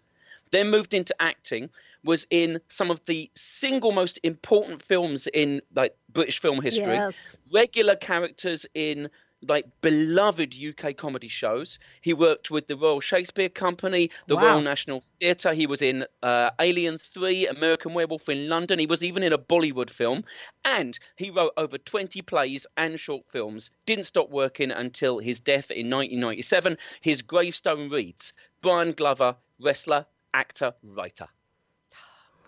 then 0.50 0.70
moved 0.70 0.94
into 0.94 1.14
acting 1.20 1.70
was 2.05 2.26
in 2.30 2.61
some 2.68 2.90
of 2.90 3.05
the 3.07 3.30
single 3.34 3.92
most 3.92 4.18
important 4.22 4.82
films 4.82 5.26
in 5.34 5.61
like 5.74 5.94
british 6.12 6.40
film 6.40 6.61
history. 6.61 6.94
Yes. 6.94 7.36
regular 7.53 7.96
characters 7.96 8.66
in 8.74 9.09
like 9.42 9.66
beloved 9.82 10.53
uk 10.68 10.96
comedy 10.96 11.28
shows. 11.28 11.78
He 12.01 12.12
worked 12.12 12.51
with 12.51 12.66
the 12.66 12.74
royal 12.76 13.01
shakespeare 13.01 13.49
company 13.49 14.11
the 14.26 14.34
Wow. 14.34 14.42
royal 14.42 14.61
national 14.62 15.03
theatre. 15.20 15.55
He 15.55 15.66
was 15.66 15.80
in 15.80 16.05
uh, 16.24 16.51
alien 16.61 16.99
3 16.99 17.46
american 17.46 17.94
werewolf 17.94 18.28
in 18.28 18.49
london. 18.49 18.78
He 18.80 18.86
was 18.86 19.05
even 19.05 19.22
in 19.22 19.32
a 19.32 19.38
bollywood 19.38 19.90
film. 19.90 20.24
And 20.64 20.99
he 21.16 21.30
wrote 21.30 21.53
over 21.57 21.78
20 21.78 22.20
plays 22.22 22.66
and 22.76 22.99
short 22.99 23.24
films. 23.30 23.70
Didn't 23.86 24.07
stop 24.07 24.28
working 24.30 24.70
until 24.72 25.18
his 25.20 25.38
death 25.40 25.70
in 25.70 25.88
1997 25.90 26.76
his 27.01 27.22
gravestone 27.22 27.88
reads 27.90 28.32
brian 28.61 28.92
glover 28.92 29.36
wrestler 29.61 30.07
actor, 30.34 30.72
writer. 30.82 31.28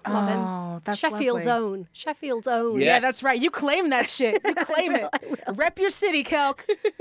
Love 0.09 0.29
him. 0.29 0.39
Oh, 0.39 0.81
that's 0.85 0.99
Sheffield's 0.99 1.47
lovely. 1.47 1.79
own. 1.81 1.89
Sheffield's 1.93 2.49
own. 2.49 2.81
Yeah, 2.81 3.01
that's 3.01 3.23
right. 3.23 3.39
You 3.41 3.51
claim 3.51 3.91
that 3.91 4.09
shit. 4.09 4.41
You 4.45 4.55
claim 4.57 4.93
it. 4.95 5.09
Rep 5.55 5.79
your 5.79 5.91
city, 5.91 6.25
Kelk. 6.25 6.65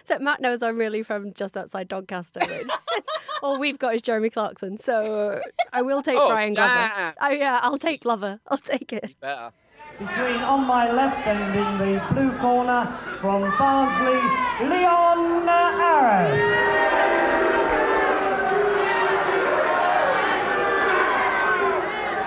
Except 0.00 0.20
Mat 0.22 0.40
knows 0.40 0.62
I'm 0.62 0.76
really 0.78 1.02
from 1.02 1.32
just 1.34 1.56
outside 1.56 1.88
Doncaster, 1.88 2.40
which 2.48 2.68
all 3.42 3.58
we've 3.58 3.78
got 3.78 3.94
is 3.94 4.02
Jeremy 4.02 4.30
Clarkson. 4.30 4.78
So 4.78 5.40
I 5.72 5.82
will 5.82 6.02
take 6.02 6.16
Oh, 6.18 6.28
Brian 6.28 6.52
Glover. 6.52 7.14
Oh 7.20 7.28
yeah, 7.30 7.58
I'll 7.62 7.78
take 7.78 8.02
Glover. 8.02 8.40
I'll 8.48 8.58
take 8.58 8.92
it. 8.92 9.14
Better. 9.20 9.50
Between 9.98 10.36
on 10.42 10.66
my 10.66 10.92
left 10.92 11.26
and 11.26 11.56
in 11.56 11.78
the 11.94 12.04
blue 12.12 12.30
corner 12.38 12.84
from 13.20 13.40
Barnsley, 13.58 14.20
Leon 14.68 15.48
Arras. 15.48 17.15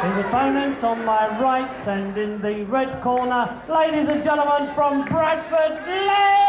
His 0.02 0.16
opponent 0.16 0.82
on 0.82 1.04
my 1.04 1.28
right 1.42 1.88
and 1.88 2.18
in 2.18 2.42
the 2.42 2.64
red 2.64 3.02
corner, 3.02 3.62
ladies 3.68 4.08
and 4.08 4.24
gentlemen 4.24 4.74
from 4.74 5.04
Bradford, 5.04 5.86
Les 5.86 6.40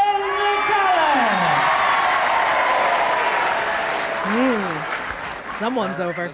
hmm. 4.23 5.51
Someone's 5.51 5.99
over. 5.99 6.31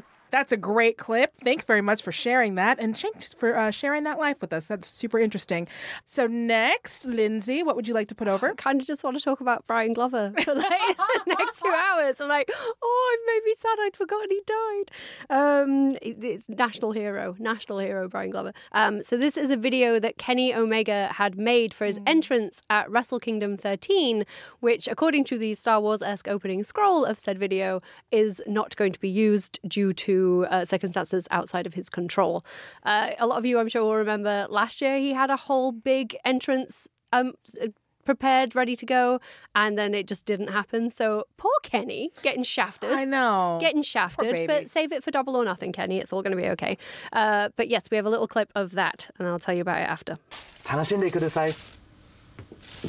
That's 0.36 0.52
a 0.52 0.58
great 0.58 0.98
clip. 0.98 1.34
Thanks 1.34 1.64
very 1.64 1.80
much 1.80 2.02
for 2.02 2.12
sharing 2.12 2.56
that, 2.56 2.78
and 2.78 2.94
thanks 2.94 3.32
for 3.32 3.56
uh, 3.56 3.70
sharing 3.70 4.04
that 4.04 4.18
life 4.18 4.36
with 4.42 4.52
us. 4.52 4.66
That's 4.66 4.86
super 4.86 5.18
interesting. 5.18 5.66
So 6.04 6.26
next, 6.26 7.06
Lindsey, 7.06 7.62
what 7.62 7.74
would 7.74 7.88
you 7.88 7.94
like 7.94 8.08
to 8.08 8.14
put 8.14 8.28
over? 8.28 8.50
I 8.50 8.54
kind 8.54 8.78
of 8.78 8.86
just 8.86 9.02
want 9.02 9.16
to 9.16 9.24
talk 9.24 9.40
about 9.40 9.64
Brian 9.66 9.94
Glover 9.94 10.34
for 10.42 10.54
like 10.54 10.68
the 10.68 11.22
next 11.38 11.62
two 11.62 11.70
hours. 11.70 12.20
I'm 12.20 12.28
like, 12.28 12.50
oh, 12.52 13.18
it 13.18 13.32
made 13.34 13.48
me 13.48 13.54
sad. 13.56 13.78
I'd 13.80 13.96
forgotten 13.96 14.28
he 14.28 14.42
died. 14.46 14.90
Um, 15.30 15.92
it's 16.02 16.46
national 16.50 16.92
hero, 16.92 17.34
national 17.38 17.78
hero, 17.78 18.06
Brian 18.06 18.28
Glover. 18.28 18.52
Um, 18.72 19.02
so 19.02 19.16
this 19.16 19.38
is 19.38 19.50
a 19.50 19.56
video 19.56 19.98
that 20.00 20.18
Kenny 20.18 20.54
Omega 20.54 21.08
had 21.14 21.38
made 21.38 21.72
for 21.72 21.86
his 21.86 21.98
entrance 22.06 22.60
at 22.68 22.90
Wrestle 22.90 23.20
Kingdom 23.20 23.56
13, 23.56 24.26
which, 24.60 24.86
according 24.86 25.24
to 25.24 25.38
the 25.38 25.54
Star 25.54 25.80
Wars-esque 25.80 26.28
opening 26.28 26.62
scroll 26.62 27.06
of 27.06 27.18
said 27.18 27.38
video, 27.38 27.80
is 28.10 28.42
not 28.46 28.76
going 28.76 28.92
to 28.92 29.00
be 29.00 29.08
used 29.08 29.58
due 29.66 29.94
to 29.94 30.25
uh, 30.50 30.64
circumstances 30.64 31.26
outside 31.30 31.66
of 31.66 31.74
his 31.74 31.88
control. 31.88 32.44
Uh, 32.82 33.10
a 33.18 33.26
lot 33.26 33.38
of 33.38 33.46
you, 33.46 33.58
I'm 33.58 33.68
sure, 33.68 33.82
will 33.84 33.96
remember 33.96 34.46
last 34.48 34.80
year 34.80 34.98
he 34.98 35.12
had 35.12 35.30
a 35.30 35.36
whole 35.36 35.72
big 35.72 36.16
entrance. 36.24 36.88
Um, 37.12 37.34
uh, 37.62 37.68
prepared, 38.06 38.54
ready 38.54 38.74
to 38.76 38.86
go, 38.86 39.20
and 39.54 39.76
then 39.76 39.92
it 39.92 40.06
just 40.06 40.24
didn't 40.24 40.48
happen. 40.48 40.90
So 40.90 41.24
poor 41.36 41.52
Kenny 41.62 42.12
getting 42.22 42.44
shafted. 42.44 42.90
I 42.92 43.04
know. 43.04 43.58
Getting 43.60 43.82
shafted, 43.82 44.46
but 44.46 44.70
save 44.70 44.92
it 44.92 45.02
for 45.02 45.10
double 45.10 45.36
or 45.36 45.44
nothing, 45.44 45.72
Kenny. 45.72 45.98
It's 45.98 46.12
all 46.12 46.22
going 46.22 46.30
to 46.36 46.40
be 46.40 46.48
okay. 46.50 46.78
Uh, 47.12 47.50
but 47.56 47.68
yes, 47.68 47.88
we 47.90 47.96
have 47.96 48.06
a 48.06 48.10
little 48.10 48.28
clip 48.28 48.50
of 48.54 48.72
that, 48.72 49.10
and 49.18 49.28
I'll 49.28 49.40
tell 49.40 49.54
you 49.54 49.60
about 49.60 49.78
it 49.78 49.88
after. 49.90 50.18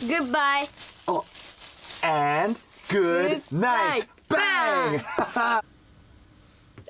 Goodbye. 0.07 0.69
Oh, 1.07 1.25
and 2.03 2.55
good, 2.87 3.41
good 3.49 3.59
night. 3.59 4.05
night. 4.29 5.01
Bang! 5.25 5.61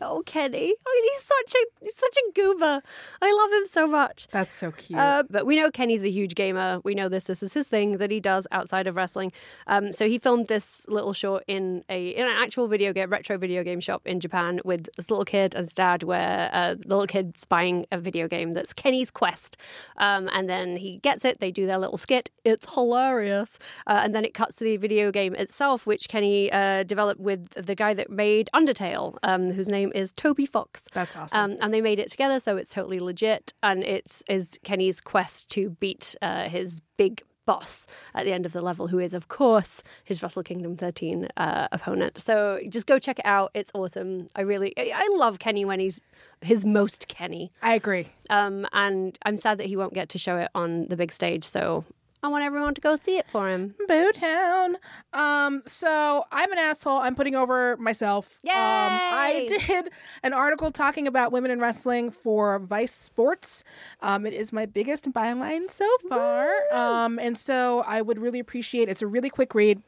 Oh, 0.01 0.23
Kenny. 0.25 0.73
Oh, 0.87 1.11
he's 1.13 1.23
such 1.23 1.55
a 1.61 1.83
he's 1.83 1.95
such 1.95 2.17
a 2.17 2.31
goober. 2.33 2.81
I 3.21 3.33
love 3.33 3.51
him 3.61 3.67
so 3.67 3.87
much. 3.87 4.27
That's 4.31 4.53
so 4.53 4.71
cute. 4.71 4.99
Uh, 4.99 5.23
but 5.29 5.45
we 5.45 5.55
know 5.55 5.71
Kenny's 5.71 6.03
a 6.03 6.09
huge 6.09 6.35
gamer. 6.35 6.81
We 6.83 6.95
know 6.95 7.09
this. 7.09 7.25
This 7.25 7.43
is 7.43 7.53
his 7.53 7.67
thing 7.67 7.97
that 7.97 8.11
he 8.11 8.19
does 8.19 8.47
outside 8.51 8.87
of 8.87 8.95
wrestling. 8.95 9.31
Um, 9.67 9.93
so 9.93 10.07
he 10.07 10.17
filmed 10.17 10.47
this 10.47 10.85
little 10.87 11.13
short 11.13 11.43
in 11.47 11.83
a 11.89 12.09
in 12.09 12.25
an 12.25 12.35
actual 12.37 12.67
video 12.67 12.93
game, 12.93 13.09
retro 13.09 13.37
video 13.37 13.63
game 13.63 13.79
shop 13.79 14.05
in 14.05 14.19
Japan 14.19 14.59
with 14.63 14.87
this 14.95 15.09
little 15.09 15.25
kid 15.25 15.55
and 15.55 15.65
his 15.65 15.73
dad, 15.73 16.03
where 16.03 16.49
uh, 16.53 16.75
the 16.75 16.87
little 16.87 17.07
kid's 17.07 17.45
buying 17.45 17.85
a 17.91 17.97
video 17.97 18.27
game 18.27 18.51
that's 18.51 18.73
Kenny's 18.73 19.11
Quest, 19.11 19.57
um, 19.97 20.29
and 20.33 20.49
then 20.49 20.77
he 20.77 20.97
gets 20.99 21.25
it. 21.25 21.39
They 21.39 21.51
do 21.51 21.65
their 21.65 21.77
little 21.77 21.97
skit. 21.97 22.29
It's 22.43 22.73
hilarious, 22.73 23.59
uh, 23.87 24.01
and 24.03 24.13
then 24.13 24.25
it 24.25 24.33
cuts 24.33 24.57
to 24.57 24.63
the 24.63 24.77
video 24.77 25.11
game 25.11 25.35
itself, 25.35 25.85
which 25.85 26.07
Kenny 26.07 26.51
uh, 26.51 26.83
developed 26.83 27.19
with 27.19 27.49
the 27.49 27.75
guy 27.75 27.93
that 27.93 28.09
made 28.09 28.49
Undertale, 28.53 29.17
um, 29.23 29.51
whose 29.51 29.67
name 29.67 29.86
is 29.95 30.11
Toby 30.11 30.45
Fox. 30.45 30.87
That's 30.93 31.15
awesome. 31.15 31.51
Um, 31.51 31.57
and 31.61 31.73
they 31.73 31.81
made 31.81 31.99
it 31.99 32.09
together, 32.09 32.39
so 32.39 32.57
it's 32.57 32.73
totally 32.73 32.99
legit. 32.99 33.53
And 33.63 33.83
it's 33.83 34.23
is 34.27 34.59
Kenny's 34.63 35.01
quest 35.01 35.49
to 35.51 35.71
beat 35.71 36.15
uh, 36.21 36.49
his 36.49 36.81
big 36.97 37.23
boss 37.47 37.87
at 38.13 38.25
the 38.25 38.33
end 38.33 38.45
of 38.45 38.51
the 38.51 38.61
level, 38.61 38.87
who 38.87 38.99
is, 38.99 39.13
of 39.15 39.27
course, 39.29 39.81
his 40.03 40.21
Wrestle 40.21 40.43
Kingdom 40.43 40.77
13 40.77 41.29
uh, 41.37 41.67
opponent. 41.71 42.21
So 42.21 42.59
just 42.69 42.85
go 42.85 42.99
check 42.99 43.17
it 43.17 43.25
out. 43.25 43.49
It's 43.55 43.71
awesome. 43.73 44.27
I 44.35 44.41
really, 44.41 44.73
I 44.77 44.91
I 44.93 45.17
love 45.17 45.39
Kenny 45.39 45.65
when 45.65 45.79
he's 45.79 46.01
his 46.41 46.63
most 46.65 47.07
Kenny. 47.07 47.51
I 47.63 47.73
agree. 47.73 48.09
Um, 48.29 48.67
and 48.73 49.17
I'm 49.25 49.37
sad 49.37 49.57
that 49.57 49.67
he 49.67 49.75
won't 49.75 49.93
get 49.93 50.09
to 50.09 50.19
show 50.19 50.37
it 50.37 50.49
on 50.53 50.87
the 50.89 50.97
big 50.97 51.11
stage. 51.11 51.45
So 51.45 51.85
I 52.23 52.29
want 52.29 52.43
everyone 52.43 52.73
to 52.73 52.81
go 52.81 52.97
see 53.01 53.17
it 53.17 53.27
for 53.29 53.47
him. 53.47 53.75
Boo 53.87 54.11
Town. 54.11 54.77
Um, 55.13 55.61
so 55.67 56.25
I'm 56.31 56.51
an 56.51 56.57
asshole. 56.57 56.97
I'm 56.97 57.15
putting 57.15 57.35
over 57.35 57.77
myself. 57.77 58.39
Um, 58.43 58.51
I 58.53 59.45
did 59.47 59.91
an 60.23 60.33
article 60.33 60.71
talking 60.71 61.07
about 61.07 61.31
women 61.31 61.51
in 61.51 61.59
wrestling 61.59 62.09
for 62.09 62.57
Vice 62.59 62.91
Sports. 62.93 63.63
Um, 64.01 64.25
it 64.25 64.33
is 64.33 64.51
my 64.51 64.65
biggest 64.65 65.11
byline 65.11 65.69
so 65.69 65.87
far. 66.09 66.49
Um, 66.73 67.19
and 67.19 67.37
so 67.37 67.83
I 67.85 68.01
would 68.01 68.19
really 68.19 68.39
appreciate 68.39 68.89
it's 68.89 69.01
a 69.03 69.07
really 69.07 69.29
quick 69.29 69.53
read. 69.53 69.81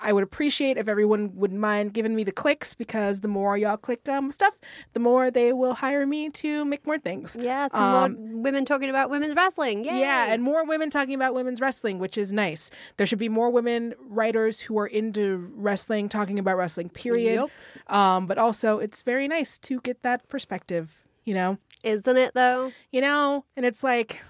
I 0.00 0.12
would 0.12 0.24
appreciate 0.24 0.76
if 0.76 0.88
everyone 0.88 1.36
wouldn't 1.36 1.60
mind 1.60 1.94
giving 1.94 2.14
me 2.16 2.24
the 2.24 2.32
clicks 2.32 2.74
because 2.74 3.20
the 3.20 3.28
more 3.28 3.56
y'all 3.56 3.76
click 3.76 4.08
um, 4.08 4.30
stuff, 4.30 4.58
the 4.92 5.00
more 5.00 5.30
they 5.30 5.52
will 5.52 5.74
hire 5.74 6.04
me 6.06 6.30
to 6.30 6.64
make 6.64 6.84
more 6.86 6.98
things. 6.98 7.36
Yeah, 7.40 7.68
some 7.72 8.12
more 8.12 8.42
women 8.42 8.64
talking 8.64 8.90
about 8.90 9.08
women's 9.08 9.36
wrestling. 9.36 9.84
Yay. 9.84 10.00
Yeah, 10.00 10.32
and 10.32 10.42
more 10.42 10.64
women 10.64 10.90
talking 10.90 11.14
about 11.14 11.32
women's 11.34 11.60
wrestling, 11.60 11.75
which 11.84 12.16
is 12.18 12.32
nice. 12.32 12.70
There 12.96 13.06
should 13.06 13.18
be 13.18 13.28
more 13.28 13.50
women 13.50 13.94
writers 14.08 14.60
who 14.60 14.78
are 14.78 14.86
into 14.86 15.50
wrestling 15.54 16.08
talking 16.08 16.38
about 16.38 16.56
wrestling, 16.56 16.88
period. 16.90 17.48
Um, 17.86 18.26
but 18.26 18.38
also, 18.38 18.78
it's 18.78 19.02
very 19.02 19.28
nice 19.28 19.58
to 19.60 19.80
get 19.80 20.02
that 20.02 20.28
perspective, 20.28 20.98
you 21.24 21.34
know? 21.34 21.58
Isn't 21.84 22.16
it, 22.16 22.34
though? 22.34 22.72
You 22.90 23.00
know? 23.00 23.44
And 23.56 23.64
it's 23.66 23.82
like, 23.84 24.22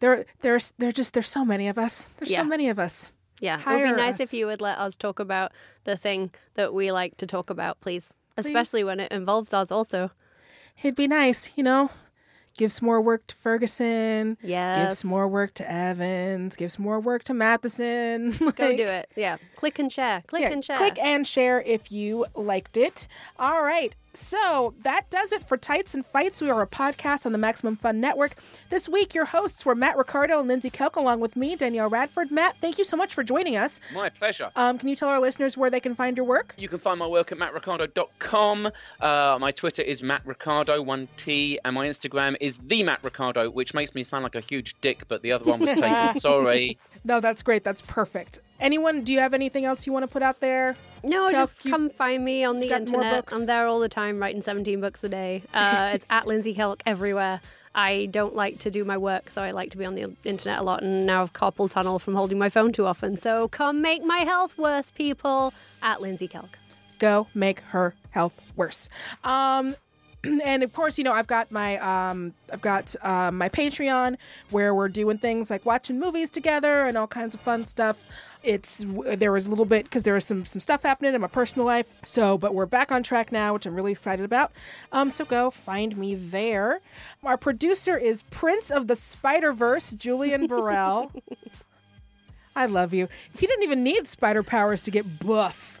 there, 0.00 0.24
there's, 0.40 0.72
there 0.78 0.92
just, 0.92 1.14
there's 1.14 1.28
so 1.28 1.44
many 1.44 1.68
of 1.68 1.78
us. 1.78 2.10
There's 2.18 2.30
Yeah. 2.30 2.42
so 2.42 2.44
many 2.44 2.68
of 2.68 2.78
us. 2.78 3.12
Yeah, 3.40 3.58
it 3.58 3.66
would 3.66 3.82
be 3.84 3.92
nice 3.92 4.14
us. 4.14 4.20
if 4.20 4.34
you 4.34 4.46
would 4.46 4.60
let 4.60 4.78
us 4.78 4.96
talk 4.96 5.18
about 5.18 5.52
the 5.84 5.96
thing 5.96 6.30
that 6.54 6.74
we 6.74 6.92
like 6.92 7.16
to 7.16 7.26
talk 7.26 7.48
about, 7.48 7.80
please. 7.80 8.12
Especially 8.36 8.84
when 8.84 9.00
it 9.00 9.10
involves 9.12 9.52
us 9.52 9.70
also. 9.70 10.10
It'd 10.82 10.94
be 10.94 11.08
nice, 11.08 11.50
you 11.56 11.62
know? 11.64 11.90
Give 12.60 12.70
some 12.70 12.84
more 12.84 13.00
work 13.00 13.26
to 13.28 13.34
Ferguson. 13.36 14.36
Give 14.42 14.50
Yes. 14.50 14.98
some 14.98 15.08
more 15.08 15.26
work 15.26 15.54
to 15.54 15.72
Evans. 15.72 16.56
Gives 16.56 16.78
more 16.78 17.00
work 17.00 17.24
to 17.24 17.32
Matheson. 17.32 18.32
Go 18.38 18.76
do 18.76 18.82
it. 18.84 19.10
Yeah. 19.16 19.38
Click 19.56 19.78
and 19.78 19.90
share. 19.90 20.22
Click 20.26 20.42
Yeah, 20.42 20.52
and 20.52 20.62
share. 20.62 20.76
Click 20.76 20.98
and 20.98 21.26
share 21.26 21.62
if 21.62 21.90
you 21.90 22.26
liked 22.34 22.76
it. 22.76 23.06
All 23.38 23.62
right. 23.62 23.96
So 24.12 24.74
that 24.82 25.08
does 25.08 25.30
it 25.30 25.44
for 25.44 25.56
Tights 25.56 25.94
and 25.94 26.04
Fights. 26.04 26.42
We 26.42 26.50
are 26.50 26.60
a 26.62 26.66
podcast 26.66 27.26
on 27.26 27.32
the 27.32 27.38
Maximum 27.38 27.76
Fun 27.76 28.00
Network. 28.00 28.34
This 28.68 28.88
week, 28.88 29.14
your 29.14 29.26
hosts 29.26 29.64
were 29.64 29.74
Mat 29.74 29.96
Ricardo 29.96 30.40
and 30.40 30.48
Lindsey 30.48 30.70
Kelk, 30.70 30.96
along 30.96 31.20
with 31.20 31.36
me, 31.36 31.54
Danielle 31.54 31.88
Radford. 31.88 32.30
Mat, 32.32 32.56
thank 32.60 32.76
you 32.78 32.84
so 32.84 32.96
much 32.96 33.14
for 33.14 33.22
joining 33.22 33.56
us. 33.56 33.80
My 33.94 34.08
pleasure. 34.08 34.50
Um, 34.56 34.78
can 34.78 34.88
you 34.88 34.96
tell 34.96 35.08
our 35.08 35.20
listeners 35.20 35.56
where 35.56 35.70
they 35.70 35.78
can 35.80 35.94
find 35.94 36.16
your 36.16 36.26
work? 36.26 36.54
You 36.58 36.68
can 36.68 36.80
find 36.80 36.98
my 36.98 37.06
work 37.06 37.30
at 37.30 37.38
matricardo.com. 37.38 38.70
Uh, 39.00 39.38
my 39.40 39.52
Twitter 39.52 39.82
is 39.82 40.02
matricardo, 40.02 40.84
one 40.84 41.08
T, 41.16 41.60
and 41.64 41.74
my 41.74 41.86
Instagram 41.86 42.36
is 42.40 42.58
the 42.66 42.82
Mat 42.82 42.98
Ricardo, 43.02 43.48
which 43.50 43.74
makes 43.74 43.94
me 43.94 44.02
sound 44.02 44.24
like 44.24 44.34
a 44.34 44.40
huge 44.40 44.74
dick, 44.80 45.04
but 45.06 45.22
the 45.22 45.30
other 45.30 45.48
one 45.48 45.60
was 45.60 45.70
taken. 45.70 46.18
Sorry. 46.20 46.78
No, 47.04 47.20
that's 47.20 47.42
great. 47.42 47.62
That's 47.62 47.82
perfect. 47.82 48.40
Anyone, 48.58 49.04
do 49.04 49.12
you 49.12 49.20
have 49.20 49.32
anything 49.34 49.64
else 49.64 49.86
you 49.86 49.92
want 49.92 50.02
to 50.02 50.08
put 50.08 50.22
out 50.22 50.40
there? 50.40 50.76
No, 51.02 51.30
just 51.30 51.62
come 51.64 51.90
find 51.90 52.24
me 52.24 52.44
on 52.44 52.60
the 52.60 52.70
internet. 52.70 53.32
I'm 53.32 53.46
there 53.46 53.66
all 53.66 53.80
the 53.80 53.88
time, 53.88 54.18
writing 54.18 54.42
17 54.42 54.80
books 54.80 55.02
a 55.04 55.08
day. 55.08 55.42
Uh, 55.52 55.90
it's 55.94 56.06
at 56.10 56.26
Lindsey 56.26 56.54
Kelk 56.54 56.80
everywhere. 56.86 57.40
I 57.74 58.06
don't 58.06 58.34
like 58.34 58.58
to 58.60 58.70
do 58.70 58.84
my 58.84 58.98
work, 58.98 59.30
so 59.30 59.42
I 59.42 59.52
like 59.52 59.70
to 59.70 59.78
be 59.78 59.84
on 59.84 59.94
the 59.94 60.12
internet 60.24 60.58
a 60.58 60.62
lot. 60.62 60.82
And 60.82 61.06
now 61.06 61.22
I've 61.22 61.32
carpal 61.32 61.70
tunnel 61.70 61.98
from 62.00 62.16
holding 62.16 62.36
my 62.38 62.48
phone 62.48 62.72
too 62.72 62.84
often. 62.86 63.16
So 63.16 63.46
come 63.48 63.80
make 63.80 64.02
my 64.02 64.18
health 64.18 64.58
worse, 64.58 64.90
people. 64.90 65.54
At 65.82 66.00
Lindsey 66.00 66.26
Kelk. 66.28 66.58
go 66.98 67.28
make 67.32 67.60
her 67.60 67.94
health 68.10 68.52
worse. 68.56 68.88
Um, 69.24 69.76
and 70.44 70.62
of 70.62 70.72
course, 70.72 70.98
you 70.98 71.04
know, 71.04 71.12
I've 71.12 71.26
got 71.26 71.50
my 71.50 71.78
um, 71.78 72.34
I've 72.52 72.60
got 72.60 72.94
um, 73.02 73.38
my 73.38 73.48
Patreon 73.48 74.16
where 74.50 74.74
we're 74.74 74.88
doing 74.88 75.18
things 75.18 75.50
like 75.50 75.64
watching 75.64 75.98
movies 75.98 76.30
together 76.30 76.82
and 76.82 76.96
all 76.98 77.06
kinds 77.06 77.34
of 77.34 77.40
fun 77.40 77.64
stuff. 77.64 78.08
It's 78.42 78.84
there 79.16 79.32
was 79.32 79.46
a 79.46 79.50
little 79.50 79.64
bit 79.64 79.84
because 79.84 80.02
there 80.02 80.14
was 80.14 80.24
some 80.24 80.44
some 80.44 80.60
stuff 80.60 80.82
happening 80.82 81.14
in 81.14 81.20
my 81.20 81.26
personal 81.26 81.66
life. 81.66 81.86
So, 82.02 82.36
but 82.36 82.54
we're 82.54 82.66
back 82.66 82.92
on 82.92 83.02
track 83.02 83.32
now, 83.32 83.54
which 83.54 83.66
I'm 83.66 83.74
really 83.74 83.92
excited 83.92 84.24
about. 84.24 84.52
Um, 84.92 85.10
so 85.10 85.24
go 85.24 85.50
find 85.50 85.96
me 85.96 86.14
there. 86.14 86.80
Our 87.22 87.36
producer 87.36 87.96
is 87.96 88.22
Prince 88.22 88.70
of 88.70 88.88
the 88.88 88.96
Spider 88.96 89.52
Verse, 89.52 89.92
Julian 89.92 90.46
Burrell. 90.46 91.12
I 92.60 92.66
love 92.66 92.92
you. 92.92 93.08
He 93.38 93.46
didn't 93.46 93.62
even 93.62 93.82
need 93.82 94.06
spider 94.06 94.42
powers 94.42 94.82
to 94.82 94.90
get 94.90 95.18
buff. 95.18 95.78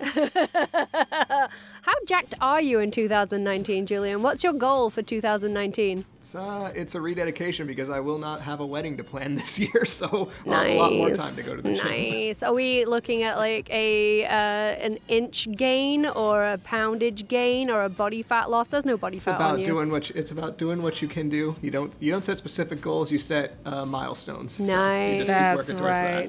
How 1.82 1.94
jacked 2.06 2.34
are 2.40 2.60
you 2.60 2.78
in 2.80 2.90
2019, 2.90 3.84
Julian? 3.86 4.22
What's 4.22 4.42
your 4.44 4.52
goal 4.54 4.88
for 4.90 5.02
2019? 5.02 6.04
It's, 6.18 6.34
uh, 6.34 6.70
it's 6.74 6.94
a 6.94 7.00
rededication 7.00 7.66
because 7.66 7.88
I 7.88 8.00
will 8.00 8.18
not 8.18 8.40
have 8.42 8.60
a 8.60 8.66
wedding 8.66 8.96
to 8.98 9.04
plan 9.04 9.34
this 9.40 9.58
year, 9.58 9.84
so 9.86 10.30
I'll 10.46 10.52
have 10.52 10.66
a 10.68 10.78
lot 10.78 10.92
more 10.92 11.10
time 11.14 11.34
to 11.36 11.42
go 11.42 11.56
to 11.56 11.62
the 11.62 11.74
gym. 11.74 11.86
Nice. 11.86 12.42
Are 12.42 12.52
we 12.52 12.84
looking 12.84 13.22
at 13.22 13.36
like 13.36 13.68
a 13.70 14.24
uh, 14.26 14.28
an 14.30 14.98
inch 15.08 15.48
gain 15.56 16.06
or 16.06 16.44
a 16.44 16.58
poundage 16.58 17.28
gain 17.28 17.70
or 17.70 17.84
a 17.84 17.88
body 17.88 18.22
fat 18.22 18.50
loss? 18.50 18.68
There's 18.68 18.84
no 18.84 18.96
body 18.98 19.16
It's 19.16 19.24
fat 19.26 19.36
on 19.40 19.40
about 19.40 19.58
you. 19.60 19.64
doing 19.64 19.90
what 19.90 20.10
you, 20.10 20.16
it's 20.18 20.30
about 20.30 20.58
doing 20.58 20.82
what 20.82 21.00
you 21.00 21.08
can 21.08 21.28
do. 21.30 21.56
You 21.62 21.70
don't 21.70 21.94
you 22.00 22.10
don't 22.12 22.22
set 22.24 22.36
specific 22.36 22.80
goals. 22.82 23.10
You 23.10 23.16
set 23.18 23.56
uh, 23.64 23.84
milestones. 23.86 24.52
So 24.52 24.64
you 24.64 24.70
Nice. 24.74 25.18
just 25.20 25.30
That's 25.30 25.60
keep 25.66 25.76
working 25.76 25.82
towards 25.82 26.02
right. 26.02 26.28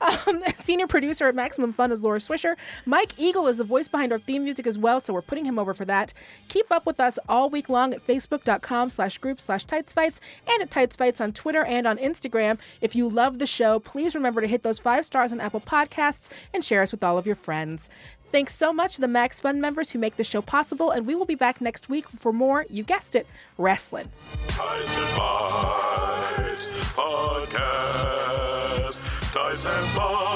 Um, 0.00 0.40
the 0.40 0.52
senior 0.56 0.86
producer 0.86 1.26
at 1.26 1.34
Maximum 1.34 1.72
Fun 1.72 1.92
is 1.92 2.02
Laura 2.02 2.18
Swisher. 2.18 2.56
Mike 2.84 3.14
Eagle 3.18 3.46
is 3.46 3.58
the 3.58 3.64
voice 3.64 3.88
behind 3.88 4.12
our 4.12 4.18
theme 4.18 4.42
theme 4.42 4.44
music 4.44 4.66
as 4.66 4.78
well, 4.78 4.98
so 4.98 5.12
we're 5.12 5.22
putting 5.22 5.44
him 5.44 5.58
over 5.58 5.74
for 5.74 5.84
that. 5.84 6.12
Keep 6.48 6.72
up 6.72 6.86
with 6.86 6.98
us 7.00 7.18
all 7.28 7.50
week 7.50 7.68
long 7.68 7.92
at 7.92 8.06
facebook.com 8.06 8.90
slash 8.90 9.18
group 9.18 9.40
slash 9.40 9.66
tightsfights 9.66 10.20
and 10.48 10.62
at 10.62 10.70
tightsfights 10.70 11.20
on 11.20 11.32
Twitter 11.32 11.64
and 11.64 11.86
on 11.86 11.98
Instagram. 11.98 12.58
If 12.80 12.94
you 12.94 13.08
love 13.08 13.38
the 13.38 13.46
show, 13.46 13.78
please 13.78 14.14
remember 14.14 14.40
to 14.40 14.46
hit 14.46 14.62
those 14.62 14.78
five 14.78 15.04
stars 15.04 15.32
on 15.32 15.40
Apple 15.40 15.60
Podcasts 15.60 16.30
and 16.54 16.64
share 16.64 16.82
us 16.82 16.92
with 16.92 17.04
all 17.04 17.18
of 17.18 17.26
your 17.26 17.36
friends. 17.36 17.90
Thanks 18.32 18.54
so 18.54 18.72
much 18.72 18.94
to 18.94 19.02
the 19.02 19.08
Max 19.08 19.40
Fun 19.40 19.60
members 19.60 19.90
who 19.90 19.98
make 19.98 20.16
the 20.16 20.24
show 20.24 20.40
possible, 20.40 20.90
and 20.90 21.06
we 21.06 21.14
will 21.14 21.26
be 21.26 21.34
back 21.34 21.60
next 21.60 21.90
week 21.90 22.08
for 22.08 22.32
more, 22.32 22.64
you 22.70 22.82
guessed 22.82 23.14
it, 23.14 23.26
wrestling. 23.58 24.10
Ties 24.48 24.96
and 24.96 25.16
Bites 25.16 26.66
Podcast. 26.96 27.72
Ties 29.34 29.66
and 29.66 29.94
Bites. 29.94 30.32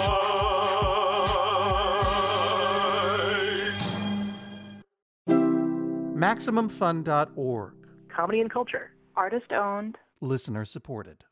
MaximumFun.org. 6.15 7.73
Comedy 8.09 8.41
and 8.43 8.51
culture. 8.51 8.91
Artist 9.17 9.53
owned. 9.53 9.97
Listener 10.21 10.65
supported. 10.67 11.25